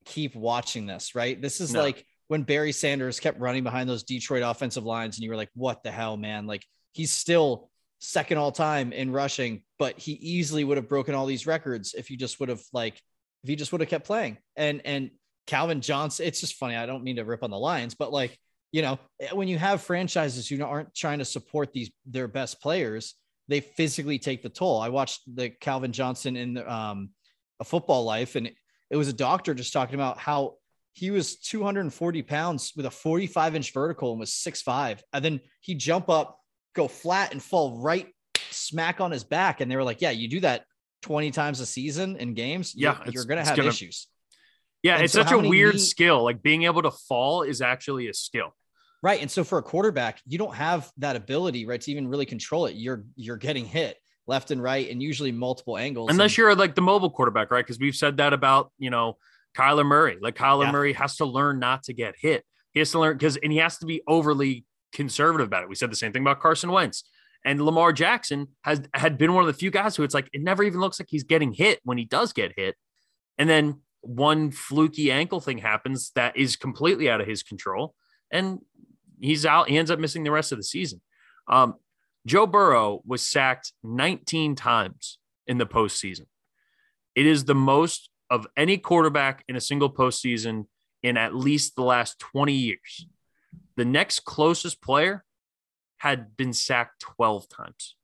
[0.06, 1.40] keep watching this, right?
[1.40, 1.82] This is no.
[1.82, 5.50] like when Barry Sanders kept running behind those Detroit offensive lines, and you were like,
[5.54, 6.48] what the hell, man?
[6.48, 11.26] Like he's still second all time in rushing, but he easily would have broken all
[11.26, 13.02] these records if you just would have like
[13.44, 14.38] if he just would have kept playing.
[14.56, 15.12] And and
[15.46, 16.76] Calvin Johnson, it's just funny.
[16.76, 18.38] I don't mean to rip on the Lions, but like,
[18.72, 19.00] you know,
[19.32, 23.16] when you have franchises who aren't trying to support these their best players,
[23.48, 24.80] they physically take the toll.
[24.80, 27.12] I watched the Calvin Johnson in the, um,
[27.60, 28.52] a football life, and
[28.90, 30.56] it was a doctor just talking about how
[30.98, 35.04] he was 240 pounds with a 45 inch vertical and was six five.
[35.14, 36.40] And then he jump up,
[36.74, 38.08] go flat, and fall right
[38.50, 39.62] smack on his back.
[39.62, 40.66] And they were like, "Yeah, you do that
[41.04, 42.74] 20 times a season in games.
[42.76, 44.08] Yeah, you're, you're gonna have gonna, issues."
[44.82, 46.24] Yeah, and it's so such a weird skill.
[46.24, 48.56] Like being able to fall is actually a skill.
[49.04, 49.22] Right.
[49.22, 52.66] And so for a quarterback, you don't have that ability, right, to even really control
[52.66, 52.76] it.
[52.76, 56.10] You're you're getting hit left and right and usually multiple angles.
[56.10, 57.64] Unless and, you're like the mobile quarterback, right?
[57.64, 59.18] Because we've said that about, you know,
[59.58, 60.18] Kyler Murray.
[60.22, 60.72] Like Kyler yeah.
[60.72, 62.44] Murray has to learn not to get hit.
[62.74, 65.70] He has to learn because, and he has to be overly conservative about it.
[65.70, 67.04] We said the same thing about Carson Wentz.
[67.44, 70.42] And Lamar Jackson has had been one of the few guys who it's like it
[70.42, 72.76] never even looks like he's getting hit when he does get hit.
[73.38, 77.96] And then one fluky ankle thing happens that is completely out of his control.
[78.32, 78.60] And
[79.20, 79.70] he's out.
[79.70, 81.02] He ends up missing the rest of the season.
[81.48, 81.76] Um,
[82.26, 86.26] Joe Burrow was sacked 19 times in the postseason.
[87.16, 90.66] It is the most of any quarterback in a single postseason
[91.04, 93.08] in at least the last 20 years.
[93.76, 95.24] The next closest player
[95.98, 97.96] had been sacked 12 times.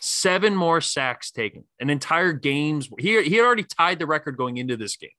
[0.00, 2.88] Seven more sacks taken, an entire games.
[2.98, 5.10] He, he had already tied the record going into this game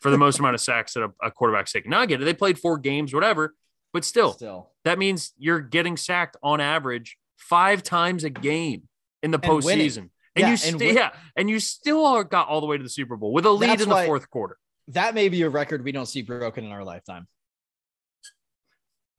[0.00, 1.90] for the most amount of sacks that a, a quarterback's taken.
[1.90, 2.24] Now I get it.
[2.24, 3.54] They played four games, whatever,
[3.92, 8.88] but still, still, that means you're getting sacked on average five times a game
[9.22, 10.10] in the postseason.
[10.36, 12.88] And yeah, you st- and yeah, and you still got all the way to the
[12.88, 14.58] Super Bowl with a lead in the fourth quarter.
[14.88, 17.28] That may be a record we don't see broken in our lifetime.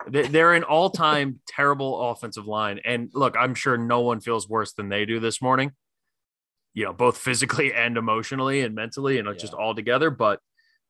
[0.07, 4.89] They're an all-time terrible offensive line, and look, I'm sure no one feels worse than
[4.89, 5.71] they do this morning.
[6.73, 9.33] You know, both physically and emotionally and mentally, and yeah.
[9.35, 10.09] just all together.
[10.09, 10.41] But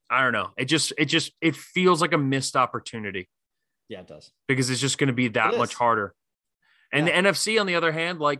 [0.09, 0.49] I don't know.
[0.57, 3.29] It just, it just, it feels like a missed opportunity.
[3.87, 6.15] Yeah, it does because it's just going to be that much harder.
[6.91, 7.21] And yeah.
[7.21, 8.39] the NFC, on the other hand, like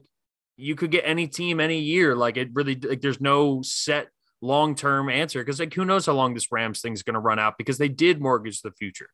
[0.58, 2.16] you could get any team any year.
[2.16, 4.08] Like it really like there's no set
[4.42, 7.20] long term answer because like who knows how long this Rams thing is going to
[7.20, 9.10] run out because they did mortgage the future.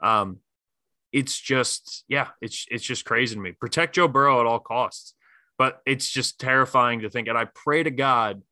[0.00, 0.38] Um,
[1.12, 3.52] it's just yeah, it's it's just crazy to me.
[3.52, 5.14] Protect Joe Burrow at all costs,
[5.56, 7.28] but it's just terrifying to think.
[7.28, 8.42] And I pray to God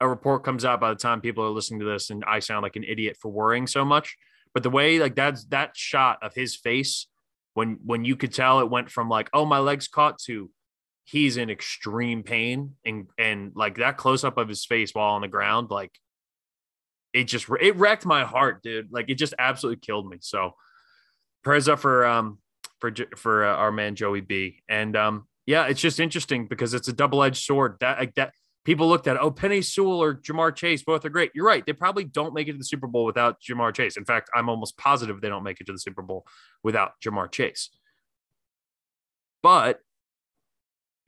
[0.00, 2.62] a report comes out by the time people are listening to this, and I sound
[2.62, 4.16] like an idiot for worrying so much.
[4.54, 7.06] But the way like that's that shot of his face
[7.54, 10.50] when when you could tell it went from like oh my legs caught to
[11.10, 15.20] he's in extreme pain and and like that close up of his face while on
[15.20, 15.92] the ground like
[17.12, 20.52] it just it wrecked my heart dude like it just absolutely killed me so
[21.42, 22.38] prayers up for um
[22.78, 26.88] for for uh, our man joey b and um yeah it's just interesting because it's
[26.88, 28.32] a double-edged sword that like that
[28.64, 31.30] people looked at, oh, Penei Sewell or Ja'Marr Chase, both are great.
[31.34, 31.64] You're right.
[31.64, 33.96] They probably don't make it to the Super Bowl without Ja'Marr Chase.
[33.96, 36.26] In fact, I'm almost positive they don't make it to the Super Bowl
[36.62, 37.70] without Ja'Marr Chase.
[39.42, 39.80] But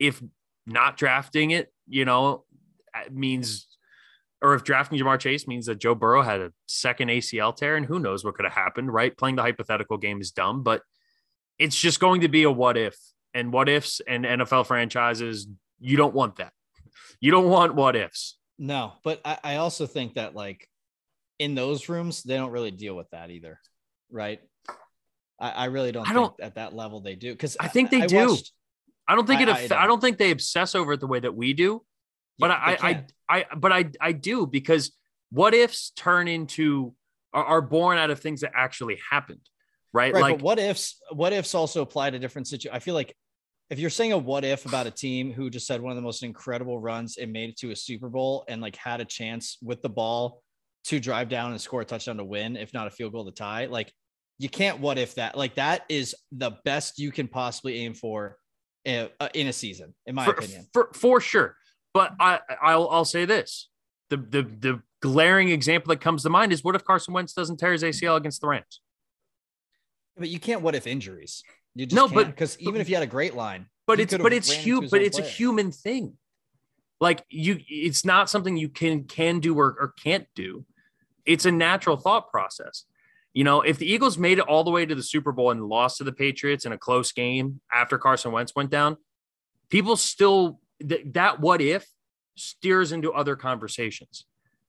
[0.03, 0.21] if
[0.65, 2.43] not drafting it, you know,
[3.09, 3.67] means,
[4.41, 7.85] or if drafting Ja'Marr Chase means that Joe Burrow had a second ACL tear, and
[7.85, 9.17] who knows what could have happened, right?
[9.17, 10.81] Playing the hypothetical game is dumb, but
[11.57, 12.97] it's just going to be a what if.
[13.33, 15.47] And what ifs and NFL franchises,
[15.79, 16.53] you don't want that.
[17.19, 18.37] You don't want what ifs.
[18.59, 20.67] No, but I, I also think that like
[21.39, 23.59] in those rooms, they don't really deal with that either.
[24.11, 24.39] Right.
[25.39, 28.03] I, I really don't, I don't at that level they do because I think they
[28.03, 28.27] I do.
[28.27, 28.51] Watched,
[29.07, 29.49] I don't think it.
[29.49, 31.83] I, I, don't think they obsess over it the way that we do.
[32.39, 34.91] But yeah, I, I, I, but I, I do because
[35.29, 36.93] what ifs turn into
[37.33, 39.41] are, are born out of things that actually happened,
[39.91, 40.13] right?
[40.13, 42.75] right like what ifs, what ifs also apply to different situations.
[42.75, 43.15] I feel like
[43.69, 46.01] if you're saying a what if about a team who just had one of the
[46.01, 49.57] most incredible runs and made it to a Super Bowl and like had a chance
[49.61, 50.41] with the ball
[50.85, 53.31] to drive down and score a touchdown to win, if not a field goal to
[53.31, 53.91] tie, like
[54.37, 55.37] you can't what if that.
[55.37, 58.37] Like that is the best you can possibly aim for
[58.85, 60.67] in, uh, in a season, in my for, opinion.
[60.73, 61.55] For, for sure.
[61.93, 63.69] But I, I'll, I'll say this:
[64.09, 67.57] the, the the glaring example that comes to mind is what if Carson Wentz doesn't
[67.57, 68.81] tear his ACL against the Rams?
[70.17, 71.43] But you can't what if injuries.
[71.75, 74.33] You just no, but because even if you had a great line, but it's but
[74.33, 75.27] it's human, but it's player.
[75.27, 76.17] a human thing.
[77.01, 80.65] Like you, it's not something you can can do or, or can't do.
[81.25, 82.85] It's a natural thought process.
[83.33, 85.67] You know, if the Eagles made it all the way to the Super Bowl and
[85.67, 88.97] lost to the Patriots in a close game after Carson Wentz went down,
[89.69, 91.87] people still th- that what if
[92.35, 94.25] steers into other conversations,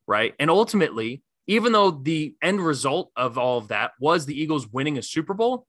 [0.07, 0.35] right?
[0.39, 4.97] And ultimately, even though the end result of all of that was the Eagles winning
[4.97, 5.67] a Super Bowl,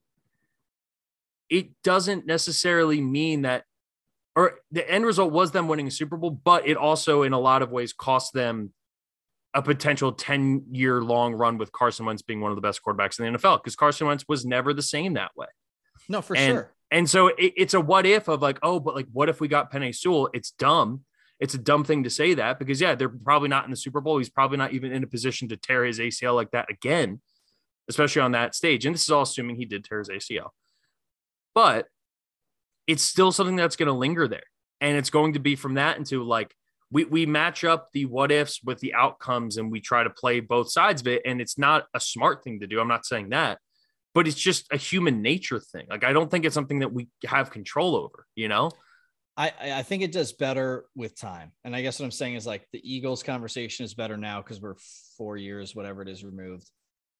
[1.50, 3.64] it doesn't necessarily mean that,
[4.34, 7.38] or the end result was them winning a Super Bowl, but it also, in a
[7.38, 8.72] lot of ways, cost them
[9.56, 13.18] a potential 10 year long run with Carson Wentz being one of the best quarterbacks
[13.18, 15.46] in the NFL because Carson Wentz was never the same that way.
[16.10, 16.74] No, for and, sure.
[16.90, 19.48] And so it, it's a what if of like, oh, but like, what if we
[19.48, 20.28] got Penei Sewell?
[20.34, 21.04] It's dumb.
[21.40, 24.02] It's a dumb thing to say that because, yeah, they're probably not in the Super
[24.02, 24.18] Bowl.
[24.18, 27.22] He's probably not even in a position to tear his ACL like that again,
[27.88, 28.84] especially on that stage.
[28.84, 30.50] And this is all assuming he did tear his ACL.
[31.54, 31.86] But
[32.86, 34.44] it's still something that's going to linger there.
[34.82, 36.54] And it's going to be from that into like,
[36.90, 40.40] we, we match up the what ifs with the outcomes and we try to play
[40.40, 41.22] both sides of it.
[41.24, 42.80] And it's not a smart thing to do.
[42.80, 43.58] I'm not saying that
[44.16, 45.84] but it's just a human nature thing.
[45.90, 48.70] Like I don't think it's something that we have control over, you know?
[49.36, 51.52] I, I think it does better with time.
[51.64, 54.58] And I guess what I'm saying is like the Eagles conversation is better now because
[54.58, 54.76] we're
[55.18, 56.66] four years, whatever it is, removed.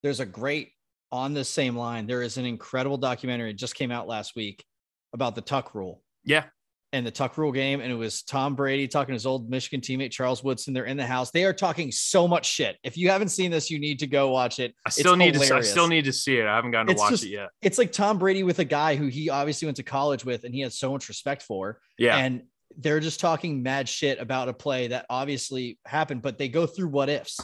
[0.03, 0.71] There's a great
[1.13, 2.07] on the same line.
[2.07, 3.51] There is an incredible documentary.
[3.51, 4.65] It just came out last week
[5.13, 6.03] about the tuck rule.
[6.25, 6.45] Yeah
[6.93, 9.81] and the Tuck Rule game, and it was Tom Brady talking to his old Michigan
[9.81, 10.73] teammate Charles Woodson.
[10.73, 11.31] They're in the house.
[11.31, 12.77] They are talking so much shit.
[12.85, 14.75] If you haven't seen this, you need to go watch it.
[14.87, 15.49] I still it's need hilarious.
[15.49, 15.57] to.
[15.57, 16.47] I still need to see it.
[16.47, 17.49] I haven't gotten to it's watch just, it yet.
[17.61, 20.55] It's like Tom Brady with a guy who he obviously went to college with, and
[20.55, 21.81] he has so much respect for.
[21.99, 22.43] Yeah, and
[22.79, 26.89] they're just talking mad shit about a play that obviously happened, but they go through
[26.89, 27.41] what ifs.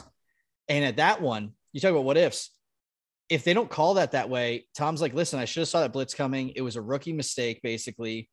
[0.69, 2.51] And at that one, you talk about what ifs.
[3.29, 5.93] If they don't call that that way, Tom's like, listen, I should have saw that
[5.93, 6.51] blitz coming.
[6.55, 8.29] It was a rookie mistake, basically,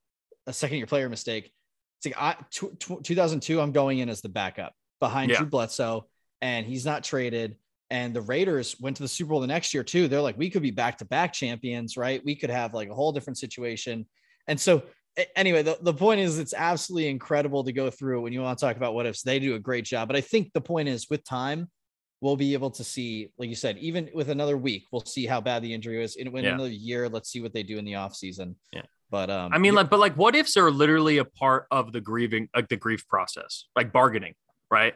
[0.50, 1.52] a second year player mistake
[2.00, 5.38] it's like I, t- t- 2002, I'm going in as the backup behind yeah.
[5.38, 6.06] Drew Bledsoe,
[6.40, 7.56] and he's not traded.
[7.90, 10.08] And the Raiders went to the Super Bowl the next year too.
[10.08, 12.24] They're like, we could be back to back champions, right?
[12.24, 14.06] We could have like a whole different situation.
[14.46, 14.82] And so,
[15.34, 18.64] anyway, the, the point is, it's absolutely incredible to go through when you want to
[18.64, 19.22] talk about what ifs.
[19.22, 20.08] They do a great job.
[20.08, 21.68] But I think the point is, with time,
[22.20, 25.40] we'll be able to see, like you said, even with another week, we'll see how
[25.40, 26.16] bad the injury was.
[26.16, 26.54] In, in yeah.
[26.54, 28.54] another year, let's see what they do in the offseason.
[28.72, 28.82] Yeah.
[29.10, 32.00] But um, I mean, like, but like, what ifs are literally a part of the
[32.00, 34.34] grieving, like the grief process, like bargaining,
[34.70, 34.94] right?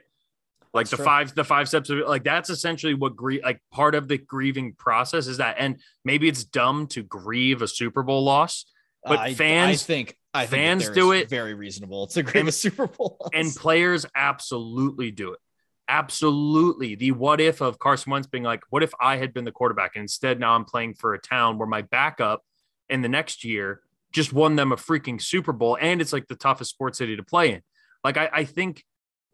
[0.73, 1.05] Like that's the true.
[1.05, 4.19] five, the five steps of it, like that's essentially what grief, like part of the
[4.19, 5.57] grieving process is that.
[5.59, 8.66] And maybe it's dumb to grieve a Super Bowl loss,
[9.05, 12.53] but uh, fans, I think, I fans do it very reasonable to grieve and, a
[12.53, 13.31] Super Bowl, loss.
[13.35, 15.41] and players absolutely do it.
[15.89, 16.95] Absolutely.
[16.95, 19.97] The what if of Carson Wentz being like, what if I had been the quarterback?
[19.97, 22.43] And instead, now I'm playing for a town where my backup
[22.89, 23.81] in the next year
[24.15, 27.23] just won them a freaking Super Bowl, and it's like the toughest sports city to
[27.23, 27.62] play in.
[28.05, 28.85] Like I, I think,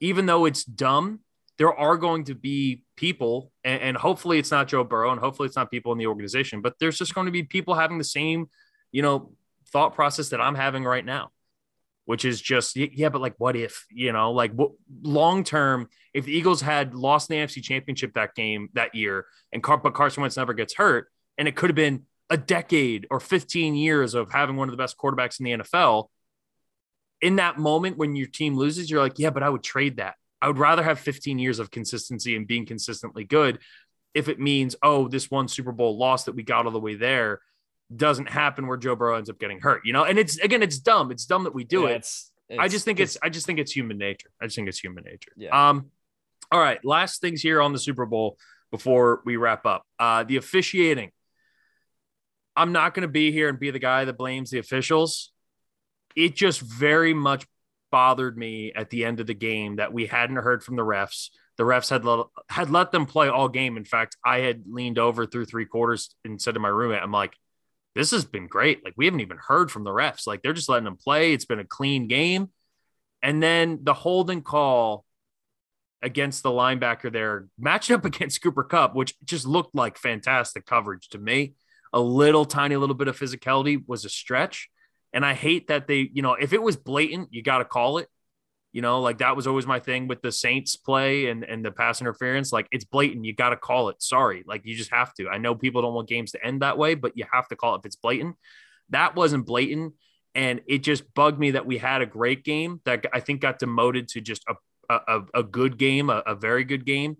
[0.01, 1.21] even though it's dumb,
[1.59, 5.47] there are going to be people, and, and, hopefully it's not Joe Burrow, and hopefully
[5.47, 8.05] it's not people in the organization, but there's just going to be people having the
[8.05, 8.49] same,
[8.93, 9.33] you know,
[9.71, 11.29] thought process that I'm having right now,
[12.07, 14.71] which is just yeah, but like what if you know, like what
[15.03, 19.63] long term, if the Eagles had lost the NFC Championship that game that year, and
[19.63, 23.21] Car- but Carson Wentz never gets hurt, and it could have been a decade or
[23.21, 26.07] 15 years of having one of the best quarterbacks in the NFL,
[27.21, 30.15] in that moment when your team loses, you're like, yeah, but I would trade that.
[30.41, 33.59] I would rather have 15 years of consistency and being consistently good
[34.15, 36.95] if it means, oh, this one Super Bowl loss that we got all the way
[36.95, 37.41] there
[37.95, 40.05] doesn't happen where Joe Burrow ends up getting hurt, you know?
[40.05, 41.11] And it's again, it's dumb.
[41.11, 41.97] It's dumb that we do Yeah, it.
[41.97, 44.31] It's, I just think it's, it's I just think it's human nature.
[44.41, 45.33] I just think it's human nature.
[45.37, 45.69] Yeah.
[45.69, 45.91] Um,
[46.51, 46.85] all right.
[46.85, 48.39] Last things here on the Super Bowl
[48.71, 49.85] before we wrap up.
[49.99, 51.13] Uh, the officiating.
[52.57, 55.33] I'm not going to be here and be the guy that blames the officials.
[56.17, 57.47] It just very much
[57.91, 61.29] bothered me at the end of the game that we hadn't heard from the refs.
[61.57, 63.77] The refs had let, had let them play all game.
[63.77, 67.13] In fact, I had leaned over through three quarters and said to my roommate, I'm
[67.13, 67.37] like,
[67.95, 68.85] this has been great.
[68.85, 70.27] Like, we haven't even heard from the refs.
[70.27, 71.33] Like, they're just letting them play.
[71.33, 72.51] It's been a clean game.
[73.23, 75.05] And then the holding call
[76.03, 81.09] against the linebacker there, matched up against Cooper Kupp, which just looked like fantastic coverage
[81.11, 81.55] to me.
[81.93, 84.69] A little tiny little bit of physicality was a stretch.
[85.13, 87.99] And I hate that they, you know, if it was blatant, you got to call
[87.99, 88.09] it.
[88.73, 91.73] You know, like that was always my thing with the Saints play and, and the
[91.73, 92.53] pass interference.
[92.53, 93.25] Like it's blatant.
[93.25, 94.01] You got to call it.
[94.01, 94.45] Sorry.
[94.47, 95.29] Like you just have to.
[95.29, 97.75] I know people don't want games to end that way, but you have to call
[97.75, 98.37] it if it's blatant.
[98.91, 99.95] That wasn't blatant.
[100.37, 103.59] And it just bugged me that we had a great game that I think got
[103.59, 104.55] demoted to just a,
[104.95, 107.17] a, a good game, a, a very good game,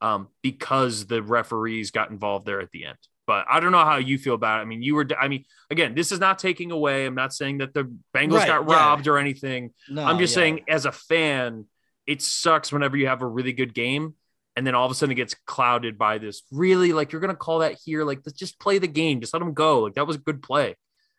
[0.00, 2.98] um, because the referees got involved there at the end.
[3.26, 4.62] But I don't know how you feel about it.
[4.62, 7.06] I mean, you were, I mean, again, this is not taking away.
[7.06, 7.84] I'm not saying that the
[8.14, 8.74] Bengals Right, got yeah.
[8.74, 9.70] robbed or anything.
[9.88, 10.42] no, I'm just yeah.
[10.42, 11.66] saying, as a fan,
[12.06, 14.14] it sucks whenever you have a really good game
[14.56, 17.34] and then all of a sudden it gets clouded by this really like you're gonna
[17.34, 18.04] call that here.
[18.04, 19.80] Like, let's just play the game, just let them go.
[19.80, 20.76] Like that was a good play.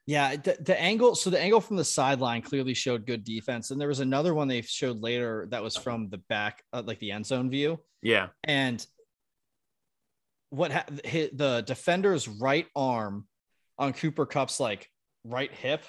[0.07, 1.15] Yeah, the, the angle.
[1.15, 4.48] So the angle from the sideline clearly showed good defense, and there was another one
[4.48, 7.80] they showed later that was from the back, uh, like the end zone view.
[8.03, 8.86] Yeah, And
[10.56, 13.27] what ha- hit the defender's right arm
[13.77, 14.90] on Cooper Kupp's like
[15.23, 15.84] right hip,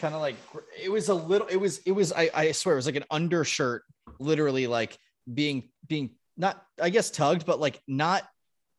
[0.00, 0.36] kind of like
[0.80, 1.46] it was a little.
[1.46, 3.82] It was it was I I swear it was like an undershirt,
[4.18, 4.98] literally like
[5.32, 8.24] being being not I guess tugged, but like not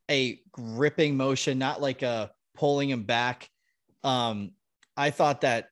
[0.10, 3.50] a gripping motion, not like a pulling him back.
[4.04, 4.52] Um,
[4.98, 5.68] I thought that,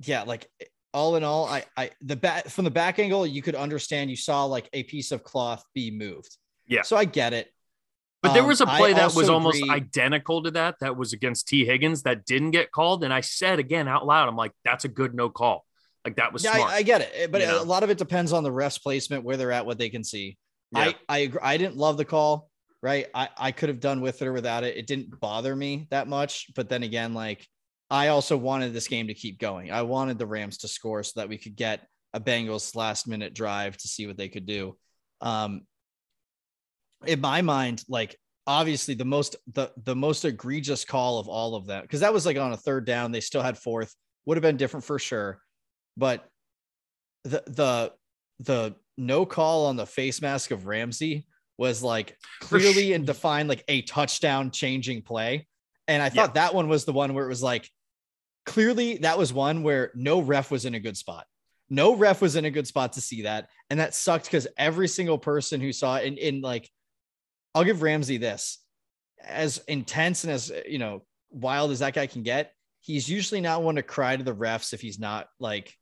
[0.00, 0.46] yeah, like
[0.92, 4.16] all in all, I, I, the back from the back angle, you could understand you
[4.16, 6.36] saw like a piece of cloth be moved.
[6.66, 6.82] Yeah.
[6.82, 7.48] So I get it.
[8.22, 10.76] But there Um, was a play that was almost agree- identical to that.
[10.80, 13.02] That was against Tee Higgins that didn't get called.
[13.02, 15.64] And I said again out loud, I'm like, that's a good no call.
[16.04, 16.70] Like that was Yeah, smart.
[16.72, 17.62] I, I get it, but You know?
[17.62, 20.04] a lot of it depends on the ref's placement, where they're at, what they can
[20.04, 20.36] see.
[20.70, 20.80] Yeah.
[20.80, 21.40] I, I, agree.
[21.42, 22.48] I didn't love the call,
[22.80, 23.06] right?
[23.14, 24.76] I, I could have done with it or without it.
[24.76, 26.46] It didn't bother me that much.
[26.54, 27.46] But then again, like
[27.90, 29.70] I also wanted this game to keep going.
[29.72, 33.34] I wanted the Rams to score so that we could get a Bengals last minute
[33.34, 34.76] drive to see what they could do.
[35.20, 35.62] Um,
[37.06, 38.16] in my mind, like
[38.46, 42.26] obviously the most the the most egregious call of all of them because that was
[42.26, 43.12] like on a third down.
[43.12, 43.94] They still had fourth.
[44.26, 45.40] Would have been different for sure,
[45.96, 46.24] but
[47.24, 47.92] the the
[48.40, 51.26] the no call on the face mask of Ramsey
[51.58, 55.46] was like clearly and defined like a touchdown changing play.
[55.88, 57.68] And I thought that one was the one where it was like
[58.46, 61.26] clearly that was one where no ref was in a good spot.
[61.70, 63.48] No ref was in a good spot to see that.
[63.70, 66.68] And that sucked because every single person who saw it in, in like,
[67.54, 68.58] I'll give Ramsey this
[69.22, 72.52] as intense and as, you know, wild as that guy can get.
[72.80, 75.72] He's usually not one to cry to the refs if he's not like,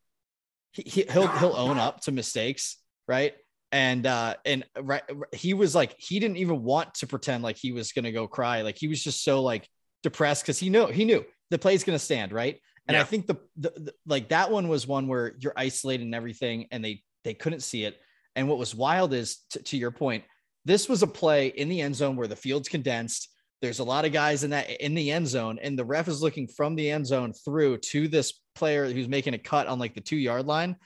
[0.73, 2.77] he, he, he'll, he'll own up to mistakes.
[3.09, 3.35] Right.
[3.73, 5.03] And, uh, and right,
[5.33, 8.27] he was like, he didn't even want to pretend like he was going to go
[8.27, 8.63] cry.
[8.63, 9.69] Like he was just so like
[10.03, 12.33] depressed because he knew, he knew the play's going to stand.
[12.33, 12.61] Right.
[12.89, 16.15] And I think the, the, the like that one was one where you're isolated and
[16.15, 17.97] everything, and they they couldn't see it.
[18.35, 20.25] And what was wild is to, to your point,
[20.65, 23.29] this was a play in the end zone where the field's condensed.
[23.63, 26.23] There's a lot of guys in that in the end zone, and the ref is
[26.23, 29.95] looking from the end zone through to this player who's making a cut on like
[29.95, 30.77] the two yard line,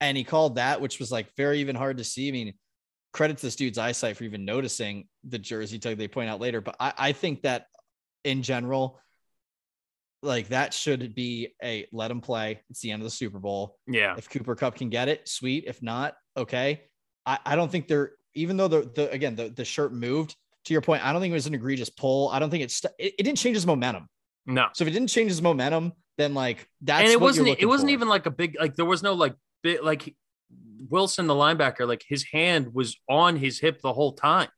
[0.00, 2.28] and he called that, which was like very even hard to see.
[2.28, 2.54] I mean,
[3.12, 6.60] credit to this dude's eyesight for even noticing the jersey tug they point out later.
[6.60, 7.66] But I, I think that
[8.24, 9.00] in general,
[10.22, 12.60] like that should be a let him play.
[12.70, 13.76] It's the end of the Super Bowl.
[13.86, 14.14] yeah.
[14.16, 15.64] If Cooper Kupp can get it, sweet.
[15.66, 16.82] If not, okay.
[17.26, 20.72] I, I don't think they're even though the the again the, the shirt moved to
[20.74, 21.04] your point.
[21.04, 22.28] I don't think it was an egregious pull.
[22.28, 24.08] I don't think it's it, it didn't change his momentum.
[24.46, 24.68] No.
[24.74, 27.90] So if it didn't change his momentum, then like that's and it wasn't it wasn't
[27.90, 27.94] for.
[27.94, 30.14] even like a big like there was no like bit like
[30.88, 34.48] Wilson the linebacker like his hand was on his hip the whole time.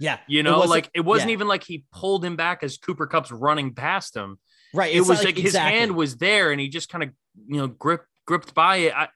[0.00, 0.18] yeah.
[0.26, 1.34] You know, wasn't- like it wasn't yeah.
[1.34, 4.38] even like he pulled him back as Cooper Kupp's running past him.
[4.74, 4.94] right.
[4.94, 7.10] it was not like, his hand was there and he just kind of
[7.46, 8.94] you know gripped gripped by it.
[8.94, 9.08] I,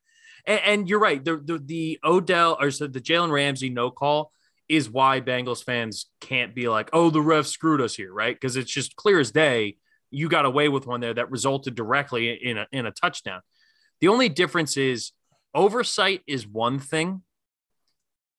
[0.47, 1.25] and, and you're right.
[1.25, 4.33] The the, the Odell or so the Jalen Ramsey no call
[4.69, 8.37] is why Bengals fans can't be like, oh, the ref screwed us here, right?
[8.37, 9.77] Because it's just clear as day.
[10.13, 13.41] You got away with one there that resulted directly in a in a touchdown.
[14.01, 15.13] The only difference is
[15.55, 17.23] oversight is one thing.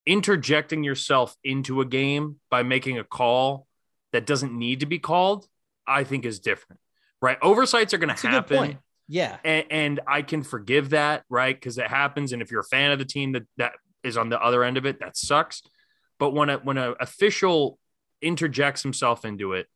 [0.05, 3.67] Interjecting yourself into a game by making a call
[4.13, 5.47] that doesn't need to be called,
[5.87, 6.79] I think is different.
[7.21, 7.37] Right?
[7.41, 8.79] Oversights are going to happen.
[9.11, 9.37] Yeah.
[9.43, 11.53] And, and, I can forgive that, right?
[11.53, 12.31] Because it happens.
[12.31, 13.73] And if you're a fan of the team that, that
[14.05, 15.61] is on the other end of it, that sucks.
[16.17, 17.77] But when a when an official
[18.21, 19.67] interjects himself into it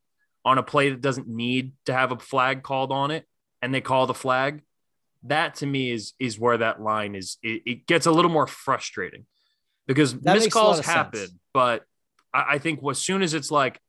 [0.45, 3.25] on a play that doesn't need to have a flag called on it,
[3.61, 4.61] and they call the flag,
[5.23, 7.37] that to me is is where that line is.
[7.43, 9.25] It, it gets a little more frustrating
[9.85, 11.33] because that missed calls happen, sense.
[11.53, 11.83] but
[12.33, 13.81] I, I, think as soon as it's like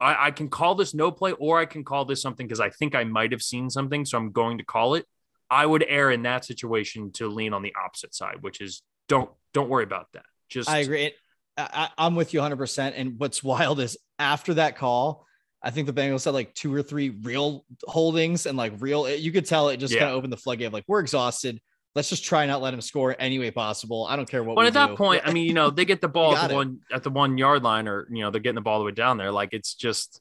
[0.00, 2.70] I, I can call this no play or I can call this something because I
[2.70, 5.06] think I might have seen something, so I'm going to call it.
[5.50, 9.30] I would err in that situation to lean on the opposite side, which is don't
[9.54, 10.24] don't worry about that.
[10.48, 11.12] Just I agree.
[11.56, 12.56] I, am with you 100.
[12.56, 15.26] percent And what's wild is after that call,
[15.62, 19.08] I think the Bengals had like two or three real holdings and like real.
[19.08, 20.00] You could tell it just yeah.
[20.00, 21.60] kind of opened the floodgate of like we're exhausted.
[21.98, 24.06] Let's just try not let him score any way possible.
[24.08, 24.54] I don't care what.
[24.54, 24.78] But at do.
[24.78, 26.56] that point, I mean, you know, they get the ball at the it.
[26.56, 28.84] one at the one yard line, or you know, they're getting the ball all the
[28.84, 29.32] way down there.
[29.32, 30.20] Like it's just,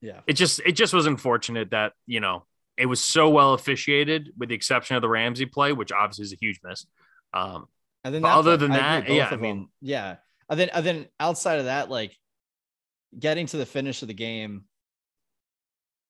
[0.00, 2.46] yeah, it just it just was unfortunate that you know
[2.78, 6.32] it was so well officiated, with the exception of the Ramsey play, which obviously is
[6.32, 6.86] a huge miss.
[7.34, 7.66] Um,
[8.02, 10.16] and then other than that, yeah, I mean, yeah,
[10.48, 12.16] and then and then outside of that, like
[13.18, 14.64] getting to the finish of the game,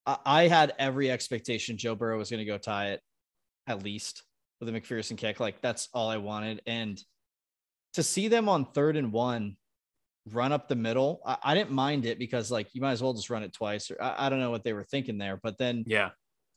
[0.05, 3.01] I, I had every expectation Joe Burrow was going to go tie it,
[3.67, 4.23] at least
[4.59, 5.39] with a McPherson kick.
[5.39, 7.01] Like that's all I wanted, and
[7.93, 9.57] to see them on third and one
[10.31, 13.13] run up the middle, I, I didn't mind it because like you might as well
[13.13, 13.91] just run it twice.
[13.91, 16.09] Or I, I don't know what they were thinking there, but then yeah,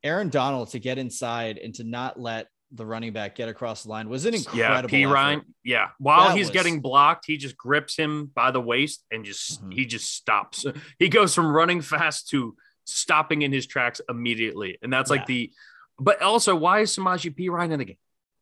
[0.03, 3.89] Aaron Donald to get inside and to not let the running back get across the
[3.89, 4.97] line was an incredible.
[4.97, 5.43] Yeah, Perine.
[5.65, 6.53] Yeah, while that he's was...
[6.53, 9.71] getting blocked, he just grips him by the waist and just mm-hmm.
[9.71, 10.67] he just stops.
[10.99, 15.17] He goes from running fast to stopping in his tracks immediately, and that's yeah.
[15.17, 15.53] like the.
[15.99, 17.97] But also, why is Samaje Perine in the game?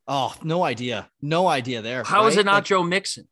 [0.09, 1.09] Oh, no idea.
[1.21, 2.05] No idea there.
[2.05, 2.29] How right?
[2.29, 3.27] is it not like, Joe Mixon?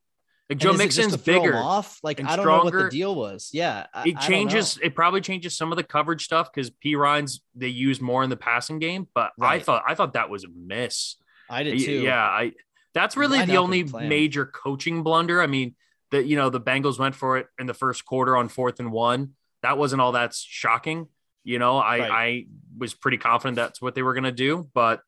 [0.50, 1.98] Like Joe Mixon's bigger off.
[2.02, 2.78] Like I don't stronger.
[2.78, 3.50] know what the deal was.
[3.52, 4.78] Yeah, I, it changes.
[4.82, 8.36] It probably changes some of the coverage stuff because Perine's they use more in the
[8.36, 9.08] passing game.
[9.14, 9.60] But right.
[9.60, 11.16] I thought I thought that was a miss.
[11.48, 11.92] I did too.
[11.92, 12.52] Yeah, I.
[12.92, 15.40] That's really the only major coaching blunder.
[15.40, 15.74] I mean,
[16.10, 18.92] that you know the Bengals went for it in the first quarter on fourth and
[18.92, 19.30] one.
[19.62, 21.08] That wasn't all that shocking.
[21.42, 22.10] You know, I right.
[22.10, 22.46] I
[22.76, 25.00] was pretty confident that's what they were going to do, but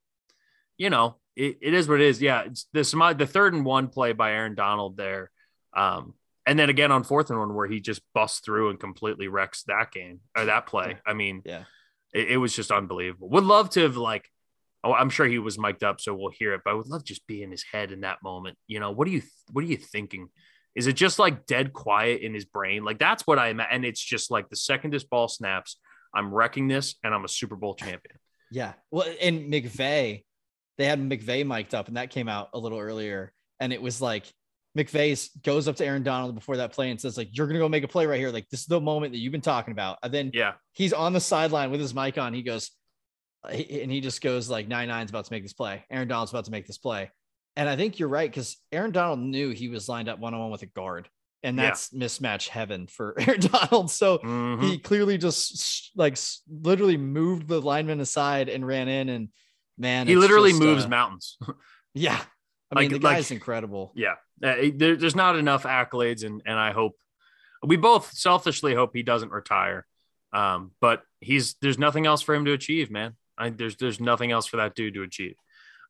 [0.78, 2.20] you know, it, it is what it is.
[2.20, 5.30] Yeah, it's this the third and one play by Aaron Donald there.
[5.74, 6.14] Um,
[6.46, 9.64] and then again on fourth and one where he just busts through and completely wrecks
[9.64, 10.98] that game or that play.
[11.04, 11.64] I mean, yeah,
[12.14, 13.28] it, it, was just unbelievable.
[13.30, 14.28] Would love to have like,
[14.84, 16.60] oh, I'm sure he was mic'd up, so we'll hear it.
[16.64, 18.56] But I would love just be in his head in that moment.
[18.68, 20.28] You know, what are you what are you thinking?
[20.76, 22.84] Is it just like dead quiet in his brain?
[22.84, 23.60] Like that's what I am.
[23.60, 25.78] And it's just like the second this ball snaps,
[26.16, 28.18] I'm wrecking this and I'm a Super Bowl champion.
[28.50, 28.72] Yeah.
[28.90, 30.24] Well, and McVay,
[30.78, 33.32] they had McVay mic'd up, and that came out a little earlier.
[33.60, 34.24] And it was like
[34.76, 37.68] McVay goes up to Aaron Donald before that play and says, like, you're gonna go
[37.68, 38.30] make a play right here.
[38.30, 39.98] Like, this is the moment that you've been talking about.
[40.02, 42.34] And then yeah, he's on the sideline with his mic on.
[42.34, 42.70] He goes,
[43.48, 45.84] and he just goes like nine nine's about to make this play.
[45.90, 47.10] Aaron Donald's about to make this play.
[47.56, 50.40] And I think you're right because Aaron Donald knew he was lined up one on
[50.40, 51.08] one with a guard,
[51.42, 52.04] and that's yeah.
[52.04, 53.90] mismatch heaven for Aaron Donald.
[53.90, 54.66] So mm-hmm.
[54.66, 56.18] he clearly just like
[56.48, 59.08] literally moved the lineman aside and ran in.
[59.08, 59.28] And
[59.78, 61.38] man, he literally just, moves uh, mountains.
[61.94, 62.20] yeah,
[62.70, 63.92] I mean, like, the guy's like, incredible.
[63.94, 66.94] Yeah, uh, there, there's not enough accolades, and and I hope
[67.62, 69.86] we both selfishly hope he doesn't retire.
[70.32, 73.14] Um, but he's there's nothing else for him to achieve, man.
[73.38, 75.36] I, there's there's nothing else for that dude to achieve.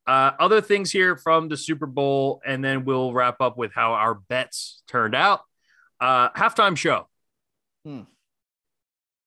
[0.06, 3.92] Uh, other things here from the Super Bowl, and then we'll wrap up with how
[3.92, 5.40] our bets turned out.
[6.00, 7.08] Uh, halftime show.
[7.84, 8.02] Hmm.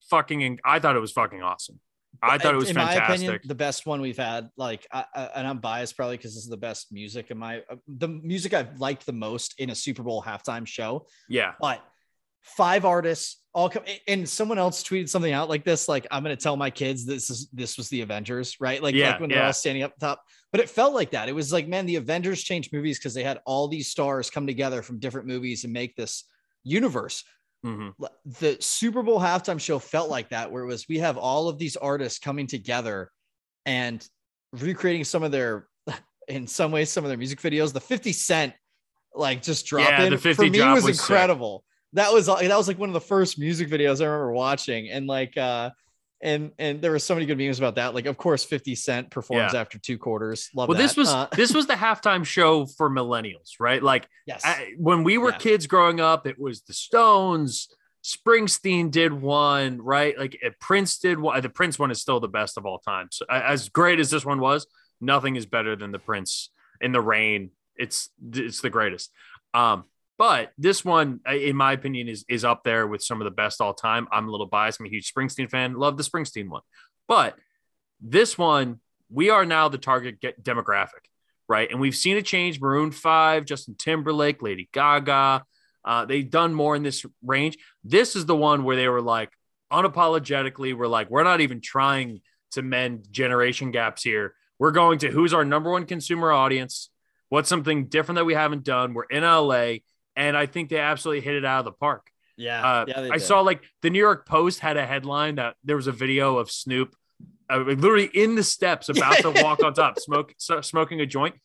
[0.09, 1.79] Fucking, I thought it was fucking awesome.
[2.21, 3.07] I thought it was in fantastic.
[3.07, 4.49] my opinion, the best one we've had.
[4.57, 7.59] Like, I, I, and I'm biased probably because this is the best music in my
[7.69, 11.07] uh, the music I've liked the most in a Super Bowl halftime show.
[11.29, 11.81] Yeah, but
[12.55, 16.35] five artists all come and someone else tweeted something out like this like i'm going
[16.35, 19.29] to tell my kids this is this was the avengers right like, yeah, like when
[19.29, 21.95] they're all standing up top but it felt like that it was like man the
[21.95, 25.73] avengers changed movies because they had all these stars come together from different movies and
[25.73, 26.25] make this
[26.63, 27.23] universe
[27.65, 28.03] Mm-hmm.
[28.39, 31.57] The Super Bowl halftime show felt like that, where it was we have all of
[31.57, 33.11] these artists coming together
[33.65, 34.05] and
[34.53, 35.67] recreating some of their,
[36.27, 37.73] in some ways, some of their music videos.
[37.73, 38.53] The 50 Cent,
[39.13, 41.63] like just dropping yeah, the 50 for me was, was incredible.
[41.93, 45.07] That was that was like one of the first music videos I remember watching, and
[45.07, 45.71] like uh
[46.21, 47.95] and and there were so many good memes about that.
[47.95, 49.61] Like, of course, Fifty Cent performs yeah.
[49.61, 50.49] after two quarters.
[50.53, 50.67] Love.
[50.67, 50.83] Well, that.
[50.83, 53.81] this was uh, this was the halftime show for millennials, right?
[53.81, 54.41] Like, yes.
[54.43, 55.37] I, when we were yeah.
[55.37, 57.69] kids growing up, it was the Stones.
[58.03, 60.17] Springsteen did one, right?
[60.17, 61.41] Like Prince did one.
[61.41, 63.07] The Prince one is still the best of all time.
[63.11, 64.67] So as great as this one was,
[65.01, 66.49] nothing is better than the Prince
[66.79, 67.51] in the rain.
[67.75, 69.11] It's it's the greatest.
[69.53, 69.85] Um,
[70.19, 73.61] but this one, in my opinion, is is up there with some of the best
[73.61, 74.07] all time.
[74.11, 74.79] I'm a little biased.
[74.79, 75.73] I'm a huge Springsteen fan.
[75.73, 76.61] Love the Springsteen one,
[77.07, 77.35] but
[77.99, 81.07] this one, we are now the target demographic,
[81.47, 81.71] right?
[81.71, 82.61] And we've seen a change.
[82.61, 85.43] Maroon Five, Justin Timberlake, Lady Gaga.
[85.83, 87.57] Uh, they've done more in this range.
[87.83, 89.31] This is the one where they were like
[89.71, 92.21] unapologetically, we're like, we're not even trying
[92.51, 94.33] to mend generation gaps here.
[94.57, 96.89] We're going to who's our number one consumer audience.
[97.29, 98.93] What's something different that we haven't done?
[98.93, 99.77] We're in LA
[100.19, 102.11] and I think they absolutely hit it out of the park.
[102.35, 105.77] Yeah, uh, yeah I saw like the New York Post had a headline that there
[105.77, 106.93] was a video of Snoop,
[107.49, 111.35] uh, literally in the steps, about to walk on top, smoke, so, smoking a joint,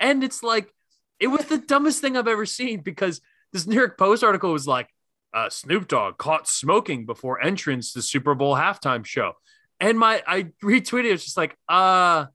[0.00, 0.72] and it's like
[1.20, 3.20] it was the dumbest thing I've ever seen because
[3.52, 4.88] this New York Post article was like,
[5.32, 9.34] uh, Snoop Dogg caught smoking before entrance to Super Bowl halftime show,
[9.78, 12.26] and my I retweeted it's just like, uh,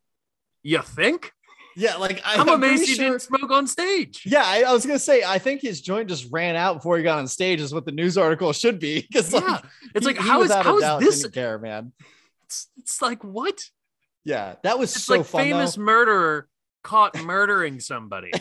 [0.64, 1.34] you think?
[1.76, 3.10] Yeah, like I, am amazed he sure...
[3.10, 4.24] didn't smoke on stage.
[4.26, 7.04] Yeah, I, I, was gonna say I think his joint just ran out before he
[7.04, 9.02] got on stage, is what the news article should be.
[9.02, 9.64] Because yeah, like,
[9.96, 11.32] it's he, like how is how is this?
[11.32, 11.94] Care, man.
[12.46, 13.64] It's, it's like what?
[14.24, 15.84] Yeah, that was it's so like fun, famous though.
[15.84, 16.48] murderer
[16.84, 18.32] caught murdering somebody.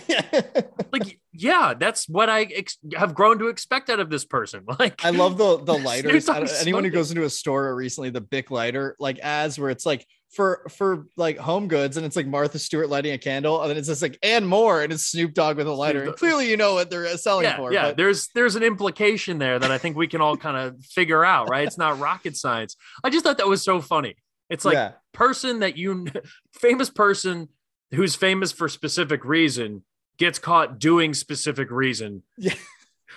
[0.93, 4.65] like, yeah, that's what I ex- have grown to expect out of this person.
[4.79, 6.29] Like, I love the the lighters.
[6.29, 10.07] anyone who goes into a store recently, the Bic lighter, like as where it's like
[10.31, 13.77] for for like home goods, and it's like Martha Stewart lighting a candle, and then
[13.77, 16.05] it's just like and more, and it's Snoop Dogg with a lighter.
[16.05, 17.73] And clearly, you know what they're uh, selling yeah, for.
[17.73, 17.97] Yeah, but...
[17.97, 21.51] there's there's an implication there that I think we can all kind of figure out.
[21.51, 21.67] Right?
[21.67, 22.77] It's not rocket science.
[23.03, 24.17] I just thought that was so funny.
[24.49, 24.93] It's like yeah.
[25.13, 26.07] person that you
[26.53, 27.49] famous person
[27.93, 29.85] who's famous for specific reason
[30.17, 32.23] gets caught doing specific reason.
[32.39, 32.55] Yeah.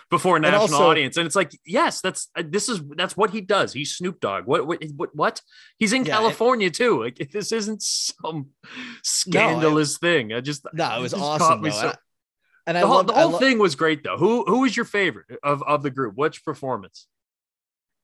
[0.10, 3.30] Before a national also, audience, and it's like, yes, that's uh, this is that's what
[3.30, 3.74] he does.
[3.74, 4.46] He's Snoop Dogg.
[4.46, 5.16] What what what?
[5.16, 5.42] what?
[5.78, 7.04] He's in yeah, California it, too.
[7.04, 8.50] Like this isn't some
[9.04, 10.34] scandalous no, thing.
[10.34, 11.70] I just no, it was awesome.
[11.72, 11.94] So,
[12.66, 14.18] and I the whole, the whole thing was great though.
[14.18, 16.16] Who who was your favorite of of the group?
[16.16, 17.08] Which performance?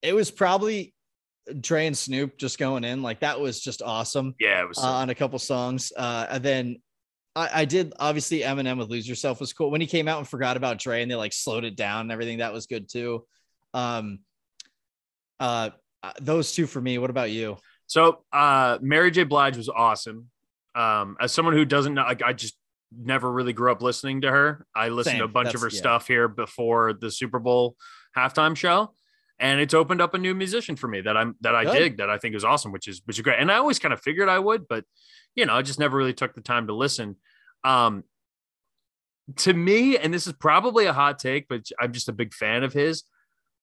[0.02, 0.94] It was probably
[1.60, 4.36] Dre and Snoop just going in like that was just awesome.
[4.40, 5.92] Yeah, it was uh, on a couple songs.
[5.96, 6.82] Uh, and then
[7.36, 10.28] I, I, did obviously Eminem with "Lose Yourself" was cool when he came out and
[10.28, 12.40] forgot about Dre and they like slowed it down and everything.
[12.40, 13.26] That was good too.
[13.74, 14.20] Um,
[15.40, 15.70] uh,
[16.04, 16.98] uh, those two for me.
[16.98, 17.58] What about you?
[17.88, 19.24] So, uh, Mary J.
[19.24, 20.30] Blige was awesome.
[20.76, 22.56] Um, as someone who doesn't know, like, I just
[22.96, 24.66] never really grew up listening to her.
[24.76, 25.20] I listened Same.
[25.20, 25.80] to a bunch That's, of her yeah.
[25.80, 27.76] stuff here before the Super Bowl
[28.16, 28.94] halftime show
[29.40, 31.78] and it's opened up a new musician for me that I'm that I Good.
[31.78, 33.40] dig that I think is awesome, which is which is great.
[33.40, 34.84] And I always kind of figured I would, but
[35.36, 37.16] you know, I just never really took the time to listen.
[37.64, 38.04] Um,
[39.38, 42.64] to me, and this is probably a hot take, but I'm just a big fan
[42.64, 43.04] of his.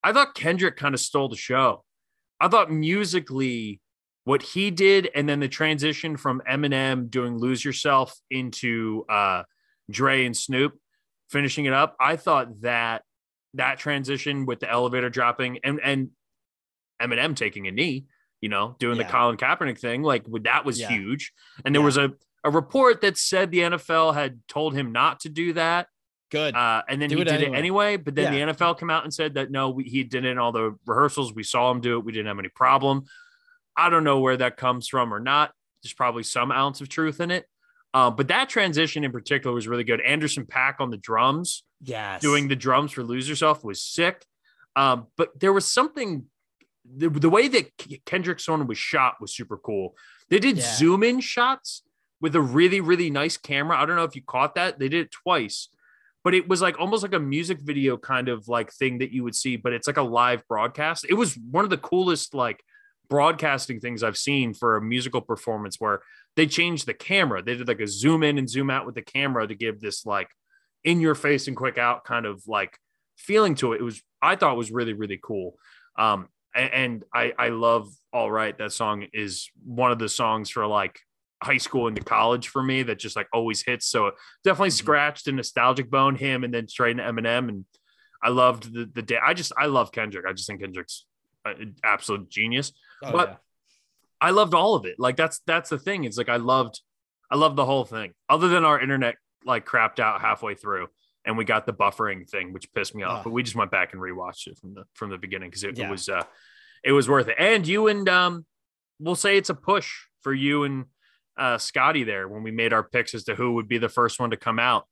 [0.02, 1.84] I thought Kendrick kind of stole the show.
[2.40, 3.80] I thought musically,
[4.24, 9.42] what he did, and then the transition from Eminem doing "Lose Yourself" into uh,
[9.90, 10.78] Dre and Snoop
[11.30, 11.96] finishing it up.
[12.00, 13.02] I thought that
[13.56, 16.10] that transition with the elevator dropping and and
[17.00, 18.06] Eminem taking a knee,
[18.40, 19.04] you know, doing yeah.
[19.04, 20.88] the Colin Kaepernick thing, like that was yeah.
[20.88, 21.32] huge.
[21.64, 21.86] And there yeah.
[21.86, 22.14] was a
[22.44, 25.88] a report that said the NFL had told him not to do that.
[26.30, 26.54] Good.
[26.54, 27.54] Uh, and then do he it did anyway.
[27.54, 27.96] it anyway.
[27.96, 30.38] But then the NFL came out and said that no, we, he did it in
[30.38, 31.34] all the rehearsals.
[31.34, 32.04] We saw him do it.
[32.04, 33.04] We didn't have any problem.
[33.76, 35.52] I don't know where that comes from or not.
[35.82, 37.46] There's probably some ounce of truth in it.
[37.96, 40.02] Uh, but that transition in particular was really good.
[40.02, 44.22] Anderson .Paak on the drums, yes, doing the drums for "Lose Yourself" was sick.
[44.76, 46.26] Um, but there was something
[46.84, 47.70] the, the way that
[48.04, 49.94] Kendrick's song was shot was super cool.
[50.28, 50.74] They did yeah.
[50.74, 51.84] zoom in shots
[52.20, 53.78] with a really really nice camera.
[53.78, 54.78] I don't know if you caught that.
[54.78, 55.70] They did it twice,
[56.22, 59.24] but it was like almost like a music video kind of like thing that you
[59.24, 61.06] would see, but it's like a live broadcast.
[61.08, 62.62] It was one of the coolest like
[63.08, 66.00] broadcasting things I've seen for a musical performance where
[66.36, 67.42] they changed the camera.
[67.42, 70.06] They did like a zoom in and zoom out with the camera to give this
[70.06, 70.28] like
[70.84, 72.78] in your face and quick out kind of like
[73.16, 73.80] feeling to it.
[73.80, 75.58] It was I thought was really really cool.
[75.98, 78.56] Um, and, and I I love All Right.
[78.56, 81.00] That song is one of the songs for like
[81.42, 83.86] high school into college for me that just like always hits.
[83.86, 84.12] So
[84.44, 84.76] definitely mm-hmm.
[84.76, 87.64] scratched a nostalgic bone him and then straight into Eminem and
[88.22, 89.18] I loved the the day.
[89.22, 90.26] I just I love Kendrick.
[90.26, 91.06] I just think Kendrick's
[91.44, 92.72] an absolute genius.
[93.02, 93.36] Oh, but yeah.
[94.20, 94.96] I loved all of it.
[94.98, 96.04] Like that's that's the thing.
[96.04, 96.80] It's like I loved
[97.30, 98.12] I loved the whole thing.
[98.28, 100.88] Other than our internet like crapped out halfway through
[101.24, 103.20] and we got the buffering thing which pissed me off.
[103.20, 103.24] Oh.
[103.24, 105.76] But we just went back and rewatched it from the from the beginning because it,
[105.76, 105.88] yeah.
[105.88, 106.22] it, was uh
[106.84, 107.36] it was worth it.
[107.38, 108.46] And you and um
[108.98, 110.86] we'll say it's a push for you and
[111.36, 114.18] uh Scotty there when we made our picks as to who would be the first
[114.18, 114.86] one to come out.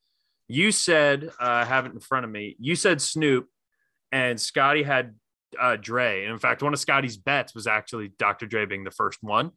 [0.47, 2.57] You said uh, I have it in front of me.
[2.59, 3.49] You said Snoop
[4.13, 5.15] and Scotty had
[5.61, 6.25] uh, Dre.
[6.25, 8.47] And in fact, one of Scotty's bets was actually Dr.
[8.47, 9.51] Dre being the first one.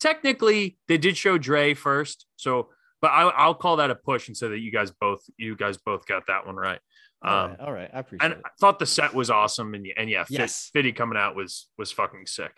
[0.00, 2.26] Technically, they did show Dre first.
[2.36, 2.68] So
[3.00, 5.76] but I, I'll call that a push and say that you guys both you guys
[5.76, 6.80] both got that one right.
[7.22, 7.90] Um, right, all right.
[7.92, 8.42] I appreciate and it.
[8.44, 10.70] I thought the set was awesome, and and yeah, Yes.
[10.72, 12.52] Fitty coming out was was fucking sick.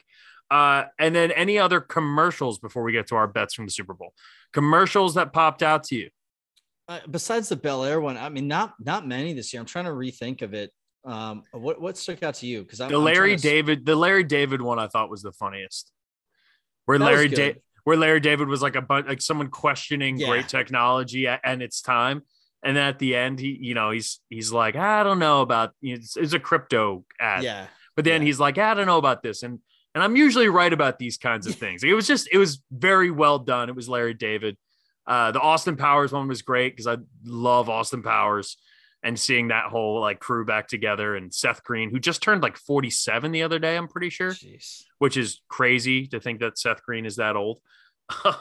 [0.50, 3.94] Uh, and then any other commercials before we get to our bets from the Super
[3.94, 4.12] Bowl?
[4.52, 6.10] Commercials that popped out to you?
[6.88, 9.60] Uh, besides the Bel Air one, I mean, not not many this year.
[9.60, 10.72] I'm trying to rethink of it.
[11.04, 12.62] Um, what what stuck out to you?
[12.62, 15.90] Because The Larry David, the Larry David one, I thought was the funniest.
[16.86, 17.28] Where That Larry.
[17.28, 20.28] David, where Larry David was like a bunch, like someone questioning Yeah.
[20.28, 22.22] great technology and its time,
[22.62, 25.72] and then at the end, he, you know, he's he's like, I don't know about
[25.80, 27.66] it's, it's a crypto ad, Yeah,
[27.96, 28.26] but then yeah.
[28.26, 29.58] he's like, I don't know about this, and
[29.94, 31.82] and I'm usually right about these kinds of things.
[31.82, 33.68] It was just, it was very well done.
[33.68, 34.56] It was Larry David.
[35.06, 38.56] Uh, the Austin Powers one was great because I love Austin Powers
[39.02, 42.56] and seeing that whole like crew back together and Seth Green, who just turned like
[42.56, 44.82] 47 the other day, I'm pretty sure, Jeez.
[44.98, 47.60] which is crazy to think that Seth Green is that old.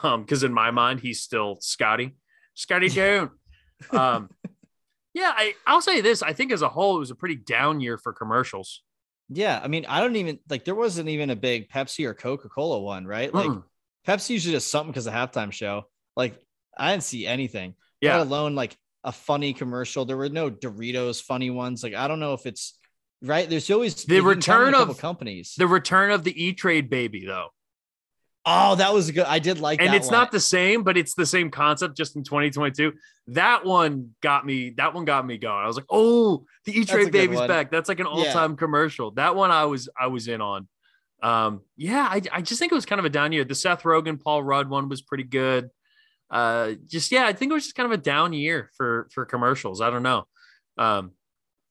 [0.02, 2.16] Um, because in my mind, he's still Scotty,
[2.54, 3.30] Scotty Jones.
[3.92, 4.28] um,
[5.14, 6.22] yeah, I, I'll say this.
[6.22, 8.82] I think as a whole, it was a pretty down year for commercials.
[9.28, 12.48] Yeah, I mean, I don't even like there wasn't even a big Pepsi or Coca
[12.48, 13.32] Cola one, right?
[13.32, 13.62] Like Mm-mm.
[14.06, 15.84] Pepsi usually does something because of halftime show.
[16.16, 16.34] Like
[16.76, 17.74] I didn't see anything.
[18.00, 20.04] yeah, Let alone like a funny commercial.
[20.04, 21.82] There were no Doritos funny ones.
[21.82, 22.78] Like I don't know if it's
[23.22, 23.48] right.
[23.48, 25.54] There's always The you can count on return of companies.
[25.56, 27.48] the return of the E Trade baby, though.
[28.46, 29.26] oh, that was good.
[29.26, 30.12] I did like and it's one.
[30.12, 32.92] not the same, but it's the same concept just in 2022.
[33.28, 34.70] That one got me.
[34.76, 35.62] That one got me going.
[35.62, 37.70] I was like, oh, the E-Trade baby's back.
[37.70, 39.12] That's like an all time commercial.
[39.12, 40.68] That one I was I was in on.
[41.22, 43.44] Um, yeah, I, I just think it was kind of a down year.
[43.44, 45.68] The Seth Rogen, Paul Rudd one was pretty good.
[46.30, 49.24] Uh, just yeah, I think it was just kind of a down year for for
[49.24, 49.80] commercials.
[49.80, 50.24] I don't know.
[50.78, 51.12] Um,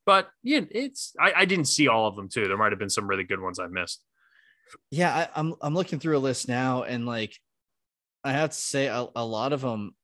[0.05, 2.47] but yeah, it's I, I didn't see all of them too.
[2.47, 4.03] There might have been some really good ones I missed.
[4.91, 7.35] yeah I, I'm I'm looking through a list now, and like
[8.23, 9.95] I have to say a, a lot of them,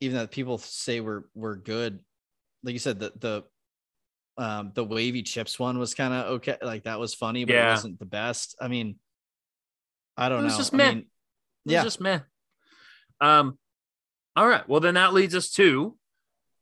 [0.00, 2.00] even though people say were were good.
[2.64, 3.44] Like you said, the the
[4.42, 6.56] um the wavy chips one was kind of okay.
[6.62, 7.68] Like that was funny, but Yeah.
[7.68, 8.56] it wasn't the best.
[8.60, 8.96] I mean,
[10.16, 10.58] I don't It was know.
[10.58, 10.90] just I meh.
[10.90, 11.06] mean, It
[11.66, 11.82] was Yeah.
[11.84, 12.20] just meh.
[13.20, 13.58] Um,
[14.36, 14.66] all right.
[14.68, 15.96] Well, then that leads us to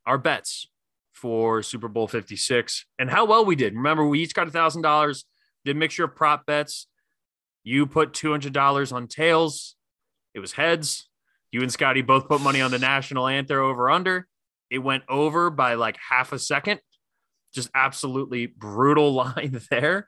[0.06, 0.68] our bets
[1.12, 3.74] for Super Bowl 56 and how well we did.
[3.74, 5.24] Remember, we each got a thousand dollars,
[5.64, 6.86] did a mixture of prop bets.
[7.62, 9.76] You put two hundred dollars on tails.
[10.34, 11.08] It was heads.
[11.52, 14.26] You and Scotty both put money on the national anthem over under.
[14.70, 16.80] It went over by like half a second.
[17.52, 20.06] Just absolutely brutal line there.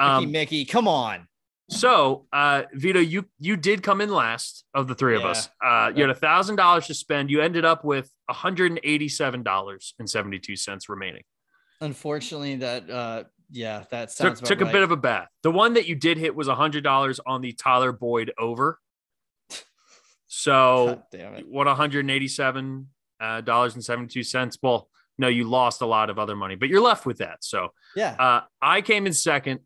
[0.00, 1.27] Mickey, Um, Mickey, come on.
[1.70, 5.50] So, uh, Vido, you you did come in last of the three of us.
[5.62, 7.30] Uh, you had a thousand dollars to spend.
[7.30, 11.24] You ended up with one hundred and eighty-seven dollars and seventy-two cents remaining.
[11.82, 15.28] Unfortunately, that uh yeah, that Took sounds took a bit of a bath.
[15.42, 18.78] The one that you did hit was hundred dollars on the Tyler Boyd over.
[20.30, 21.02] So
[21.46, 22.88] what one hundred and eighty-seven
[23.20, 24.58] uh, dollars and seventy-two cents.
[24.62, 27.38] Well, no, you lost a lot of other money, but you're left with that.
[27.42, 28.14] So Yeah.
[28.18, 29.60] uh, I came in second.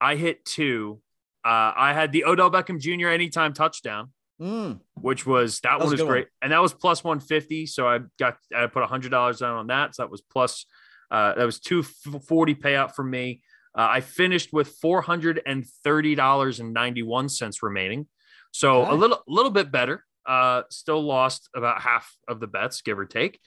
[0.00, 1.00] I hit two.
[1.44, 3.08] Uh, I had the Odell Beckham Jr.
[3.08, 4.80] anytime touchdown, Mm.
[4.94, 7.66] which was that, That was one a was great, and that was plus one fifty.
[7.66, 9.94] So I got I put hundred dollars down on that.
[9.94, 10.64] So that was plus
[11.10, 13.42] uh, that was two forty payout for me.
[13.76, 18.06] Uh, I finished with four hundred and thirty dollars and ninety one cents remaining.
[18.52, 18.96] So a Okay.
[18.96, 20.04] little little bit better.
[20.26, 23.38] Uh, still lost about half of the bets, give or take.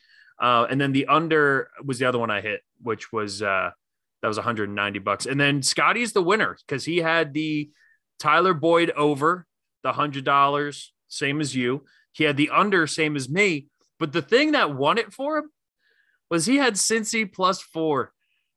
[0.41, 3.71] Uh, and then the under was the other one I hit, which was uh,
[4.21, 5.25] that was 190 bucks.
[5.25, 7.69] And then Scotty's the winner because he had the
[8.19, 9.45] Tyler Boyd over
[9.83, 11.85] the hundred dollars, same as you.
[12.11, 13.67] He had the under, same as me.
[13.99, 15.49] But the thing that won it for him
[16.29, 18.11] was he had Cincy plus four,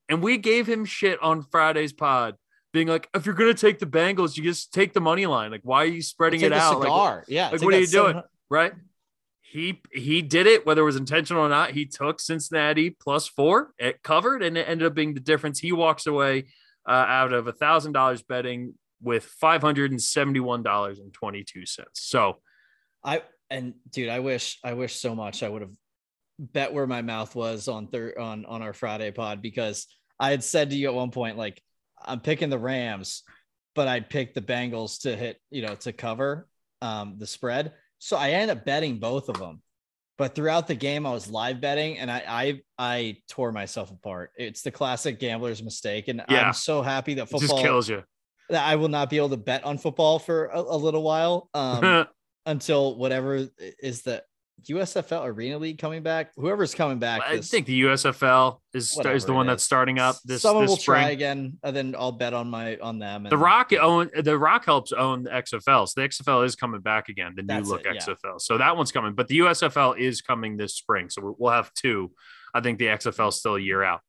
[0.09, 2.37] and we gave him shit on Friday's pod,
[2.73, 5.51] being like, "If you're gonna take the Bengals, you just take the money line.
[5.51, 6.81] Like, why are you spreading it out?
[6.81, 7.51] Like, yeah.
[7.51, 8.15] like, what are you doing?
[8.15, 8.73] 700 right?
[9.43, 11.70] He he did it, whether it was intentional or not.
[11.70, 15.61] He took Cincinnati plus four, it covered, and it ended up being the difference.
[15.61, 16.47] He walks away
[16.87, 21.12] uh, out of a thousand dollars betting with five hundred and seventy one dollars and
[21.12, 22.01] twenty two cents.
[22.02, 22.39] So
[23.05, 25.74] I and dude, I wish I wish so much I would have
[26.39, 29.86] bet where my mouth was on third on on our Friday pod because
[30.18, 31.62] I had said to you at one point like
[32.05, 33.23] I'm picking the Rams,
[33.74, 36.48] but I'd pick the Bengals to hit you know to cover
[36.82, 37.73] um, the spread.
[37.98, 39.62] So I ended up betting both of them.
[40.18, 44.31] But throughout the game, I was live betting and I I, I tore myself apart.
[44.36, 46.47] It's the classic gambler's mistake, and Yeah.
[46.47, 48.02] I'm so happy that it football just kills you.
[48.51, 51.48] That I will not be able to bet on football for a, a little while.
[51.55, 52.06] Um,
[52.47, 53.48] until whatever
[53.81, 54.23] is the
[54.70, 56.31] USFL Arena League coming back?
[56.36, 59.98] Whoever's coming back, I this- think the USFL is is the one it that's starting
[59.98, 61.02] up this, someone this will spring.
[61.02, 63.24] try again, and then I'll bet on my on them.
[63.28, 67.09] The Rock own the Rock helps own the XFL, so the XFL is coming back
[67.09, 68.01] again, the new look it, yeah.
[68.01, 68.40] XFL.
[68.40, 71.73] So that one's coming, but the USFL is coming this spring, so we'll- we'll have
[71.74, 72.12] two.
[72.55, 74.01] I think the XFL is still a year out.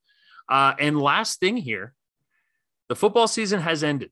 [0.47, 1.93] Uh, and last thing here,
[2.87, 4.11] the football season has ended,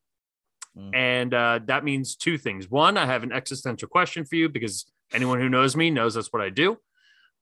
[0.78, 0.94] Mm.
[0.94, 2.70] and uh, that means two things.
[2.70, 6.34] One, I have an existential question for you because anyone who knows me knows that's
[6.34, 6.78] what I do.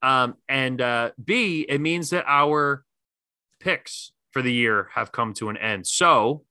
[0.04, 2.84] Um, and uh, B, it means that our
[3.60, 5.88] picks for the year have come to an end.
[5.88, 6.44] So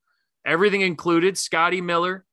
[0.45, 2.25] everything included, Scotty Miller,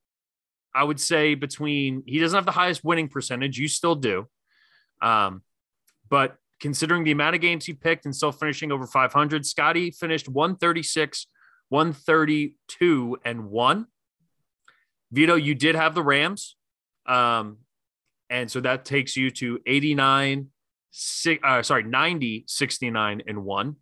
[0.73, 3.57] I would say between he doesn't have the highest winning percentage.
[3.57, 4.27] You still do.
[5.01, 5.41] Um,
[6.09, 10.29] but considering the amount of games he picked and still finishing over 500, Scotty finished
[10.29, 11.27] 136,
[11.69, 13.87] 132, and one.
[15.11, 16.55] Vido, you did have the Rams.
[17.05, 17.57] Um,
[18.29, 20.47] and so that takes you to 89,
[20.91, 23.77] six, uh, sorry, 90, 69, and one.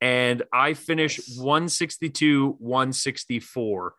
[0.00, 3.94] And I finished 162, 164,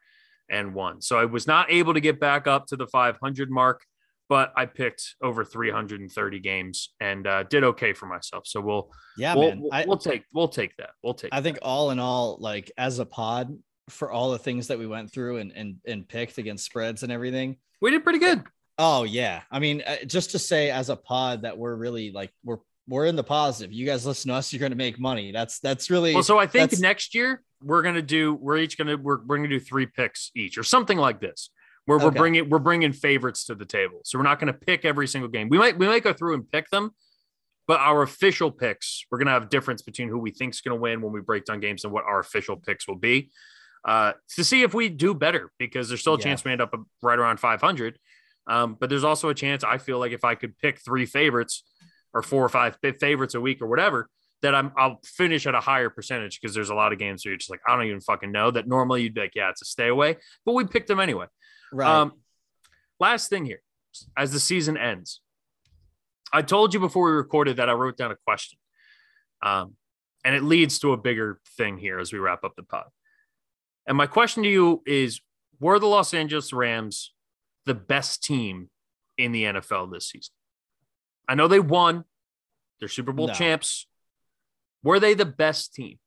[0.49, 1.01] and one.
[1.01, 3.85] So I was not able to get back up to the 500 mark,
[4.27, 8.45] but I picked over 330 games and uh, did okay for myself.
[8.45, 9.61] So we'll, yeah, we'll, man.
[9.61, 10.91] we'll, I, we'll take, we'll take that.
[11.03, 13.57] We'll take, I think all in all, like as a pod,
[13.89, 17.11] for all the things that we went through and and and picked against spreads and
[17.11, 17.57] everything.
[17.81, 18.43] we did pretty good.
[18.77, 22.31] Oh yeah, I mean, uh, just to say as a pod that we're really like
[22.43, 23.71] we're we're in the positive.
[23.71, 25.31] You guys listen to us, you're going to make money.
[25.31, 28.33] That's that's really Well, so I think next year we're gonna do.
[28.33, 31.51] We're each gonna we're, we're gonna do three picks each or something like this,
[31.85, 34.01] where we're bringing we're bringing favorites to the table.
[34.03, 35.49] So we're not gonna pick every single game.
[35.49, 36.91] We might we might go through and pick them,
[37.67, 41.13] but our official picks we're gonna have difference between who we think's gonna win when
[41.13, 43.31] we break down games and what our official picks will be,
[43.85, 46.23] uh, to see if we do better because there's still a Yeah.
[46.25, 47.97] chance we end up right around 500.
[48.47, 51.63] Um, but there's also a chance I feel like if I could pick three favorites
[52.13, 54.07] or four or five favorites a week or whatever,
[54.41, 57.31] that I'm I'll finish at a higher percentage because there's a lot of games where
[57.31, 59.61] you're just like, I don't even fucking know that normally you'd be like, yeah, it's
[59.61, 61.27] a stay away, but we picked them anyway.
[61.71, 61.87] right.
[61.87, 62.13] Um,
[62.99, 63.61] last thing here,
[64.17, 65.21] as the season ends,
[66.33, 68.57] I told you before we recorded that I wrote down a question,
[69.43, 69.75] um,
[70.25, 72.85] and it leads to a bigger thing here as we wrap up the pod.
[73.87, 75.21] And my question to you is:
[75.59, 77.13] Were the Los Angeles Rams
[77.65, 78.69] the best team
[79.17, 80.33] in the NFL this season?
[81.27, 82.05] I know they won;
[82.79, 83.33] they're Super Bowl No.
[83.33, 83.87] champs.
[84.83, 85.99] Were they the best team?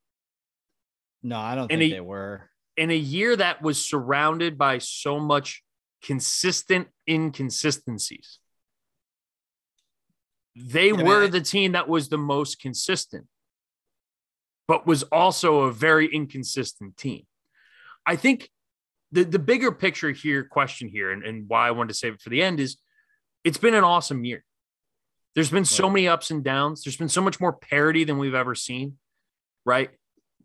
[1.22, 2.50] no, I don't and think he- they were.
[2.76, 5.62] in a year that was surrounded by so much
[6.02, 8.40] consistent inconsistencies.
[10.54, 11.30] They Yeah, were man.
[11.30, 13.26] the team that was the most consistent,
[14.68, 17.26] but was also a very inconsistent team.
[18.06, 18.50] I think
[19.12, 22.20] the, the bigger picture here, question here, and, and why I wanted to save it
[22.20, 22.76] for the end is
[23.44, 24.44] it's been an awesome year.
[25.34, 26.84] There's been so many ups and downs.
[26.84, 28.98] There's been so much more parity than we've ever seen,
[29.64, 29.90] right?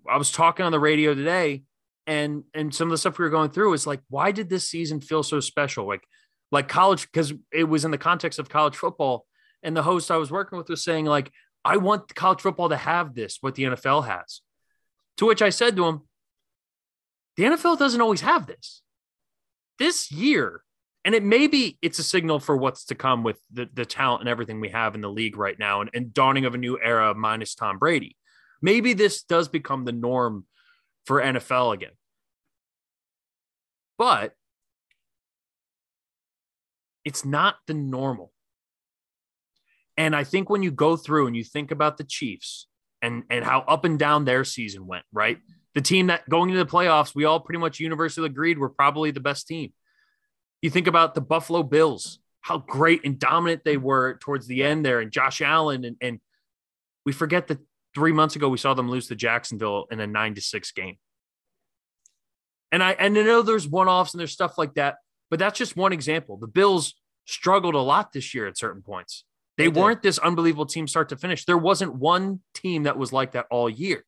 [0.09, 1.63] I was talking on the radio today
[2.09, 4.67] and and some of the stuff we were going through is like why did this
[4.67, 6.03] season feel so special like
[6.51, 9.27] like college because it was in the context of college football
[9.61, 11.31] and the host i was working with was saying like
[11.63, 14.41] i want college football to have this what the nfl has
[15.17, 16.01] to which i said to him
[17.39, 18.81] the nfl doesn't always have this
[19.79, 20.61] this year
[21.05, 24.29] and it maybe it's a signal for what's to come with the, the talent and
[24.29, 27.15] everything we have in the league right now and, and dawning of a new era
[27.15, 28.15] minus tom brady
[28.61, 30.45] maybe this does become the norm
[31.05, 31.91] for NFL again.
[33.97, 34.33] But
[37.03, 38.31] it's not the normal.
[39.97, 42.67] And I think when you go through and you think about the Chiefs
[43.01, 45.39] and and how up and down their season went, right?
[45.75, 49.11] The team that going into the playoffs, we all pretty much universally agreed were probably
[49.11, 49.71] the best team.
[50.61, 54.85] You think about the Buffalo Bills, how great and dominant they were towards the end
[54.85, 56.19] there, and Josh Allen, and, and
[57.05, 57.59] we forget that
[57.95, 60.97] three months ago we saw them lose to Jacksonville in a nine to six game.
[62.71, 64.97] And I and I know there's one-offs and there's stuff like that,
[65.29, 66.37] but that's just one example.
[66.37, 69.23] The Bills struggled a lot this year at certain points.
[69.57, 71.45] They, They weren't this unbelievable team start to finish.
[71.45, 74.05] There wasn't one team that was like that all year.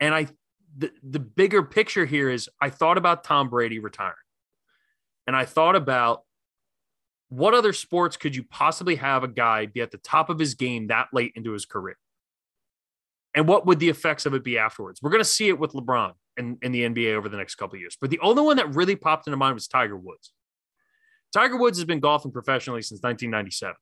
[0.00, 0.28] And I
[0.76, 4.14] the, the bigger picture here is I thought about Tom Brady retiring.
[5.26, 6.22] And I thought about
[7.28, 10.54] what other sports could you possibly have a guy be at the top of his
[10.54, 11.96] game that late into his career?
[13.34, 15.02] And what would the effects of it be afterwards?
[15.02, 17.74] We're going to see it with LeBron in, in the NBA over the next couple
[17.76, 17.96] of years.
[18.00, 20.32] But the only one that really popped into mind was Tiger Woods.
[21.32, 23.74] Tiger Woods has been golfing professionally since 1997.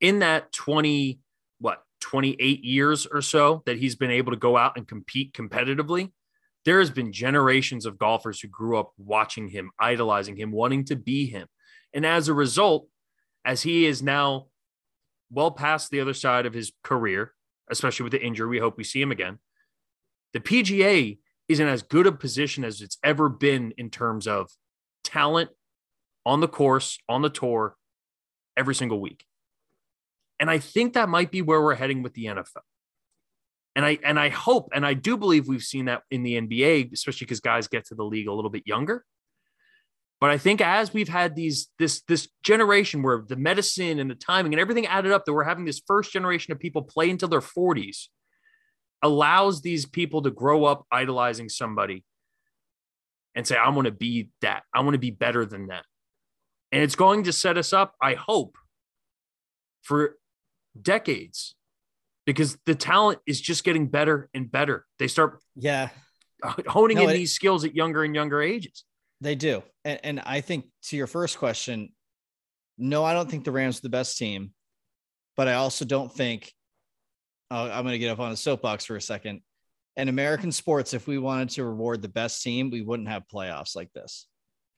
[0.00, 1.18] In that 20,
[1.58, 6.12] what, 28 years or so that he's been able to go out and compete competitively,
[6.64, 10.96] there has been generations of golfers who grew up watching him, idolizing him, wanting to
[10.96, 11.48] be him.
[11.94, 12.88] And as a result,
[13.44, 14.48] as he is now
[15.30, 17.32] well past the other side of his career,
[17.70, 18.48] especially with the injury.
[18.48, 19.38] We hope we see him again.
[20.32, 21.18] The PGA
[21.48, 24.50] is in as good a position as it's ever been in terms of
[25.04, 25.50] talent
[26.26, 27.76] on the course, on the tour,
[28.56, 29.24] every single week.
[30.40, 32.62] And I think that might be where we're heading with the NFL.
[33.74, 36.92] And I and I hope and I do believe we've seen that in the NBA,
[36.92, 39.04] especially because guys get to the league a little bit younger.
[40.20, 44.16] But I think as we've had these this this generation where the medicine and the
[44.16, 47.28] timing and everything added up, that we're having this first generation of people play until
[47.28, 48.08] their 40s,
[49.02, 52.04] allows these people to grow up idolizing somebody
[53.34, 54.64] and say, I want to be that.
[54.74, 55.84] I want to be better than that.
[56.72, 58.56] And it's going to set us up, I hope,
[59.82, 60.16] for
[60.82, 61.54] decades
[62.26, 64.84] because the talent is just getting better and better.
[64.98, 65.88] They start yeah
[66.66, 68.84] honing no, in it, these skills at younger and younger ages.
[69.20, 69.62] They do.
[69.84, 71.90] And, and I think to your first question,
[72.76, 74.52] no, I don't think the Rams are the best team,
[75.36, 76.52] but I also don't think
[77.50, 79.40] uh, I'm going to get up on a soapbox for a second.
[79.96, 83.74] In American sports, if we wanted to reward the best team, we wouldn't have playoffs
[83.74, 84.28] like this,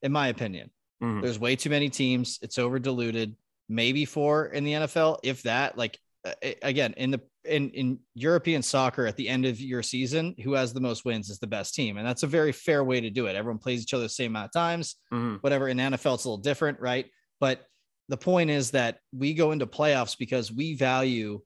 [0.02, 0.70] in my opinion.
[1.02, 1.20] Mm-hmm.
[1.20, 2.38] There's way too many teams.
[2.40, 3.36] It's over diluted.
[3.70, 5.78] Maybe four in the NFL, if that.
[5.78, 6.32] Like uh,
[6.62, 10.72] again, in the in in European soccer, at the end of your season, who has
[10.72, 13.26] the most wins is the best team, and that's a very fair way to do
[13.26, 13.36] it.
[13.36, 14.96] Everyone plays each other the same amount of times.
[15.12, 15.36] Mm-hmm.
[15.36, 17.06] Whatever in NFL, it's a little different, right?
[17.38, 17.64] But
[18.08, 21.40] the point is that we go into playoffs because we value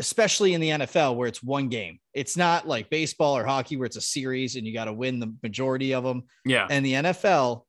[0.00, 1.98] especially in the NFL where it's one game.
[2.14, 5.20] It's not like baseball or hockey where it's a series and you got to win
[5.20, 6.22] the majority of them.
[6.46, 6.66] Yeah.
[6.70, 7.64] And the NFL,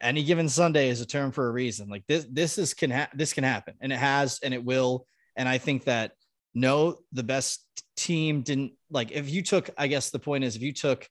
[0.00, 1.88] any given Sunday is a term for a reason.
[1.88, 5.06] Like this, this is can ha- this can happen, and it has, and it will.
[5.36, 6.12] And I think that
[6.54, 7.64] no, the best
[7.96, 9.12] team didn't like.
[9.12, 11.08] If you took, I guess the point is, if you took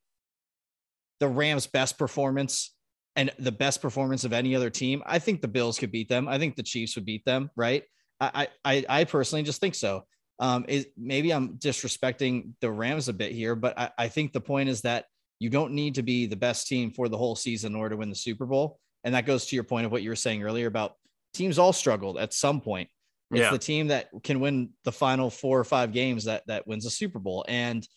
[1.19, 2.75] the Rams' best performance
[3.15, 6.27] and the best performance of any other team, I think the Bills could beat them.
[6.27, 7.49] I think the Chiefs would beat them.
[7.55, 7.83] Right?
[8.19, 10.05] I I I personally just think so.
[10.41, 14.39] Um, is maybe I'm disrespecting the Rams a bit here, but I, I think the
[14.39, 15.05] point is that
[15.39, 17.97] you don't need to be the best team for the whole season in order to
[17.97, 18.79] win the Super Bowl.
[19.03, 20.93] And that goes to your point of what you were saying earlier about
[21.33, 22.89] teams all struggled at some point.
[23.31, 23.51] It's yeah.
[23.51, 26.89] the team that can win the final four or five games that that wins a
[26.89, 27.45] Super Bowl.
[27.47, 27.87] And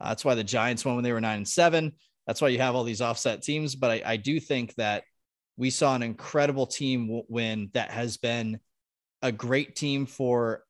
[0.00, 1.92] uh, that's why the Giants won when they were nine and seven.
[2.26, 3.74] That's why you have all these offset teams.
[3.74, 5.04] But I, I do think that
[5.56, 8.60] we saw an incredible team win that has been
[9.22, 10.62] a great team for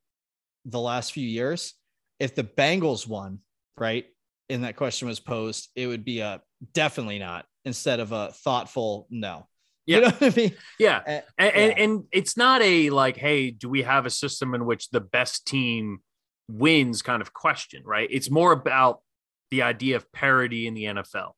[0.65, 1.75] the last few years.
[2.21, 3.41] If the Bengals won,
[3.77, 4.07] right,
[4.49, 6.41] and that question was posed, it would be a
[6.75, 9.47] definitely not instead of a thoughtful no.
[9.87, 9.97] Yeah.
[9.97, 10.55] You know what I mean?
[10.79, 11.03] Yeah.
[11.07, 11.85] Uh, and, yeah.
[11.85, 15.47] and it's not a like, hey, do we have a system in which the best
[15.47, 16.01] team
[16.49, 18.09] wins kind of question, right?
[18.11, 19.01] It's more about
[19.51, 21.33] the idea of parity in the NFL,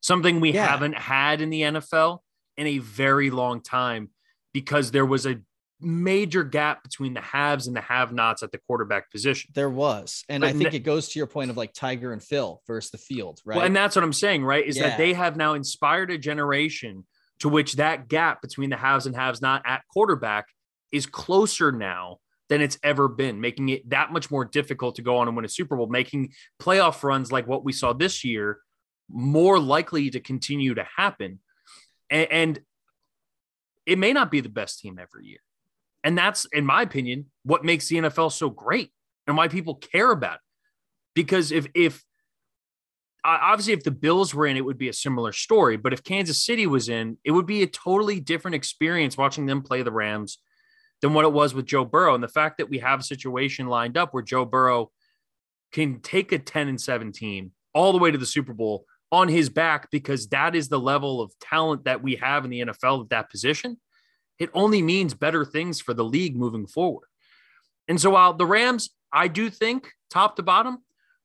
[0.00, 0.66] something we yeah.
[0.66, 2.20] haven't had in the NFL
[2.56, 4.10] in a very long time
[4.52, 5.40] because there was a
[5.80, 9.50] major gap between the haves and the have nots at the quarterback position.
[9.54, 10.24] There was.
[10.28, 12.90] And but I think it goes to your point of like Tiger and Phil versus
[12.90, 13.56] the field, right?
[13.56, 14.66] Well, and that's what I'm saying, right?
[14.66, 14.90] Is yeah.
[14.90, 17.06] that they have now inspired a generation
[17.40, 20.46] to which that gap between the haves and haves not at quarterback
[20.92, 25.18] is closer now than it's ever been, making it that much more difficult to go
[25.18, 28.58] on and win a Super Bowl, making playoff runs like what we saw this year
[29.08, 31.40] more likely to continue to happen.
[32.10, 32.60] And, and
[33.86, 35.40] it may not be the best team every year.
[36.02, 38.90] And that's, in my opinion, what makes the NFL so great
[39.26, 40.40] and why people care about it.
[41.14, 42.02] Because if if
[43.24, 45.76] obviously if the Bills were in, it would be a similar story.
[45.76, 49.62] But if Kansas City was in, it would be a totally different experience watching them
[49.62, 50.38] play the Rams
[51.02, 52.14] than what it was with Joe Burrow.
[52.14, 54.90] And the fact that we have a situation lined up where Joe Burrow
[55.72, 59.48] can take a 10 and 17 all the way to the Super Bowl on his
[59.48, 63.10] back because that is the level of talent that we have in the NFL at
[63.10, 63.76] that position
[64.40, 67.06] it only means better things for the league moving forward.
[67.86, 70.78] And so while the Rams, I do think top to bottom,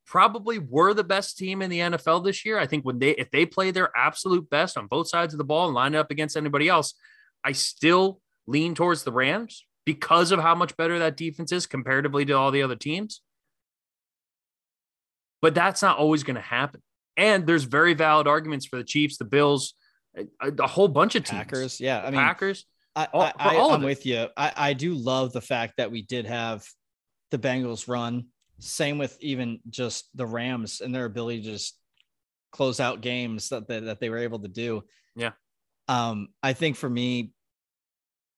[0.04, 2.58] probably were the best team in the NFL this year.
[2.58, 5.44] I think when they if they play their absolute best on both sides of the
[5.44, 6.94] ball and line it up against anybody else,
[7.42, 12.24] I still lean towards the Rams because of how much better that defense is comparatively
[12.26, 13.22] to all the other teams.
[15.40, 16.82] But that's not always going to happen.
[17.16, 19.74] And there's very valid arguments for the Chiefs, the Bills,
[20.16, 20.26] a,
[20.58, 21.38] a whole bunch of teams.
[21.38, 22.66] Packers, yeah, I mean Packers.
[22.96, 24.26] I, all, I, am with you.
[24.36, 26.64] I, I do love the fact that we did have
[27.30, 28.28] the Bengals run.
[28.58, 31.78] Same with even just the Rams and their ability to just
[32.52, 34.82] close out games that, that, that they were able to do.
[35.14, 35.32] Yeah.
[35.88, 37.32] Um, I think for me,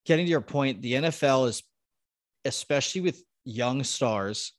[0.04, 1.62] getting to your point, the NFL is,
[2.44, 4.54] especially with young stars,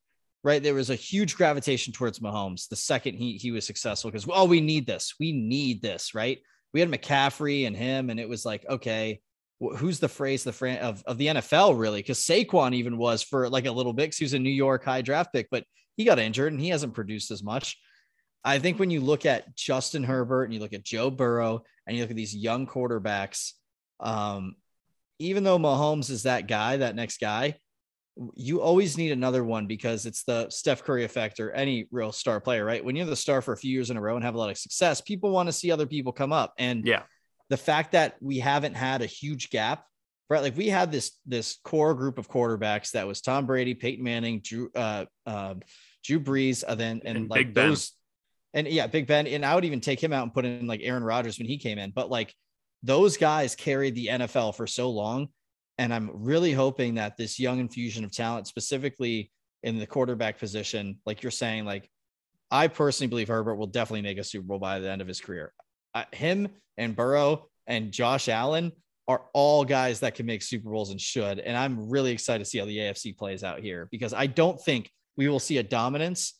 [0.45, 0.63] right?
[0.63, 4.45] There was a huge gravitation towards Mahomes the second he he was successful because oh,
[4.45, 6.39] we need this, we need this, right?
[6.73, 9.21] We had McCaffrey and him, and it was like, okay,
[9.59, 11.99] who's the phrase the fran- of, of the NFL really?
[11.99, 14.15] Because Saquon even was for like a little bit.
[14.15, 15.63] he was a New York high draft pick, but
[15.97, 17.77] he got injured and he hasn't produced as much.
[18.43, 21.95] I think when you look at Justin Herbert and you look at Joe Burrow and
[21.95, 23.51] you look at these young quarterbacks,
[23.99, 24.55] um,
[25.19, 27.55] even though Mahomes is that guy, that next guy,
[28.35, 32.39] you always need another one because it's the Steph Curry effect or any real star
[32.39, 32.83] player, right?
[32.83, 34.49] When you're the star for a few years in a row and have a lot
[34.49, 36.53] of success, people want to see other people come up.
[36.57, 37.03] And yeah,
[37.49, 39.85] the fact that we haven't had a huge gap,
[40.29, 40.41] right?
[40.41, 44.41] Like we had this this core group of quarterbacks that was Tom Brady, Peyton Manning,
[44.43, 45.55] Drew, uh, uh,
[46.03, 47.93] Drew Brees, and then and, and like those,
[48.53, 48.65] ben.
[48.65, 49.27] and yeah, Big Ben.
[49.27, 51.57] And I would even take him out and put in like Aaron Rodgers when he
[51.57, 51.91] came in.
[51.91, 52.33] But like
[52.83, 55.29] those guys carried the NFL for so long
[55.79, 59.31] and I'm really hoping that this young infusion of talent, specifically
[59.63, 61.89] in the quarterback position, like you're saying, like
[62.51, 65.21] I personally believe Herbert will definitely make a Super Bowl by the end of his
[65.21, 65.53] career.
[66.13, 68.71] Him and Burrow and Josh Allen
[69.07, 71.39] are all guys that can make Super Bowls and should.
[71.39, 74.61] And I'm really excited to see how the AFC plays out here because I don't
[74.61, 76.39] think we will see a dominance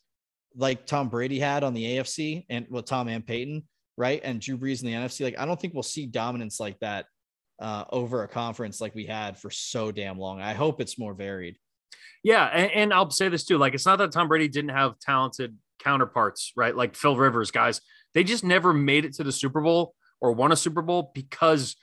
[0.55, 3.63] like Tom Brady had on the AFC and well, Tom and Peyton,
[3.97, 4.21] right?
[4.23, 5.23] And Drew Brees in the NFC.
[5.23, 7.05] Like, I don't think we'll see dominance like that
[7.59, 10.41] uh, over a conference like we had for so damn long.
[10.41, 11.57] I hope it's more varied.
[12.23, 14.99] Yeah, and, and, I'll say this too: like it's not that Tom Brady didn't have
[14.99, 16.75] talented counterparts, right?
[16.75, 17.81] Like Phil Rivers, guys.
[18.13, 21.75] They just never made it to the Super Bowl or won a Super Bowl because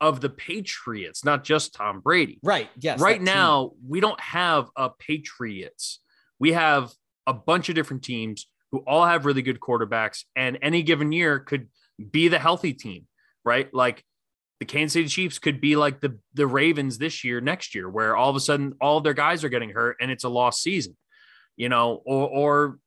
[0.00, 2.38] of the Patriots, not just Tom Brady.
[2.42, 2.68] Right.
[2.78, 3.00] Yes.
[3.00, 6.00] Right now, we don't have a Patriots.
[6.38, 6.92] We have
[7.26, 11.38] a bunch of different teams who all have really good quarterbacks, and any given year
[11.38, 11.68] could
[12.10, 13.06] be the healthy team,
[13.44, 13.72] right?
[13.72, 14.04] Like
[14.60, 18.16] the Kansas City Chiefs could be like the the Ravens this year, next year, where
[18.16, 20.62] all of a sudden all of their guys are getting hurt and it's a lost
[20.62, 20.96] season,
[21.56, 22.78] you know, or or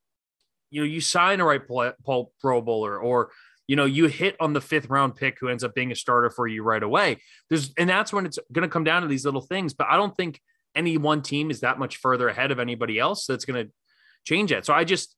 [0.71, 3.31] you know you sign a right Pro Bowler, or
[3.67, 6.29] you know you hit on the fifth round pick who ends up being a starter
[6.29, 7.17] for you right away.
[7.49, 9.73] There's and that's when it's going to come down to these little things.
[9.73, 10.41] But I don't think
[10.75, 13.71] any one team is that much further ahead of anybody else that's going to
[14.25, 14.65] change that.
[14.65, 15.15] So I just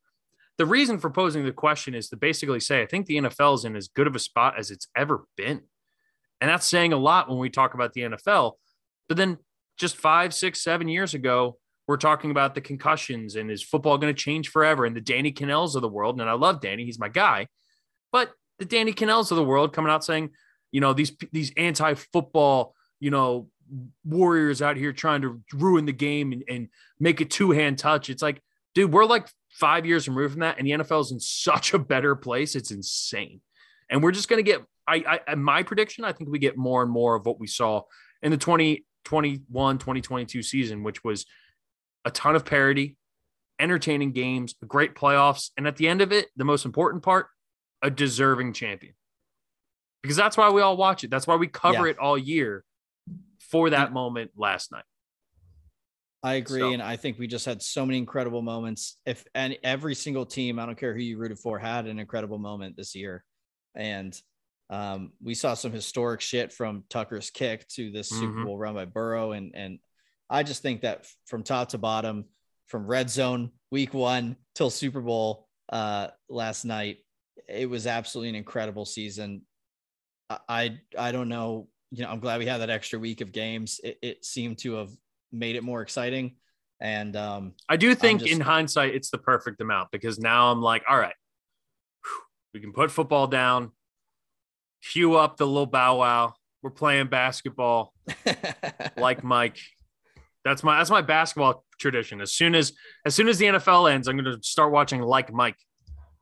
[0.58, 3.64] the reason for posing the question is to basically say I think the NFL is
[3.64, 5.62] in as good of a spot as it's ever been
[6.44, 8.52] and that's saying a lot when we talk about the NFL.
[9.08, 9.38] But then
[9.78, 14.14] just five, six, seven years ago, we're talking about the concussions and is football going
[14.14, 14.84] to change forever?
[14.84, 16.20] And the Danny Kanells of the world.
[16.20, 17.48] And I love Danny, he's my guy.
[18.12, 20.30] But the Danny Kanells of the world coming out saying,
[20.72, 23.48] you know, these these anti-football, you know,
[24.04, 28.10] warriors out here trying to ruin the game and, and make a two-hand touch.
[28.10, 28.40] It's like,
[28.74, 31.78] dude, we're like five years removed from that, and the NFL is in such a
[31.78, 32.56] better place.
[32.56, 33.40] It's insane.
[33.88, 36.82] And we're just going to get I, I my prediction, I think we get more
[36.82, 37.82] and more of what we saw
[38.22, 41.26] in the 2021 2022 season, which was
[42.04, 42.96] a ton of parity,
[43.58, 47.26] entertaining games, great playoffs, and at the end of it, the most important part,
[47.82, 48.94] a deserving champion.
[50.02, 51.10] Because that's why we all watch it.
[51.10, 51.92] That's why we cover yeah.
[51.92, 52.64] it all year
[53.38, 54.84] for that moment last night.
[56.22, 56.72] I agree, so.
[56.72, 58.96] and I think we just had so many incredible moments.
[59.04, 62.38] If and every single team, I don't care who you rooted for, had an incredible
[62.38, 63.22] moment this year,
[63.74, 64.18] and
[64.70, 68.20] um, we saw some historic shit from Tucker's kick to this mm-hmm.
[68.22, 69.78] Super Bowl run by Burrow, and and
[70.30, 72.26] I just think that from top to bottom,
[72.66, 76.98] from red zone week one till Super Bowl uh, last night,
[77.48, 79.42] it was absolutely an incredible season.
[80.30, 83.32] I, I I don't know, you know, I'm glad we had that extra week of
[83.32, 83.80] games.
[83.84, 84.90] It, it seemed to have
[85.32, 86.36] made it more exciting,
[86.80, 90.62] and um, I do think just, in hindsight it's the perfect amount because now I'm
[90.62, 91.14] like, all right,
[92.54, 93.72] we can put football down
[94.92, 96.34] cue up the little bow wow.
[96.62, 97.92] We're playing basketball
[98.96, 99.58] like Mike.
[100.44, 102.20] That's my that's my basketball tradition.
[102.20, 102.72] As soon as
[103.04, 105.56] as soon as the NFL ends, I'm going to start watching like Mike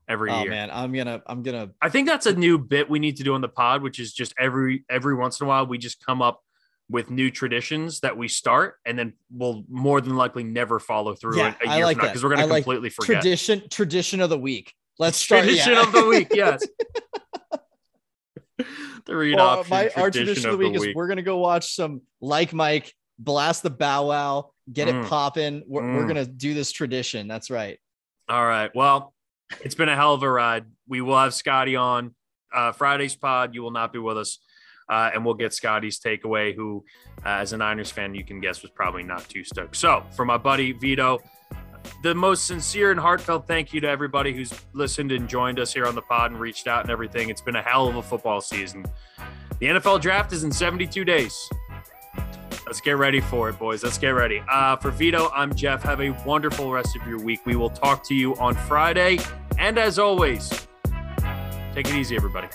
[0.09, 0.39] every year.
[0.39, 0.51] oh, year.
[0.51, 1.71] man, I'm gonna I'm gonna.
[1.81, 4.13] I think that's a new bit we need to do on the pod, which is
[4.13, 6.41] just every every once in a while we just come up
[6.89, 11.39] with new traditions that we start, and then we'll more than likely never follow through
[11.39, 13.23] yeah, a, a year like from now because we're going to completely like forget.
[13.23, 14.75] Tradition tradition of the week.
[14.99, 15.45] Let's start.
[15.45, 15.83] Tradition yeah.
[15.83, 16.29] of the week.
[16.33, 16.65] Yes.
[19.07, 19.71] the read well, option.
[19.71, 22.03] My, tradition our tradition of the week, the week is we're gonna go watch some
[22.21, 25.03] like Mike, blast the bow wow, get mm.
[25.03, 25.63] it popping.
[25.67, 25.97] We're, mm.
[25.97, 27.29] we're gonna do this tradition.
[27.29, 27.79] That's right.
[28.29, 28.71] All right.
[28.75, 29.15] Well,
[29.61, 30.65] it's been a hell of a ride.
[30.89, 32.15] We will have Scotty on
[32.53, 33.55] uh, Friday's pod.
[33.55, 34.39] You will not be with us.
[34.89, 36.85] Uh, and we'll get Scotty's takeaway, who,
[37.25, 39.77] uh, as a Niners fan, you can guess was probably not too stoked.
[39.77, 41.21] So, for my buddy Vido,
[42.03, 45.87] the most sincere and heartfelt thank you to everybody who's listened and joined us here
[45.87, 47.29] on the pod and reached out and everything.
[47.29, 48.85] It's been a hell of a football season.
[49.61, 51.49] The NFL draft is in 72 days.
[52.73, 53.85] Let's get ready for it, boys.
[53.85, 54.43] Let's get ready.
[54.51, 55.83] Uh, for Vido, I'm Jeff.
[55.83, 57.45] Have a wonderful rest of your week.
[57.45, 59.19] We will talk to you on Friday.
[59.59, 60.49] And as always,
[61.75, 62.49] take it easy, everybody.